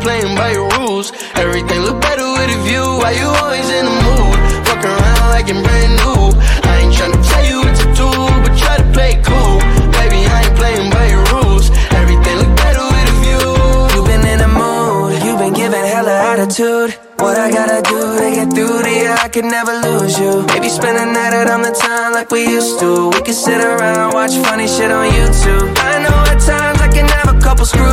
Playing 0.03 0.35
by 0.35 0.51
your 0.51 0.69
rules. 0.79 1.13
Everything 1.37 1.83
look 1.83 2.01
better 2.01 2.27
with 2.27 2.51
a 2.51 2.59
view. 2.67 2.83
Why 2.99 3.13
you 3.15 3.29
always 3.39 3.71
in 3.71 3.85
the 3.87 3.97
mood? 4.03 4.35
Walk 4.67 4.83
around 4.83 5.31
like 5.31 5.47
I'm 5.47 5.63
brand 5.63 5.95
new. 6.03 6.35
I 6.67 6.83
ain't 6.83 6.93
tryna 6.93 7.23
tell 7.23 7.45
you 7.47 7.63
what 7.63 7.75
to 7.79 7.87
do, 7.95 8.11
but 8.43 8.53
try 8.59 8.83
to 8.83 8.87
play 8.91 9.23
cool. 9.23 9.63
Baby, 9.95 10.27
I 10.27 10.43
ain't 10.43 10.57
playing 10.59 10.91
by 10.91 11.07
your 11.07 11.23
rules. 11.31 11.71
Everything 11.95 12.35
look 12.35 12.51
better 12.59 12.83
with 12.83 13.15
a 13.15 13.17
view. 13.23 13.47
You 13.95 14.01
been 14.03 14.27
in 14.27 14.39
the 14.43 14.51
mood, 14.51 15.23
you 15.23 15.39
been 15.39 15.55
giving 15.55 15.87
hella 15.87 16.35
attitude. 16.35 16.99
What 17.23 17.39
I 17.39 17.53
gotta 17.53 17.79
do 17.87 18.19
to 18.19 18.29
get 18.35 18.51
through 18.51 18.83
to 18.83 18.91
you, 18.91 19.15
I 19.15 19.29
could 19.29 19.47
never 19.47 19.71
lose 19.87 20.19
you. 20.19 20.43
Maybe 20.51 20.69
spend 20.69 20.99
a 20.99 21.07
night 21.07 21.31
out 21.31 21.47
on 21.47 21.63
the 21.63 21.71
town 21.71 22.13
like 22.13 22.33
we 22.33 22.43
used 22.43 22.81
to. 22.81 23.11
We 23.15 23.23
could 23.23 23.39
sit 23.39 23.63
around, 23.63 24.15
watch 24.15 24.35
funny 24.51 24.67
shit 24.67 24.91
on 24.91 25.07
YouTube. 25.07 25.71
I 25.79 26.03
know 26.03 26.19
at 26.27 26.43
times 26.43 26.81
I 26.83 26.89
can 26.91 27.07
have 27.07 27.29
a 27.37 27.39
couple 27.39 27.65
screws 27.67 27.92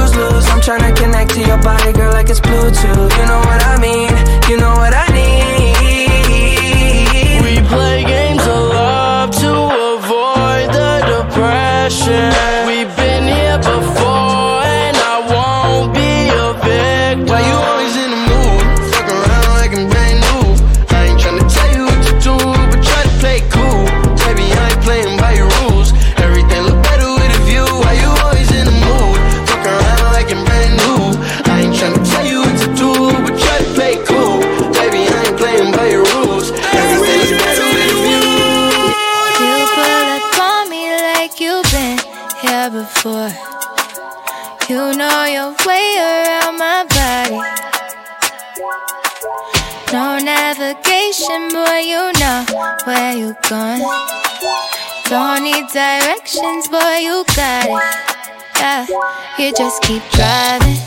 just 59.59 59.81
keep 59.81 60.01
driving 60.11 60.77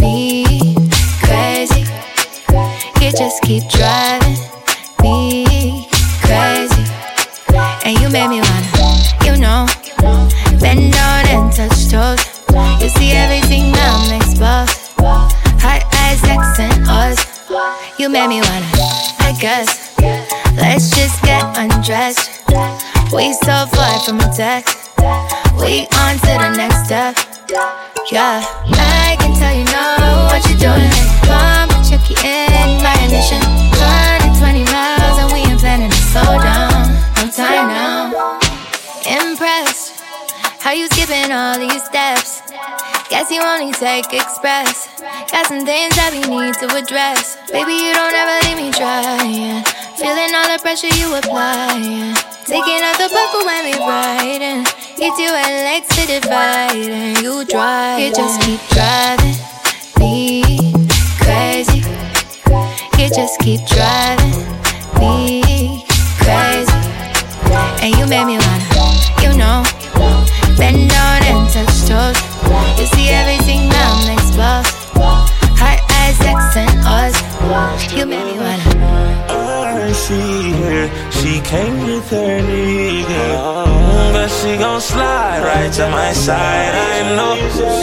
me 0.00 0.74
crazy. 1.22 1.86
You 3.00 3.12
just 3.12 3.40
keep 3.42 3.62
driving 3.70 4.34
me 5.00 5.86
crazy. 6.22 6.82
And 7.84 7.96
you 8.00 8.08
made 8.08 8.26
me 8.26 8.40
wanna, 8.40 9.24
you 9.24 9.36
know, 9.36 9.68
bend 10.58 10.94
down 10.94 11.28
and 11.28 11.52
touch 11.52 11.90
toes. 11.92 12.18
You 12.82 12.88
see 12.88 13.12
everything 13.12 13.72
I'm 13.76 14.20
exposed. 14.20 14.98
Hot 15.62 15.84
eyes, 16.02 16.24
accent, 16.24 16.88
Oz. 16.88 17.18
You 18.00 18.08
made 18.08 18.26
me 18.26 18.40
wanna, 18.40 18.66
I 19.20 19.36
guess. 19.40 19.96
Let's 20.56 20.90
just 20.90 21.22
get 21.22 21.44
undressed. 21.56 22.42
We 23.14 23.32
so 23.32 23.66
far 23.66 24.00
from 24.00 24.18
a 24.18 24.34
text. 24.34 24.90
We 25.60 25.86
on 26.02 26.18
to 26.18 26.34
the 26.34 26.54
next 26.56 26.86
step. 26.86 27.37
Yeah, 28.10 28.40
I 28.40 29.20
can 29.20 29.36
tell 29.36 29.52
you 29.52 29.68
know 29.68 30.32
what 30.32 30.40
you're 30.48 30.56
doing. 30.56 30.88
Come 31.28 31.68
check 31.84 32.00
you 32.08 32.16
in 32.24 32.80
my 32.80 32.96
ignition. 33.04 33.36
120 33.76 34.64
miles 34.64 35.16
and 35.20 35.28
we 35.28 35.44
ain't 35.44 35.60
planning 35.60 35.90
to 35.92 36.02
slow 36.08 36.40
down. 36.40 36.88
I'm 37.20 37.28
time 37.28 37.68
now. 37.68 38.40
Impressed 39.04 40.00
how 40.64 40.72
you 40.72 40.88
skipping 40.88 41.28
all 41.32 41.60
these 41.60 41.84
steps. 41.84 42.40
Guess 43.12 43.30
you 43.30 43.44
only 43.44 43.76
take 43.76 44.08
express. 44.16 44.88
Got 45.28 45.44
some 45.44 45.68
things 45.68 45.92
that 46.00 46.08
we 46.16 46.24
need 46.24 46.56
to 46.64 46.66
address. 46.80 47.36
Baby, 47.52 47.76
you 47.76 47.92
don't 47.92 48.16
ever 48.16 48.36
leave 48.48 48.56
me 48.56 48.72
trying. 48.72 49.60
Feeling 50.00 50.32
all 50.32 50.48
the 50.48 50.56
pressure 50.64 50.88
you 50.96 51.12
applying. 51.12 52.16
Taking 52.48 52.80
out 52.80 52.96
the 52.96 53.12
buckle 53.12 53.44
when 53.44 53.68
we're 53.68 53.84
riding. 53.84 54.64
Hit 54.98 55.16
you 55.16 55.30
at 55.30 55.46
legs 55.46 55.86
to 55.94 56.06
divide 56.06 56.74
and 56.74 57.18
you 57.22 57.44
drive. 57.44 58.00
You 58.00 58.12
just 58.12 58.40
keep 58.40 58.60
driving 58.70 59.36
me 60.00 60.42
crazy. 61.22 61.86
You 62.98 63.08
just 63.08 63.38
keep 63.38 63.64
driving 63.68 64.42
me 64.98 65.84
crazy. 66.18 66.72
And 67.80 67.94
you 67.94 68.06
made 68.06 68.26
me 68.26 68.38
wanna, 68.38 68.66
you 69.22 69.38
know, 69.38 69.62
bend 70.58 70.90
down 70.90 71.22
and 71.30 71.48
touch 71.48 71.86
toes. 71.86 72.18
You 72.76 72.86
see 72.86 73.10
everything 73.10 73.68
now, 73.68 74.02
I'm 74.02 75.37
and. 76.56 77.96
You 77.96 78.06
made 78.06 78.24
me 78.24 78.38
wanna. 78.38 79.94
She 79.94 80.52
here, 80.52 80.90
she 81.10 81.40
came 81.40 81.86
with 81.86 82.10
her 82.10 82.40
nigga, 82.40 84.12
but 84.12 84.28
she 84.28 84.56
gon' 84.56 84.80
slide 84.80 85.42
right 85.42 85.72
to 85.72 85.88
my 85.90 86.12
side. 86.12 86.74
I 86.74 87.16
know 87.16 87.34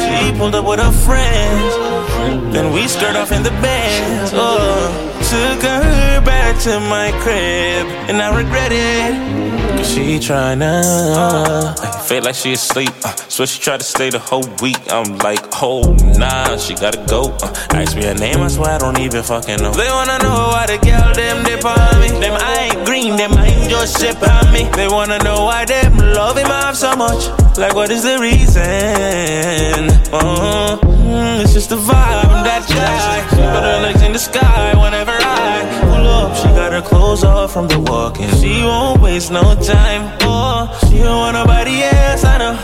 she 0.05 0.37
pulled 0.37 0.55
up 0.55 0.65
with 0.65 0.79
her 0.79 0.91
friends, 0.91 2.53
then 2.53 2.71
we 2.73 2.87
skirt 2.87 3.15
off 3.15 3.31
in 3.31 3.43
the 3.43 3.51
bed. 3.61 4.29
Oh 4.33 5.14
took 5.29 5.61
her 5.63 6.21
back 6.21 6.59
to 6.61 6.79
my 6.79 7.11
crib, 7.21 7.87
and 8.09 8.21
I 8.21 8.35
regret 8.37 8.71
it. 8.71 9.45
Cause 9.77 9.91
she 9.93 10.19
tryna 10.19 10.83
uh, 10.85 11.73
feel 12.03 12.23
like 12.23 12.35
she 12.35 12.53
asleep. 12.53 12.91
Uh, 13.03 13.15
so 13.27 13.45
she 13.45 13.59
tried 13.59 13.79
to 13.79 13.85
stay 13.85 14.09
the 14.09 14.19
whole 14.19 14.47
week. 14.61 14.79
I'm 14.89 15.17
like, 15.17 15.41
oh 15.61 15.95
nah, 16.17 16.57
she 16.57 16.75
gotta 16.75 17.03
go. 17.07 17.35
Uh, 17.41 17.53
ask 17.71 17.95
me 17.95 18.05
her 18.05 18.13
name, 18.13 18.37
I 18.37 18.47
swear 18.47 18.75
I 18.75 18.77
don't 18.77 18.99
even 18.99 19.23
fucking 19.23 19.57
know. 19.57 19.71
They 19.71 19.89
wanna 19.89 20.19
know 20.19 20.49
why 20.53 20.67
the 20.67 20.77
girl 20.77 21.13
them 21.13 21.43
dip 21.43 21.65
on 21.65 21.99
me. 22.01 22.09
Them 22.21 22.37
I 22.39 22.69
ain't 22.71 22.85
green, 22.85 23.15
them 23.15 23.33
I 23.33 23.47
ain't 23.47 23.69
just 23.69 23.99
ship 23.99 24.21
on 24.21 24.53
me. 24.53 24.69
They 24.75 24.87
wanna 24.87 25.17
know 25.23 25.45
why 25.45 25.65
them 25.65 25.97
love 25.97 26.37
him 26.37 26.51
off 26.51 26.75
so 26.75 26.95
much. 26.95 27.27
Like 27.57 27.73
what 27.73 27.89
is 27.89 28.03
the 28.03 28.19
reason? 28.19 29.89
Uh, 30.13 30.77
mm, 31.15 31.41
it's 31.43 31.53
just 31.53 31.69
the 31.69 31.77
vibe, 31.77 32.25
I'm 32.25 32.43
that 32.43 32.63
guy. 32.67 33.15
Put 33.29 33.63
her 33.63 33.79
legs 33.81 34.01
in 34.01 34.13
the 34.13 34.19
sky 34.19 34.73
whenever 34.83 35.11
I 35.11 35.63
pull 35.81 36.07
up. 36.07 36.35
She 36.35 36.47
got 36.59 36.71
her 36.73 36.81
clothes 36.81 37.23
off 37.23 37.53
from 37.53 37.67
the 37.67 37.79
walking. 37.79 38.29
She 38.41 38.63
won't 38.63 39.01
waste 39.01 39.31
no 39.31 39.55
time. 39.55 40.01
Oh, 40.21 40.67
she 40.89 40.97
don't 40.99 41.19
want 41.23 41.35
nobody 41.35 41.83
else, 41.83 42.23
I 42.25 42.37
know. 42.37 42.55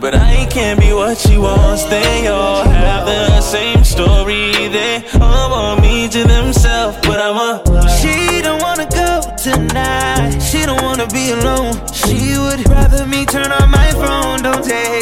But 0.00 0.14
I 0.14 0.46
can't 0.46 0.78
be 0.78 0.92
what 0.92 1.18
she 1.18 1.36
wants. 1.38 1.82
They 1.84 2.28
all 2.28 2.62
have 2.62 3.04
the 3.06 3.40
same 3.40 3.82
story. 3.82 4.52
They 4.68 5.02
all 5.20 5.50
want 5.50 5.82
me 5.82 6.08
to 6.08 6.22
themselves, 6.22 6.96
but 7.02 7.18
I'm 7.20 7.36
a. 7.36 7.52
She 7.98 8.40
don't 8.40 8.62
wanna 8.62 8.86
go 8.86 9.20
tonight. 9.36 10.38
She 10.38 10.64
don't 10.64 10.82
wanna 10.82 11.08
be 11.08 11.30
alone. 11.30 11.74
She 11.92 12.38
would 12.38 12.68
rather 12.68 13.06
me 13.06 13.26
turn 13.26 13.50
on 13.50 13.70
my 13.70 13.90
phone. 13.90 14.42
Don't 14.42 14.64
take 14.64 14.97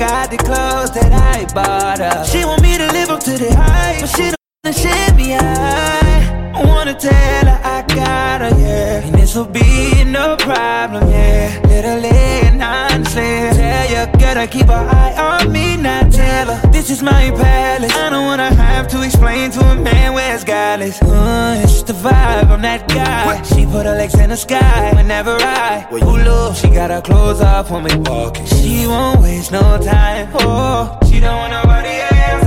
her. 0.00 0.26
Take 0.28 0.38
the 0.38 0.44
clothes 0.44 0.90
that 0.92 1.12
I 1.12 1.44
bought 1.54 1.98
her. 1.98 2.24
She 2.24 2.44
want 2.44 2.62
me 2.62 2.76
to 2.78 2.86
live 2.92 3.10
up 3.10 3.20
to 3.20 3.30
the 3.38 3.54
hype, 3.54 4.00
but 4.00 4.10
she 4.16 4.32
don't 4.62 4.76
share 4.76 5.14
me. 5.14 5.34
I 5.34 6.62
wanna 6.64 6.94
tell 6.94 7.46
her 7.46 7.60
I 7.64 7.82
got 7.88 8.40
her, 8.40 8.58
yeah. 8.58 9.04
And 9.04 9.14
this'll 9.14 9.44
be 9.44 10.04
no 10.04 10.36
problem, 10.36 11.10
yeah. 11.10 11.60
Literally 11.66 12.08
and 12.48 12.62
honestly, 12.62 13.22
tell 13.22 13.86
you 13.90 14.18
gotta 14.18 14.46
keep 14.46 14.68
an 14.68 14.88
eye 14.88 15.14
on 15.18 15.52
me, 15.52 15.76
not 15.76 16.12
tell 16.12 16.54
her 16.54 16.63
this 16.84 16.98
is 16.98 17.02
my 17.02 17.30
palace. 17.30 17.96
I 17.96 18.10
don't 18.10 18.26
wanna 18.26 18.54
have 18.54 18.88
to 18.88 19.02
explain 19.02 19.50
to 19.52 19.60
a 19.60 19.74
man 19.74 20.12
where 20.12 20.34
it's 20.34 20.44
godless. 20.44 21.00
Uh, 21.00 21.58
it's 21.62 21.72
just 21.72 21.86
the 21.86 21.94
vibe, 21.94 22.50
I'm 22.50 22.60
that 22.60 22.86
guy. 22.88 23.42
She 23.42 23.64
put 23.64 23.86
her 23.86 23.96
legs 23.96 24.14
in 24.18 24.28
the 24.28 24.36
sky 24.36 24.92
whenever 24.94 25.34
I 25.40 25.86
pull 25.88 26.28
up. 26.28 26.56
She 26.56 26.68
got 26.68 26.90
her 26.90 27.00
clothes 27.00 27.40
off 27.40 27.70
when 27.70 27.84
we 27.84 27.96
walking. 28.10 28.44
She 28.44 28.86
won't 28.86 29.22
waste 29.22 29.50
no 29.50 29.78
time. 29.78 30.28
Oh, 30.34 30.98
she 31.08 31.20
don't 31.20 31.38
want 31.38 31.52
nobody 31.52 31.94
else. 32.12 32.43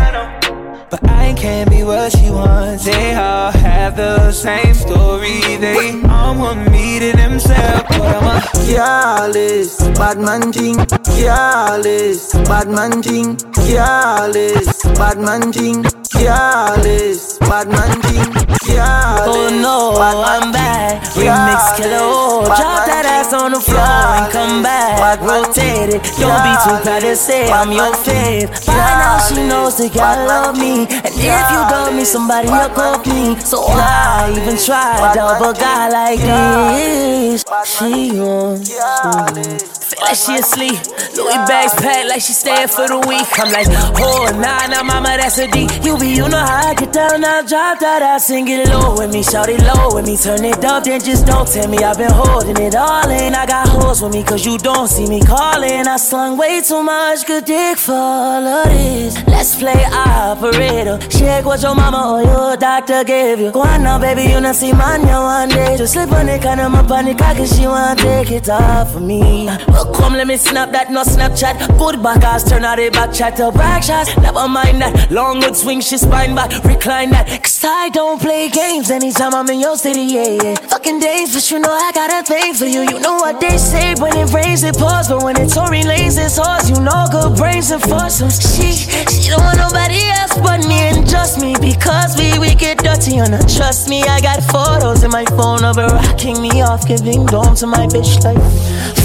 But 0.89 1.03
I 1.09 1.33
can't 1.33 1.69
be 1.69 1.83
what 1.83 2.11
she 2.15 2.29
wants. 2.29 2.85
They 2.85 3.13
all 3.15 3.51
have 3.51 3.97
the 3.97 4.31
same 4.31 4.73
story. 4.73 5.41
They 5.57 6.01
all 6.09 6.38
want 6.38 6.71
me 6.71 6.99
to 6.99 7.11
themselves. 7.11 7.83
But 7.89 8.15
I'm 8.15 8.38
a 8.38 8.41
Careless, 8.65 9.77
bad 9.97 10.19
man 10.19 10.53
thing. 10.53 10.77
Careless, 11.15 12.33
bad 12.47 12.69
man 12.69 13.01
thing. 13.03 13.35
Careless, 13.53 14.83
bad 14.97 15.19
man 15.19 15.51
thing. 15.51 15.83
Careless, 16.11 17.38
bad 17.39 17.67
man 17.67 18.01
thing. 18.01 18.46
Careless. 18.68 19.28
Oh 19.32 19.49
no, 19.49 19.95
I'm 19.97 20.51
back. 20.51 21.01
Remix 21.15 21.78
killer. 21.78 21.97
Oh, 22.01 22.45
drop 22.45 22.86
that 22.86 23.05
ass 23.07 23.34
on 23.34 23.51
the 23.51 23.59
floor 23.59 23.80
and 23.80 24.32
come 24.32 24.61
back. 24.61 25.20
Rotate 25.22 25.95
it. 25.95 26.03
Don't 26.20 26.43
be 26.43 26.53
too 26.63 26.78
proud 26.84 27.01
to 27.01 27.15
say 27.15 27.49
I'm 27.51 27.72
your 27.72 27.93
fave. 27.95 28.51
By 28.68 28.76
now 28.76 29.18
she 29.24 29.47
knows 29.47 29.78
that 29.78 29.93
God 29.93 30.28
love 30.28 30.59
me. 30.59 30.86
And 30.86 31.13
if 31.15 31.47
you 31.51 31.61
love 31.72 31.95
me, 31.95 32.03
somebody 32.03 32.47
will 32.47 32.70
call 32.70 32.99
me. 33.07 33.39
So 33.39 33.61
why 33.61 34.30
even 34.36 34.57
try 34.57 35.13
to 35.15 35.49
a 35.49 35.53
guy 35.53 35.89
like 35.89 36.20
this? 36.20 37.43
She 37.65 38.20
wants 38.20 39.86
like 40.01 40.15
she 40.15 40.35
asleep. 40.35 40.77
Louis 41.15 41.41
bags 41.47 41.73
packed 41.75 42.07
like 42.09 42.21
she 42.21 42.33
staying 42.33 42.67
for 42.67 42.87
the 42.87 42.99
week. 43.07 43.27
I'm 43.39 43.51
like, 43.51 43.67
oh, 43.97 44.29
nah, 44.37 44.67
nah, 44.67 44.83
mama, 44.83 45.17
that's 45.17 45.37
a 45.37 45.47
D. 45.47 45.67
You 45.83 45.97
be, 45.97 46.09
you 46.09 46.27
know 46.29 46.37
how 46.37 46.69
I 46.69 46.73
get 46.75 46.93
down, 46.93 47.21
now 47.21 47.41
drop 47.41 47.79
that 47.79 48.01
out, 48.01 48.21
sing 48.21 48.47
it 48.47 48.67
low 48.69 48.95
with 48.97 49.11
me, 49.11 49.23
shout 49.23 49.49
it 49.49 49.61
low 49.61 49.95
with 49.95 50.05
me, 50.05 50.17
turn 50.17 50.43
it 50.45 50.63
up, 50.63 50.83
then 50.83 50.99
just 50.99 51.25
don't 51.25 51.47
tell 51.47 51.67
me 51.67 51.77
I've 51.79 51.97
been 51.97 52.11
holding 52.11 52.57
it 52.57 52.75
all 52.75 53.09
in. 53.09 53.33
I 53.33 53.45
got 53.45 53.67
hoes 53.67 54.01
with 54.01 54.13
me, 54.13 54.23
cause 54.23 54.45
you 54.45 54.57
don't 54.57 54.87
see 54.87 55.07
me 55.07 55.21
calling. 55.21 55.87
I 55.87 55.97
slung 55.97 56.37
way 56.37 56.61
too 56.61 56.83
much 56.83 57.25
good 57.25 57.45
dick 57.45 57.77
for 57.77 57.93
all 57.93 58.45
of 58.45 58.65
this. 58.65 59.15
Let's 59.27 59.55
play 59.55 59.83
operator. 59.85 60.97
Check 61.09 61.45
what 61.45 61.61
your 61.61 61.75
mama 61.75 62.13
or 62.13 62.23
your 62.23 62.57
doctor 62.57 63.03
gave 63.03 63.39
you. 63.39 63.51
Go 63.51 63.61
on 63.61 63.83
now, 63.83 63.99
baby, 63.99 64.23
you 64.23 64.39
not 64.41 64.55
see 64.55 64.67
you 64.69 64.73
one 64.73 65.49
day. 65.49 65.77
Just 65.77 65.93
slip 65.93 66.11
on 66.11 66.29
it, 66.29 66.41
kind 66.41 66.61
of 66.61 66.73
on 66.73 67.05
the 67.05 67.15
cock, 67.15 67.37
she 67.47 67.65
wanna 67.65 67.95
take 67.95 68.31
it 68.31 68.49
off 68.49 68.95
of 68.95 69.01
me. 69.01 69.47
Come, 69.95 70.13
let 70.13 70.27
me 70.27 70.38
snap 70.38 70.71
that, 70.71 70.91
no 70.91 71.03
Snapchat. 71.03 71.77
Good 71.77 72.01
back 72.01 72.23
ass, 72.23 72.49
turn 72.49 72.63
out 72.63 72.77
the 72.77 72.89
back 72.89 73.13
chat 73.13 73.38
back 73.53 73.83
shots. 73.83 74.15
Never 74.17 74.47
mind 74.47 74.81
that. 74.81 75.11
Long 75.11 75.39
good 75.39 75.55
swing, 75.55 75.81
she 75.81 75.97
spine 75.97 76.35
back, 76.35 76.51
recline 76.63 77.11
that. 77.11 77.27
Cause 77.43 77.63
I 77.63 77.89
don't 77.89 78.19
play 78.21 78.49
games 78.49 78.91
anytime 78.91 79.33
I'm 79.33 79.49
in 79.49 79.59
your 79.59 79.77
city, 79.77 80.01
yeah, 80.01 80.38
yeah. 80.41 80.55
Fucking 80.55 80.99
days, 80.99 81.33
but 81.33 81.49
you 81.51 81.59
know 81.59 81.71
I 81.71 81.91
got 81.91 82.09
a 82.11 82.23
thing 82.23 82.53
for 82.53 82.65
you. 82.65 82.81
You 82.81 82.99
know 82.99 83.15
what 83.15 83.39
they 83.39 83.57
say 83.57 83.95
when 83.95 84.15
it 84.17 84.31
rains, 84.33 84.63
it 84.63 84.77
pours. 84.77 85.07
But 85.07 85.23
when 85.23 85.39
it's 85.39 85.55
Tory 85.55 85.81
Lanez, 85.81 86.17
it's 86.17 86.38
horse. 86.38 86.69
You 86.69 86.79
know 86.79 87.05
good 87.11 87.38
brains 87.38 87.71
and 87.71 87.81
foursomes. 87.81 88.39
She, 88.39 88.73
she 88.73 89.29
don't 89.29 89.43
want 89.43 89.57
nobody 89.57 90.01
else 90.19 90.38
but 90.38 90.65
me 90.67 90.79
and 90.91 91.07
just 91.07 91.39
me. 91.41 91.55
Because 91.59 92.17
we, 92.17 92.38
we 92.39 92.55
get 92.55 92.79
dirty 92.79 93.19
on 93.19 93.31
her. 93.31 93.43
Trust 93.47 93.89
me, 93.89 94.03
I 94.03 94.21
got 94.21 94.43
photos 94.43 95.03
in 95.03 95.11
my 95.11 95.25
phone 95.25 95.63
of 95.63 95.77
her 95.77 95.88
rocking 95.88 96.41
me 96.41 96.61
off, 96.61 96.88
giving 96.88 97.25
dome 97.25 97.55
to 97.55 97.67
my 97.67 97.88
bitch 97.88 98.23
like 98.23 98.38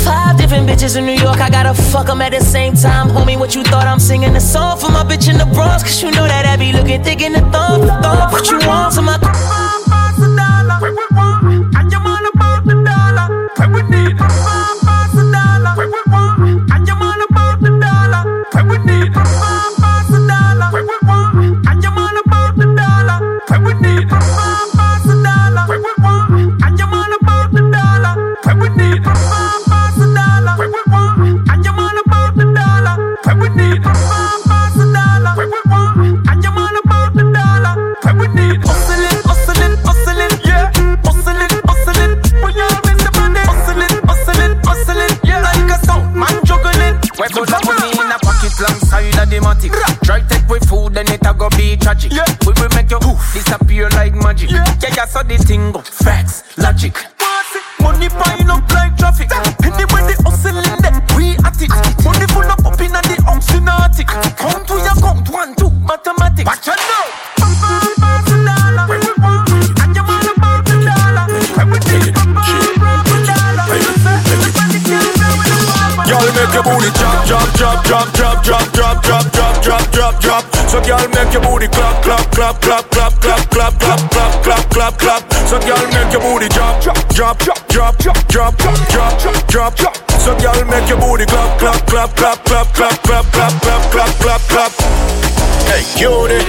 five 0.05 0.37
different 0.37 0.69
bitches 0.69 0.97
in 0.97 1.07
New 1.07 1.19
York. 1.27 1.41
I 1.41 1.49
gotta 1.51 1.75
fuck 1.75 2.07
them 2.07 2.21
at 2.21 2.33
the 2.33 2.41
same 2.41 2.75
time. 2.75 3.09
Homie, 3.09 3.39
what 3.39 3.55
you 3.55 3.63
thought 3.63 3.87
I'm 3.87 4.01
singing 4.01 4.35
a 4.37 4.41
song 4.41 4.79
for 4.79 4.91
my 4.91 5.05
bitch 5.05 5.29
in 5.31 5.39
the 5.39 5.47
Bronx? 5.47 5.83
Cause 5.83 6.03
you 6.03 6.11
know 6.11 6.27
that 6.27 6.45
I 6.47 6.57
be 6.57 6.73
looking 6.73 7.03
thick 7.03 7.23
in 7.23 7.33
the 7.33 7.41
thumb. 7.53 7.87
thumb. 7.87 8.33
What 8.33 8.51
you 8.51 8.59
want 8.67 8.95
to 8.95 9.03
my 9.03 9.19
Hustling, 13.83 14.82
drop, 80.21 80.45
drop. 80.51 80.69
So 80.69 80.81
girl, 80.83 81.03
make 81.15 81.33
your 81.33 81.43
booty 81.43 81.69
clap, 81.69 82.03
clap, 82.03 82.31
clap, 82.33 82.61
clap, 82.61 82.91
clap, 82.91 83.13
clap, 83.21 83.43
clap, 83.51 83.79
clap, 83.79 84.01
clap, 84.11 84.33
clap, 84.43 84.71
clap, 84.71 84.99
clap. 84.99 85.23
So 85.49 85.59
girl, 85.61 85.85
make 85.93 86.13
your 86.13 86.23
booty 86.23 86.49
drop, 86.49 86.83
drop, 86.83 86.99
drop, 87.09 87.39
drop, 87.39 87.69
drop, 87.69 87.97
drop, 87.99 88.19
drop, 88.29 88.55
drop, 88.57 89.19
drop, 89.21 89.47
drop, 89.49 89.77
drop. 89.77 89.95
So 90.21 90.37
girl, 90.39 90.65
make 90.67 90.89
your 90.89 90.99
booty 90.99 91.27
clap, 91.27 91.59
clap, 91.59 91.87
clap, 91.87 92.11
clap, 92.17 92.45
clap, 92.45 92.69
clap, 92.75 92.97
clap, 93.03 93.25
clap, 93.33 93.53
clap, 93.63 93.83
clap, 93.91 94.13
clap, 94.21 94.41
clap. 94.49 94.73
Hey, 95.69 95.83
cutie. 95.97 96.45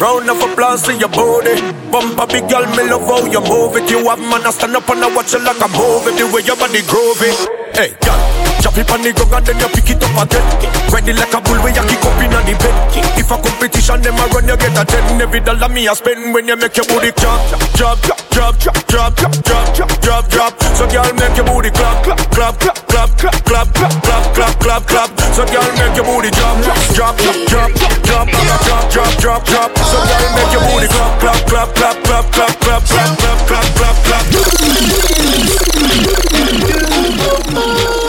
Round 0.00 0.28
of 0.28 0.42
applause 0.42 0.82
to 0.84 0.92
your 0.94 1.08
booty. 1.08 1.56
Bumper 1.90 2.26
big 2.26 2.48
girl, 2.50 2.66
me 2.76 2.84
love 2.84 3.08
how 3.08 3.24
you 3.24 3.40
move 3.40 3.76
it. 3.76 3.90
You 3.90 4.04
have 4.08 4.20
man, 4.20 4.44
I 4.44 4.50
stand 4.50 4.76
up 4.76 4.88
and 4.90 5.02
I 5.02 5.08
watch 5.14 5.32
you 5.32 5.40
like 5.40 5.56
a 5.56 5.68
movie. 5.68 6.12
The 6.18 6.28
way 6.28 6.42
your 6.44 6.56
body 6.56 6.82
groovy. 6.84 7.32
Hey, 7.72 7.96
girl, 8.04 8.20
chop 8.60 8.76
it 8.78 8.90
on 8.90 9.02
the 9.02 9.12
ground 9.12 9.46
then 9.46 9.58
you 9.58 9.68
pick 9.72 9.90
it 9.90 10.02
up 10.02 10.16
again. 10.16 10.44
Ready 10.92 11.12
like 11.12 11.34
a 11.34 11.40
bull 11.40 11.58
when 11.62 11.74
you 11.74 11.84
kick 11.84 12.04
up 12.04 12.18
in 12.22 12.30
the 12.30 12.54
bed. 12.56 12.76
If 13.18 13.30
a 13.30 13.36
competition, 13.36 14.00
them 14.02 14.18
a 14.18 14.24
run, 14.32 14.46
you 14.48 14.56
get 14.56 14.76
a 14.76 14.84
ten. 14.84 15.20
Every 15.20 15.40
dollar 15.40 15.68
me 15.68 15.88
a 15.88 15.94
spend 15.94 16.32
when 16.32 16.46
you 16.46 16.56
make 16.56 16.76
your 16.76 16.86
booty 16.86 17.12
clap, 17.12 17.40
drop, 17.74 17.98
drop, 18.00 18.20
drop, 18.30 18.86
drop, 18.86 19.14
drop, 19.16 19.32
drop, 19.42 19.74
drop, 19.74 19.92
drop, 20.00 20.28
drop. 20.28 20.52
So 20.76 20.86
girl, 20.88 21.08
make 21.18 21.36
your 21.36 21.46
booty 21.46 21.70
clap, 21.70 22.04
clap, 22.32 22.54
clap, 22.60 22.78
clap, 22.86 23.10
clap, 23.18 23.36
clap, 23.44 23.44
clap, 23.44 23.68
clap, 23.74 23.94
clap, 24.04 24.24
clap, 24.34 24.54
clap, 24.60 24.82
clap. 24.86 25.10
So 25.34 25.44
girl, 25.46 25.66
make 25.76 25.96
your 25.96 26.04
booty 26.06 26.30
drop, 26.30 26.56
drop, 26.94 27.16
drop, 27.16 27.16
drop, 27.50 27.70
drop, 28.06 28.28
drop, 28.30 28.90
drop, 28.90 29.12
drop, 29.18 29.44
drop. 29.44 29.70
So 29.78 29.98
girl, 30.06 30.28
make 30.36 30.52
your 30.52 30.62
booty 30.70 30.88
clap, 30.88 31.18
clap, 31.20 31.40
clap, 31.46 31.68
clap, 31.74 31.96
clap, 32.04 32.24
clap, 32.30 32.54
clap, 32.60 32.82
clap, 32.86 33.16
clap, 33.16 33.38
clap, 33.46 33.66
clap, 33.76 33.96
clap. 37.54 38.05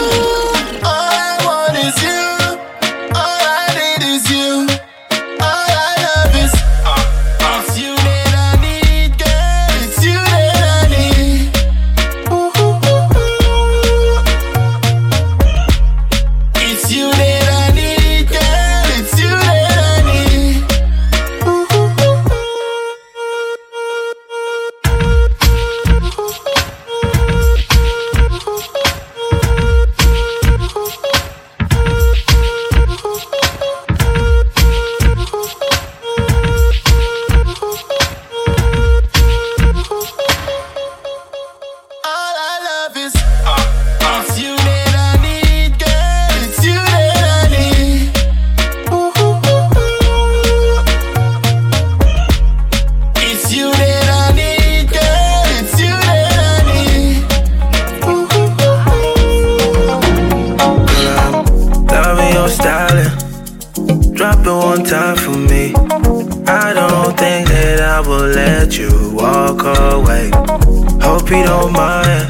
hold 71.57 71.71
my 71.71 72.05
hand. 72.05 72.29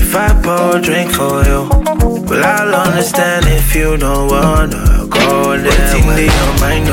If 0.00 0.14
I 0.14 0.28
pour 0.42 0.76
a 0.76 0.80
drink 0.80 1.10
for 1.10 1.42
you, 1.48 1.60
well, 2.28 2.44
I'll 2.44 2.74
understand 2.86 3.46
if 3.46 3.74
you 3.74 3.96
don't 3.96 4.28
wanna 4.34 5.06
go 5.10 5.56
there. 5.56 5.86
Waiting 5.86 6.08
to 6.16 6.24
your 6.36 6.52
mind. 6.62 6.88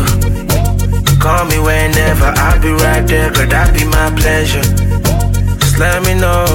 Call 1.23 1.45
me 1.45 1.57
whenever, 1.59 2.29
I'll 2.45 2.61
be 2.61 2.71
right 2.83 3.05
there, 3.07 3.31
could 3.31 3.49
that 3.49 3.73
be 3.73 3.83
my 3.97 4.09
pleasure? 4.19 4.65
Just 5.61 5.77
let 5.79 6.03
me 6.05 6.13
know, 6.13 6.45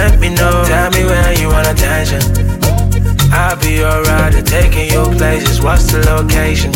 let 0.00 0.20
me 0.20 0.28
know. 0.38 0.64
Tell 0.66 0.90
me 0.96 1.02
where 1.10 1.32
you 1.40 1.48
want 1.48 1.66
attention. 1.66 2.22
I'll 3.32 3.56
be 3.60 3.82
alright 3.82 4.34
rider, 4.34 4.42
taking 4.42 4.90
you 4.94 5.02
places, 5.18 5.60
what's 5.62 5.86
the 5.92 6.00
location? 6.12 6.72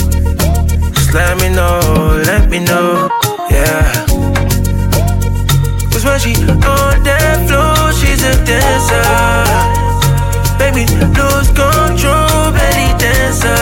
Just 0.95 1.12
let 1.14 1.35
me 1.41 1.49
know, 1.59 1.79
let 2.27 2.49
me 2.51 2.59
know, 2.61 3.09
yeah 3.51 4.14
dance 6.05 6.25
when 6.25 6.35
she 6.35 6.43
on 6.45 7.03
that 7.03 7.49
floor. 7.49 7.93
She's 7.93 8.23
a 8.23 8.35
dancer. 8.45 9.05
Make 10.59 10.75
me 10.75 10.85
lose 11.17 11.49
control, 11.49 12.53
belly 12.53 12.91
dancer. 12.99 13.57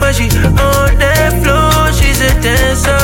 When 0.00 0.12
she 0.14 0.28
on 0.46 0.98
that 0.98 1.32
floor, 1.42 1.92
she's 1.92 2.20
a 2.20 2.32
dancer. 2.42 2.98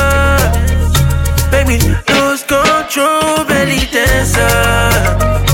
Make 1.51 1.67
me 1.67 1.79
lose 2.13 2.43
control, 2.43 3.45
belly 3.45 3.85
dancer. 3.91 5.50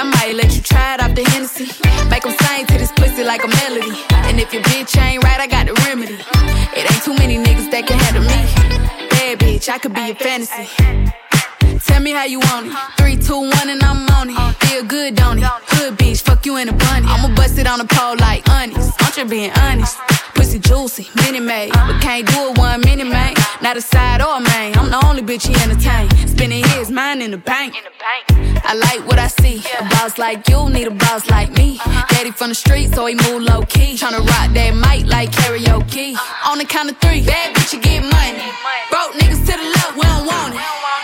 I 0.00 0.02
might 0.02 0.34
let 0.34 0.56
you 0.56 0.62
try 0.62 0.94
it 0.94 1.02
off 1.02 1.14
the 1.14 1.22
Hennessy. 1.28 1.68
Make 2.08 2.22
them 2.22 2.32
sing 2.40 2.64
to 2.64 2.78
this 2.78 2.90
pussy 2.92 3.22
like 3.22 3.44
a 3.44 3.48
melody. 3.60 3.92
And 4.24 4.40
if 4.40 4.50
your 4.50 4.62
bitch 4.62 4.96
ain't 4.96 5.22
right, 5.22 5.38
I 5.38 5.46
got 5.46 5.66
the 5.66 5.74
remedy. 5.84 6.16
It 6.72 6.90
ain't 6.90 7.04
too 7.04 7.12
many 7.20 7.36
niggas 7.36 7.70
that 7.70 7.84
can 7.86 7.98
handle 7.98 8.24
me. 8.24 8.40
Bad 9.10 9.40
bitch, 9.40 9.68
I 9.68 9.76
could 9.76 9.92
be 9.92 10.00
your 10.00 10.16
fantasy. 10.16 10.64
Tell 11.84 12.00
me 12.00 12.12
how 12.12 12.24
you 12.24 12.40
want 12.40 12.68
it. 12.68 12.76
Three, 12.96 13.18
two, 13.18 13.40
one, 13.40 13.68
and 13.68 13.82
I'm 13.82 14.08
on 14.16 14.30
it. 14.30 14.56
Feel 14.64 14.84
good, 14.84 15.16
don't 15.16 15.36
it? 15.36 15.44
Hood 15.44 15.98
bitch, 15.98 16.22
fuck 16.22 16.46
you 16.46 16.56
in 16.56 16.70
a 16.70 16.72
bunny. 16.72 17.06
I'ma 17.06 17.34
bust 17.34 17.58
it 17.58 17.66
on 17.66 17.78
the 17.80 17.84
pole 17.84 18.16
like 18.16 18.48
honest. 18.48 18.96
I'm 19.04 19.12
just 19.12 19.28
being 19.28 19.52
honest. 19.52 19.98
Juicy, 20.50 20.68
juicy, 20.68 21.08
mini 21.22 21.38
made. 21.38 21.72
But 21.72 22.00
can't 22.02 22.26
do 22.26 22.50
it 22.50 22.58
one 22.58 22.80
mini 22.80 23.04
man. 23.04 23.34
Not 23.62 23.76
a 23.76 23.80
side 23.80 24.20
or 24.20 24.38
a 24.38 24.40
main. 24.40 24.76
I'm 24.76 24.90
the 24.90 25.00
only 25.06 25.22
bitch 25.22 25.46
he 25.46 25.54
entertain. 25.62 26.10
Spinning 26.26 26.64
his 26.70 26.90
mind 26.90 27.22
in 27.22 27.30
the 27.30 27.38
bank. 27.38 27.76
I 28.64 28.74
like 28.74 29.06
what 29.06 29.20
I 29.20 29.28
see. 29.28 29.62
A 29.78 29.84
boss 29.90 30.18
like 30.18 30.48
you 30.48 30.68
need 30.68 30.88
a 30.88 30.90
boss 30.90 31.30
like 31.30 31.52
me. 31.52 31.78
Daddy 32.08 32.32
from 32.32 32.48
the 32.48 32.56
street, 32.56 32.92
so 32.92 33.06
he 33.06 33.14
move 33.14 33.42
low 33.42 33.62
key. 33.62 33.94
Tryna 33.94 34.26
rock 34.26 34.52
that 34.54 34.74
mic 34.74 35.06
like 35.06 35.30
karaoke. 35.30 36.16
On 36.48 36.58
the 36.58 36.64
count 36.64 36.90
of 36.90 36.98
three, 36.98 37.24
bad 37.24 37.54
bitch, 37.54 37.72
you 37.72 37.80
get 37.80 38.02
money. 38.02 38.42
Broke 38.90 39.12
niggas 39.22 39.46
to 39.46 39.52
the 39.54 39.70
left, 39.70 39.94
we 39.94 40.02
don't 40.02 40.26
want 40.26 40.54
it. 40.56 40.79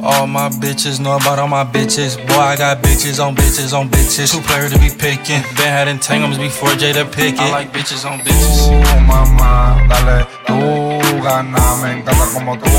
All 0.00 0.28
my 0.28 0.48
bitches 0.48 1.00
know 1.00 1.16
about 1.16 1.38
all 1.40 1.48
my 1.48 1.64
bitches. 1.64 2.16
Boy, 2.28 2.38
I 2.38 2.56
got 2.56 2.82
bitches 2.82 3.18
on 3.24 3.34
bitches 3.34 3.76
on 3.76 3.88
bitches. 3.88 4.32
Two 4.32 4.40
players 4.42 4.72
to 4.72 4.78
be 4.78 4.90
picking. 4.90 5.42
Been 5.56 5.72
had 5.74 5.88
entanglements 5.88 6.38
before 6.38 6.70
Jada 6.70 7.04
Pinkett. 7.04 7.38
I 7.38 7.50
like 7.50 7.72
bitches 7.72 8.08
on 8.08 8.20
bitches. 8.20 8.68
Ooh, 8.68 9.00
mamá, 9.06 9.82
dale, 9.88 10.26
tú 10.46 11.22
gana. 11.22 11.76
Me 11.82 11.98
encanta 11.98 12.26
como 12.32 12.56
tú, 12.58 12.70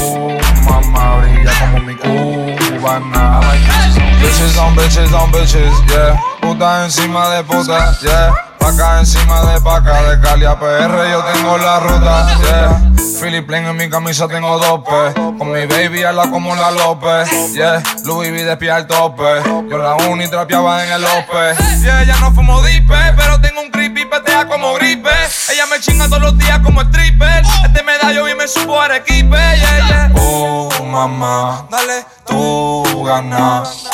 mamá, 0.64 1.20
brilla 1.20 1.52
como 1.60 1.80
mi 1.86 1.96
cubana. 1.96 3.42
I 3.42 3.48
like 3.48 3.62
bitches 3.68 3.98
on 4.02 4.09
bitches 4.20 4.58
on 4.58 4.76
bitches 4.76 5.14
on 5.14 5.32
bitches, 5.32 5.74
yeah. 5.90 6.20
Puta 6.42 6.84
encima 6.86 7.30
de 7.30 7.44
puta, 7.44 7.96
yeah. 8.02 8.34
Paca 8.60 9.00
encima 9.00 9.42
de 9.46 9.62
paca, 9.62 10.02
de 10.04 10.20
Cali 10.22 10.46
a 10.46 10.56
PR 10.60 11.10
yo 11.10 11.24
tengo 11.24 11.58
la 11.58 11.80
ruta, 11.80 12.38
yeah. 12.44 12.90
Philip 13.20 13.50
Lane 13.50 13.70
en 13.70 13.76
mi 13.76 13.90
camisa 13.90 14.28
tengo 14.28 14.58
dope. 14.60 15.14
Con 15.38 15.52
mi 15.52 15.66
baby 15.66 16.02
la 16.02 16.30
como 16.30 16.56
la 16.56 16.72
López, 16.72 17.54
yeah. 17.54 17.84
Louis 18.06 18.32
V 18.32 18.44
de 18.46 18.58
pie 18.58 18.72
al 18.72 18.88
tope. 18.88 19.44
Yo 19.70 19.78
la 19.78 19.96
uni 20.08 20.28
trapeaba 20.30 20.84
en 20.86 20.92
el 20.94 21.02
López. 21.02 21.58
Yeah, 21.82 22.04
ya 22.04 22.18
no 22.20 22.32
fumo 22.34 22.62
dipe, 22.62 22.96
pero 23.18 23.40
tengo 23.42 23.62
un 23.62 23.72
creepy 23.72 24.06
petea 24.06 24.48
como 24.48 24.74
gripe. 24.76 25.10
Ella 25.52 25.66
me 25.70 25.80
chinga 25.82 26.08
todos 26.08 26.22
los 26.22 26.38
días 26.38 26.60
como 26.60 26.82
stripper. 26.82 27.44
Este 27.66 27.84
medallo 27.84 28.28
y 28.30 28.36
me 28.36 28.48
supo 28.48 28.80
arequipe, 28.80 29.36
yeah, 29.36 29.88
yeah. 29.88 30.12
Oh, 30.16 30.70
mamá, 30.86 31.66
dale, 31.70 32.06
tú 32.26 33.04
ganas. 33.04 33.90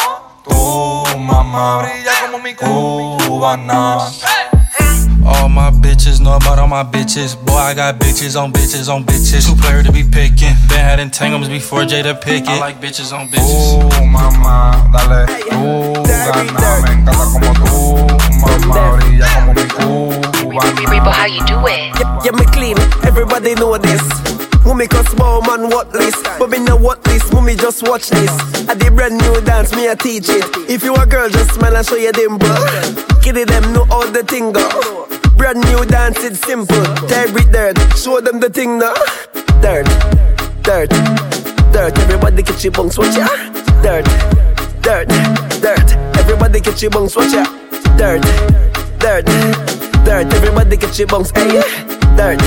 Tu 0.47 1.17
mamá 1.17 1.81
brilla 1.81 2.11
como 2.21 2.37
mi 2.39 2.53
cubana. 2.53 3.97
All 5.25 5.49
my 5.49 5.71
bitches, 5.71 6.19
know 6.19 6.35
about 6.35 6.59
all 6.59 6.67
my 6.67 6.83
bitches. 6.83 7.35
Boy, 7.35 7.55
I 7.55 7.73
got 7.73 7.97
bitches 7.97 8.39
on 8.39 8.53
bitches 8.53 8.93
on 8.93 9.03
bitches. 9.03 9.47
Two 9.47 9.55
player 9.59 9.81
to 9.81 9.91
be 9.91 10.03
picking. 10.03 10.53
Been 10.69 10.79
had 10.79 10.99
entanglements 10.99 11.49
before 11.49 11.81
Jada 11.81 12.13
Pinkett. 12.21 12.47
I 12.47 12.59
like 12.59 12.79
bitches 12.79 13.11
on 13.11 13.29
bitches. 13.29 13.81
Uh, 13.81 14.05
mamá, 14.05 14.87
dale, 14.93 15.25
tú 15.49 16.03
gana. 16.03 16.81
Me 16.83 16.91
encanta 16.91 17.25
como 17.33 17.53
tú, 17.53 18.07
mamá, 18.41 18.97
brilla 18.97 19.27
como 19.35 20.15
how 21.11 21.25
you 21.25 21.43
do 21.45 21.57
it? 21.67 21.95
Yeah, 21.99 22.21
yeah, 22.25 22.31
me 22.31 22.45
clean. 22.45 22.77
Everybody 23.03 23.55
know 23.55 23.77
this. 23.77 24.03
Mummy 24.65 24.87
cause 24.87 25.07
small 25.09 25.41
man 25.41 25.69
what 25.69 25.93
list 25.93 26.23
But 26.39 26.49
me 26.49 26.57
know 26.57 26.75
what 26.75 27.03
this, 27.03 27.31
mummy 27.31 27.55
just 27.55 27.87
watch 27.87 28.09
this. 28.09 28.31
I 28.67 28.73
did 28.73 28.95
brand 28.95 29.15
new 29.17 29.41
dance, 29.41 29.75
me 29.75 29.89
I 29.89 29.93
teach 29.93 30.27
it. 30.27 30.43
If 30.67 30.83
you 30.83 30.95
a 30.95 31.05
girl 31.05 31.29
just 31.29 31.53
smile 31.53 31.77
and 31.77 31.85
show 31.85 31.95
your 31.95 32.11
dimple 32.11 32.49
Kitty 33.21 33.43
them 33.43 33.73
know 33.73 33.85
all 33.91 34.07
the 34.07 34.23
thing 34.23 34.51
go. 34.51 35.07
Brand 35.37 35.59
new 35.69 35.85
dance, 35.85 36.23
it's 36.23 36.39
simple. 36.39 36.83
Tear 37.07 37.27
it 37.37 37.51
dirt, 37.51 37.77
show 37.97 38.19
them 38.21 38.39
the 38.39 38.49
thing 38.49 38.79
now 38.79 38.93
Dirt, 39.61 39.85
dirt, 40.63 40.89
dirt. 41.71 41.97
Everybody 41.99 42.41
get 42.41 42.63
your 42.63 42.73
bunks, 42.73 42.97
watch 42.97 43.15
ya. 43.15 43.27
Dirt, 43.83 44.05
dirt, 44.81 45.09
dirt 45.61 46.14
Everybody 46.25 46.59
get 46.59 46.81
your 46.81 46.89
bones, 46.89 47.15
watch 47.15 47.33
ya 47.33 47.45
Dirt, 47.97 48.25
dirt, 48.97 49.25
dirt. 50.03 50.33
Everybody 50.33 50.75
get 50.75 50.97
your 50.97 51.07
bunks, 51.07 51.29
hey 51.29 51.61
Dirt, 52.17 52.41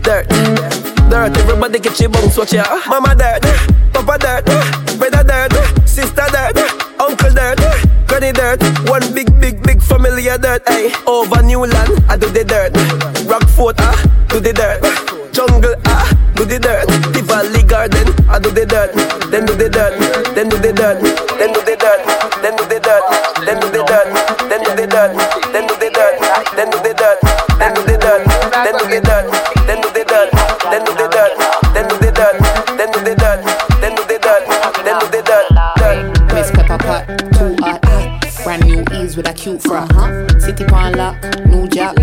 dirt, 0.00 0.26
dirt. 1.10 1.36
Everybody 1.36 1.78
get 1.78 2.00
your 2.00 2.08
bones, 2.08 2.38
watch 2.38 2.54
ya 2.54 2.64
Mama 2.88 3.14
dirt, 3.14 3.44
Papa 3.92 4.16
dirt 4.16 4.44
Brother 4.96 5.24
dirt, 5.28 5.52
sister 5.86 6.24
dirt 6.32 6.56
Uncle 6.98 7.34
dirt, 7.34 7.60
granny 8.08 8.32
dirt. 8.32 8.62
One 8.88 9.04
big, 9.12 9.28
big, 9.40 9.62
big 9.62 9.82
family 9.82 10.28
of 10.28 10.40
dirt, 10.40 10.62
hey 10.66 10.90
Over 11.06 11.42
Newland, 11.42 11.92
I 12.08 12.16
do 12.16 12.30
the 12.30 12.44
dirt. 12.44 12.72
Rockfort, 13.28 13.76
ah, 13.80 14.24
do 14.28 14.40
the 14.40 14.52
dirt. 14.52 14.80
Jungle, 15.32 15.74
ah, 15.86 16.08
do 16.36 16.44
the 16.44 16.58
dirt. 16.58 16.86
Tivoli 17.12 17.62
Garden, 17.64 18.08
I 18.28 18.38
do 18.38 18.50
the 18.50 18.64
dirt. 18.64 18.94
Then 19.32 19.46
do 19.46 19.54
the 19.54 19.68
dirt, 19.68 19.98
then 20.34 20.48
do 20.50 20.58
the 20.58 20.72
dirt 20.72 21.00
Then 21.38 21.52
do 21.54 21.60
the 21.64 21.74
dirt, 21.74 22.01
then 24.92 25.66
do 25.66 25.74
the 25.76 25.90
dirt 25.90 26.16
Then 26.52 26.70
do 26.70 26.78
the 26.84 26.92
dirt, 26.92 27.18
then 27.58 27.74
do 27.74 27.82
the 27.82 27.96
dirt 27.96 28.22
Then 28.52 28.76
do 28.76 28.86
the 28.86 29.00
dirt, 29.00 29.24
then 29.64 29.80
do 29.80 29.88
the 29.88 30.04
dirt 30.04 30.30
Then 30.68 30.84
do 30.84 30.84
the 30.84 30.84
dirt, 30.84 30.84
then 30.84 30.84
do 30.84 30.92
the 30.92 31.08
dirt 31.08 31.32
Then 31.72 31.88
do 31.88 31.96
the 31.96 32.10
dirt, 32.12 32.52
then 32.76 32.90
do 32.92 33.00
the 33.00 33.14
dirt 33.16 33.40
Then 33.80 33.94
do 33.96 34.02
the 34.04 34.18
dirt, 34.18 34.44
then 34.84 35.00
do 35.00 35.06
the 35.08 35.22
dirt 35.22 35.72
dirt. 35.82 36.34
Miss 36.34 36.50
Pepper 36.50 36.78
Pot, 36.78 37.06
too 37.34 37.56
hot. 37.60 37.80
Brand 38.44 38.64
new 38.64 38.84
ease 38.92 39.16
with 39.16 39.28
a 39.28 39.32
cute 39.32 39.62
frock. 39.62 39.90
City 40.40 40.64
pan 40.64 40.94
lock, 40.94 41.16
new 41.46 41.68
jack. 41.68 41.96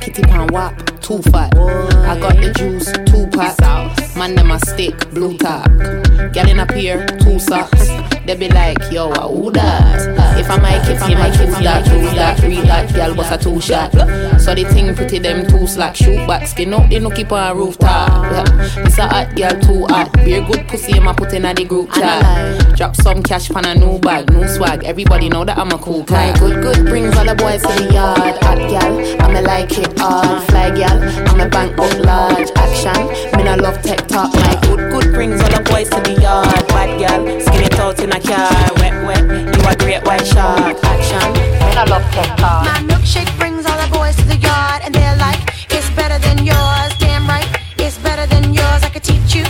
Kitty 0.00 0.22
pan 0.22 0.48
wap, 0.52 0.74
too 1.00 1.20
fat. 1.30 1.56
I 1.56 2.18
got 2.18 2.36
the 2.36 2.52
juice, 2.56 2.92
two 3.10 3.26
pack. 3.36 3.56
Man, 4.20 4.34
them 4.34 4.50
a 4.50 4.58
stick, 4.58 5.08
blue 5.14 5.34
tack. 5.38 5.64
Get 6.34 6.50
in 6.50 6.60
up 6.60 6.70
here, 6.72 7.06
two 7.20 7.38
socks. 7.38 7.88
They 8.26 8.36
be 8.36 8.50
like, 8.50 8.76
yo, 8.92 9.08
uh, 9.12 9.26
who 9.26 9.50
that? 9.52 10.38
If 10.38 10.50
I 10.50 10.58
might 10.58 10.86
kids, 10.86 11.08
you 11.08 11.16
might 11.16 11.32
choose 11.32 11.58
that, 11.60 11.86
choose 11.86 12.12
that, 12.12 12.38
read 12.42 12.66
that, 12.66 12.94
girl, 12.94 13.14
what's 13.14 13.30
a 13.30 13.38
two 13.38 13.60
shot? 13.62 13.92
So 14.38 14.54
the 14.54 14.64
thing 14.74 14.94
pretty, 14.94 15.20
them 15.20 15.46
two 15.46 15.66
slack, 15.66 15.96
shoot 15.96 16.26
back, 16.28 16.46
skin 16.46 16.74
up, 16.74 16.90
they 16.90 16.98
no 16.98 17.08
keep 17.08 17.32
on 17.32 17.56
rooftop. 17.56 18.46
It's 18.84 18.98
a 18.98 19.08
hot 19.08 19.34
girl, 19.34 19.58
too 19.62 19.86
hot. 19.86 20.12
Beer 20.12 20.42
good 20.42 20.68
pussy, 20.68 20.92
I'ma 20.92 21.14
put 21.14 21.32
in 21.32 21.46
a 21.46 21.54
the 21.54 21.64
group 21.64 21.90
chat. 21.92 22.76
Drop 22.76 22.96
some 22.96 23.22
cash 23.22 23.48
pan 23.48 23.64
a 23.64 23.74
new 23.74 23.98
bag, 24.00 24.30
new 24.30 24.46
swag. 24.46 24.84
Everybody 24.84 25.30
know 25.30 25.46
that 25.46 25.56
I'm 25.56 25.72
a 25.72 25.78
cool 25.78 26.02
guy. 26.02 26.38
Good, 26.38 26.62
good, 26.62 26.84
brings 26.84 27.16
all 27.16 27.24
the 27.24 27.34
boys 27.34 27.62
to 27.62 27.68
the 27.68 27.92
yard. 27.92 28.36
Hot 28.44 28.58
girl, 28.58 29.22
I'ma 29.22 29.40
like 29.40 29.78
it 29.78 29.98
hard. 29.98 30.42
Fly 30.50 30.70
girl, 30.70 31.28
I'ma 31.30 31.48
bank 31.48 31.78
up 31.78 31.98
large. 32.04 32.50
Action, 32.54 33.38
me 33.38 33.44
no 33.44 33.56
love 33.56 33.80
tech 33.82 34.09
talk. 34.10 34.34
My 34.34 34.58
good, 34.62 34.90
good 34.90 35.14
brings 35.14 35.40
all 35.40 35.50
the 35.50 35.62
boys 35.70 35.88
to 35.90 36.00
the 36.02 36.20
yard. 36.20 36.66
Bad 36.68 36.90
girl, 36.98 37.40
skin 37.40 37.62
it 37.62 37.78
out 37.78 37.98
in 38.00 38.10
a 38.12 38.20
car. 38.20 38.50
Wet, 38.82 38.94
wet, 39.06 39.22
you 39.54 39.60
a 39.70 39.74
great 39.76 40.02
white 40.04 40.26
shark. 40.26 40.76
Action, 40.82 41.32
me 41.32 41.74
no 41.74 41.84
love 41.86 42.06
tech 42.12 42.36
talk. 42.36 42.66
My 42.66 42.80
milkshake 42.90 43.30
brings 43.38 43.64
all 43.66 43.78
the 43.78 43.90
boys 43.94 44.16
to 44.16 44.26
the 44.26 44.36
yard, 44.36 44.82
and 44.84 44.94
they're 44.94 45.16
like, 45.16 45.40
it's 45.70 45.88
better 45.94 46.18
than 46.18 46.44
yours. 46.44 46.90
Damn 46.98 47.26
right, 47.26 47.48
it's 47.78 47.98
better 47.98 48.26
than 48.26 48.52
yours. 48.52 48.82
I 48.82 48.90
could 48.90 49.04
teach 49.04 49.34
you, 49.34 49.44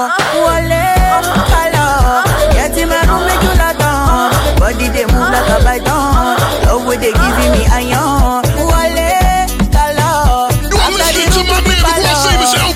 so 0.00 0.08
kwa. 0.08 0.46
Wale, 0.46 0.84
hello. 1.52 1.86
Get 2.52 2.76
in 2.78 2.88
my 2.88 3.00
room 3.04 3.22
make 3.26 3.42
you 3.44 3.52
lot 3.60 3.82
on. 3.84 4.32
Body 4.58 4.88
they 4.88 5.04
move 5.12 5.28
like 5.28 5.50
a 5.50 5.58
python. 5.64 6.38
Love 6.64 6.86
where 6.86 6.96
they 6.98 7.12
giving 7.12 7.52
me 7.52 7.62
iron. 7.68 8.42
Wale, 8.56 9.08
hello. 9.76 10.48
After 10.48 11.10
they 11.12 11.28
do 11.28 11.40
me 11.44 11.56
follow. 11.84 12.16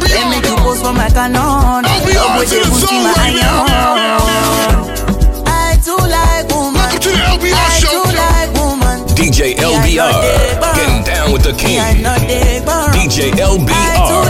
They 0.05 0.25
make 0.29 0.45
you 0.45 0.57
post 0.57 0.83
for 0.85 0.93
my 0.93 1.09
canon. 1.09 1.85
Love 1.85 2.37
where 2.37 2.47
they 2.47 2.63
boost 2.69 2.93
in 2.93 3.03
my 3.03 3.15
iron. 3.17 3.69
I 5.47 5.79
too 5.85 5.97
like 5.97 6.49
woman. 6.53 6.75
Welcome 6.75 7.01
to 7.01 7.09
the 7.09 7.23
LBR 7.33 7.57
I 7.57 7.81
show. 7.81 8.05
too 8.05 8.05
like 8.21 8.53
woman. 8.59 9.01
DJ 9.17 9.55
LBR, 9.57 10.13
getting 10.77 11.03
down 11.05 11.33
with 11.33 11.43
the 11.43 11.53
king. 11.53 11.81
DJ 12.93 13.33
LBR. 13.33 14.24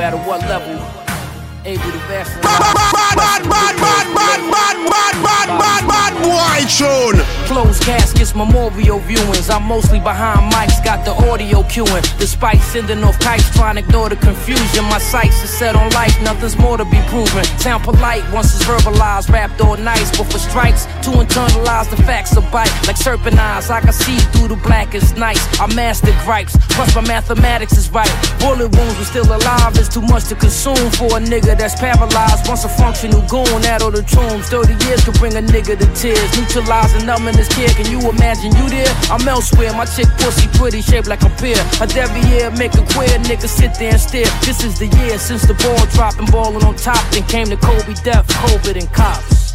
matter 0.00 0.16
what 0.16 0.40
level, 0.48 0.80
able 1.66 1.92
to 1.92 2.00
vast. 2.08 2.32
Closed 7.46 7.82
caskets, 7.82 8.34
memorial 8.34 9.00
viewings. 9.00 9.54
I'm 9.54 9.64
mostly 9.64 9.98
behind 9.98 10.52
mics, 10.52 10.82
got 10.82 11.04
the 11.04 11.12
audio 11.28 11.62
cueing. 11.64 12.18
Despite 12.18 12.60
sending 12.60 13.02
off 13.04 13.18
kites, 13.18 13.50
trying 13.50 13.74
to 13.74 13.82
ignore 13.82 14.08
the 14.08 14.16
confusion. 14.16 14.84
My 14.84 14.98
sights 14.98 15.42
are 15.44 15.48
set 15.48 15.76
on 15.76 15.90
life, 15.90 16.16
nothing's 16.22 16.56
more 16.56 16.78
to 16.78 16.84
be 16.84 17.00
proven. 17.08 17.44
Sound 17.58 17.84
polite 17.84 18.24
once 18.32 18.54
it's 18.54 18.64
verbalized, 18.64 19.28
rapped 19.28 19.60
all 19.60 19.76
nice. 19.76 20.16
But 20.16 20.32
for 20.32 20.38
strikes, 20.38 20.86
to 21.04 21.10
internalize 21.10 21.90
the 21.90 22.00
facts 22.04 22.36
of 22.36 22.50
bite. 22.50 22.72
Like 22.86 22.96
serpent 22.96 23.38
eyes, 23.38 23.68
I 23.68 23.80
can 23.80 23.92
see 23.92 24.18
through 24.32 24.48
the 24.48 24.60
blackest 24.68 25.16
nights. 25.16 25.44
I 25.60 25.66
mastered 25.74 26.14
gripes, 26.24 26.56
plus 26.80 26.94
my 26.96 27.02
mathematics 27.02 27.76
is 27.76 27.90
right. 27.90 28.10
Bullet 28.40 28.72
wounds 28.72 28.96
were 28.98 29.04
still 29.04 29.28
alive, 29.28 29.76
it's 29.76 29.88
too 29.88 30.00
much 30.00 30.24
to 30.32 30.34
consume 30.34 30.88
for 30.96 31.12
a 31.18 31.20
nigga 31.20 31.52
that's 31.58 31.76
paralyzed. 31.78 32.48
Once 32.48 32.64
a 32.64 32.68
functional 32.68 33.20
goon, 33.28 33.60
that 33.60 33.82
or 33.82 33.90
the 33.90 34.02
tombs. 34.02 34.48
30 34.48 34.72
years 34.86 35.04
could 35.04 35.14
bring 35.20 35.36
a 35.36 35.44
nigga 35.44 35.76
to 35.76 35.88
tears. 35.92 36.30
Neutralizing 36.38 37.04
numbing 37.04 37.36
this 37.36 37.52
kid, 37.54 37.70
can 37.76 37.84
you 37.92 38.00
imagine 38.08 38.56
you 38.56 38.66
there? 38.70 38.92
I'm 39.12 39.26
elsewhere, 39.28 39.72
my 39.74 39.84
chick 39.84 40.08
pussy 40.18 40.48
pretty, 40.56 40.80
shaped 40.80 41.08
like 41.08 41.22
a 41.22 41.30
pear. 41.36 41.60
A 41.84 41.86
every 42.00 42.22
year 42.32 42.50
make 42.56 42.72
a 42.74 42.84
queer 42.96 43.12
nigga 43.28 43.48
sit 43.48 43.74
there 43.74 43.92
and 43.92 44.00
stare. 44.00 44.30
This 44.40 44.64
is 44.64 44.78
the 44.78 44.88
year 45.04 45.18
since 45.18 45.42
the 45.42 45.54
ball 45.60 45.84
dropped 45.92 46.18
and 46.18 46.30
balling 46.32 46.64
on 46.64 46.76
top. 46.76 47.02
Then 47.12 47.24
came 47.28 47.48
the 47.48 47.58
Kobe 47.58 47.92
death, 48.00 48.26
COVID, 48.48 48.80
and 48.80 48.90
cops. 48.92 49.49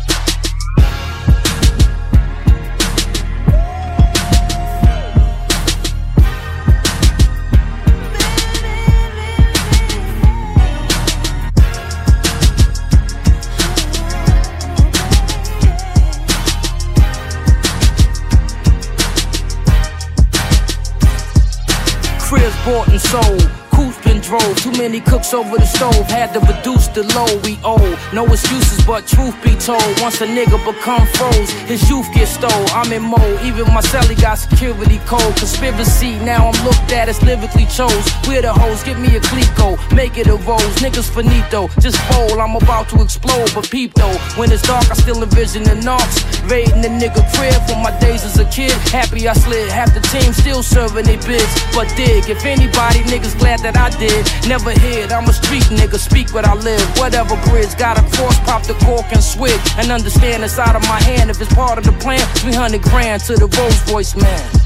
Sold. 23.06 23.50
Coops 23.72 23.98
been 24.04 24.22
drove, 24.22 24.55
too 24.66 24.72
many 24.82 25.00
cooks 25.00 25.32
over 25.34 25.58
the 25.58 25.66
stove. 25.66 26.08
Had 26.10 26.34
to 26.34 26.40
reduce 26.40 26.88
the 26.88 27.04
load 27.14 27.38
we 27.46 27.60
owe. 27.64 27.90
No 28.14 28.26
excuses, 28.26 28.84
but 28.86 29.06
truth 29.06 29.36
be 29.44 29.54
told. 29.56 29.86
Once 30.02 30.22
a 30.22 30.28
nigga 30.28 30.58
become 30.66 31.06
froze, 31.14 31.52
his 31.70 31.88
youth 31.90 32.08
gets 32.14 32.32
stole. 32.32 32.68
I'm 32.74 32.92
in 32.92 33.04
mode, 33.04 33.42
even 33.46 33.66
my 33.76 33.82
celly 33.82 34.20
got 34.20 34.40
security 34.40 34.98
code. 35.06 35.36
Conspiracy, 35.38 36.18
now 36.26 36.50
I'm 36.50 36.58
looked 36.66 36.92
at 36.92 37.10
as 37.10 37.22
lyrically 37.22 37.68
chose. 37.68 38.06
We're 38.28 38.42
the 38.42 38.54
hoes, 38.54 38.82
give 38.84 38.98
me 38.98 39.16
a 39.16 39.20
clico, 39.20 39.78
make 39.94 40.18
it 40.18 40.28
a 40.28 40.38
rose. 40.50 40.76
Niggas 40.82 41.10
finito, 41.14 41.68
just 41.80 41.98
fold, 42.10 42.40
I'm 42.40 42.56
about 42.56 42.90
to 42.90 43.02
explode. 43.02 43.54
But 43.54 43.70
peep 43.70 43.94
though, 43.94 44.18
when 44.36 44.52
it's 44.52 44.64
dark, 44.64 44.90
I 44.90 44.96
still 44.96 45.22
envision 45.22 45.64
the 45.64 45.76
knocks. 45.76 46.26
Raiding 46.50 46.82
the 46.82 46.90
nigga 46.90 47.22
crib 47.38 47.62
from 47.70 47.84
my 47.84 47.94
days 48.00 48.24
as 48.24 48.40
a 48.40 48.46
kid. 48.46 48.74
Happy 48.90 49.28
I 49.28 49.34
slid, 49.34 49.70
half 49.70 49.94
the 49.94 50.02
team 50.14 50.34
still 50.34 50.64
serving 50.64 51.06
they 51.06 51.18
bids. 51.18 51.54
But 51.76 51.88
dig, 51.96 52.30
if 52.30 52.44
anybody 52.46 53.02
niggas 53.06 53.38
glad 53.38 53.60
that 53.60 53.78
I 53.78 53.90
did. 54.00 54.26
Never 54.48 54.55
hid, 54.64 55.12
I'm 55.12 55.28
a 55.28 55.34
street 55.34 55.64
nigga, 55.64 55.98
speak 55.98 56.34
what 56.34 56.46
I 56.46 56.54
live. 56.56 56.82
Whatever 56.98 57.36
bridge, 57.50 57.76
got 57.78 57.98
a 57.98 58.04
cross, 58.16 58.40
pop 58.42 58.64
the 58.64 58.74
cork 58.86 59.06
and 59.12 59.24
switch. 59.24 59.60
And 59.78 59.92
understand 59.92 60.44
it's 60.44 60.58
out 60.58 60.76
of 60.76 60.82
my 60.84 61.02
hand 61.04 61.30
if 61.30 61.42
it's 61.42 61.54
part 61.54 61.78
of 61.78 61.84
the 61.84 61.94
plan. 61.94 62.26
300 62.38 62.82
grand 62.82 63.22
to 63.24 63.36
the 63.36 63.48
Rolls 63.48 63.92
Royce 63.92 64.16
man. 64.16 64.65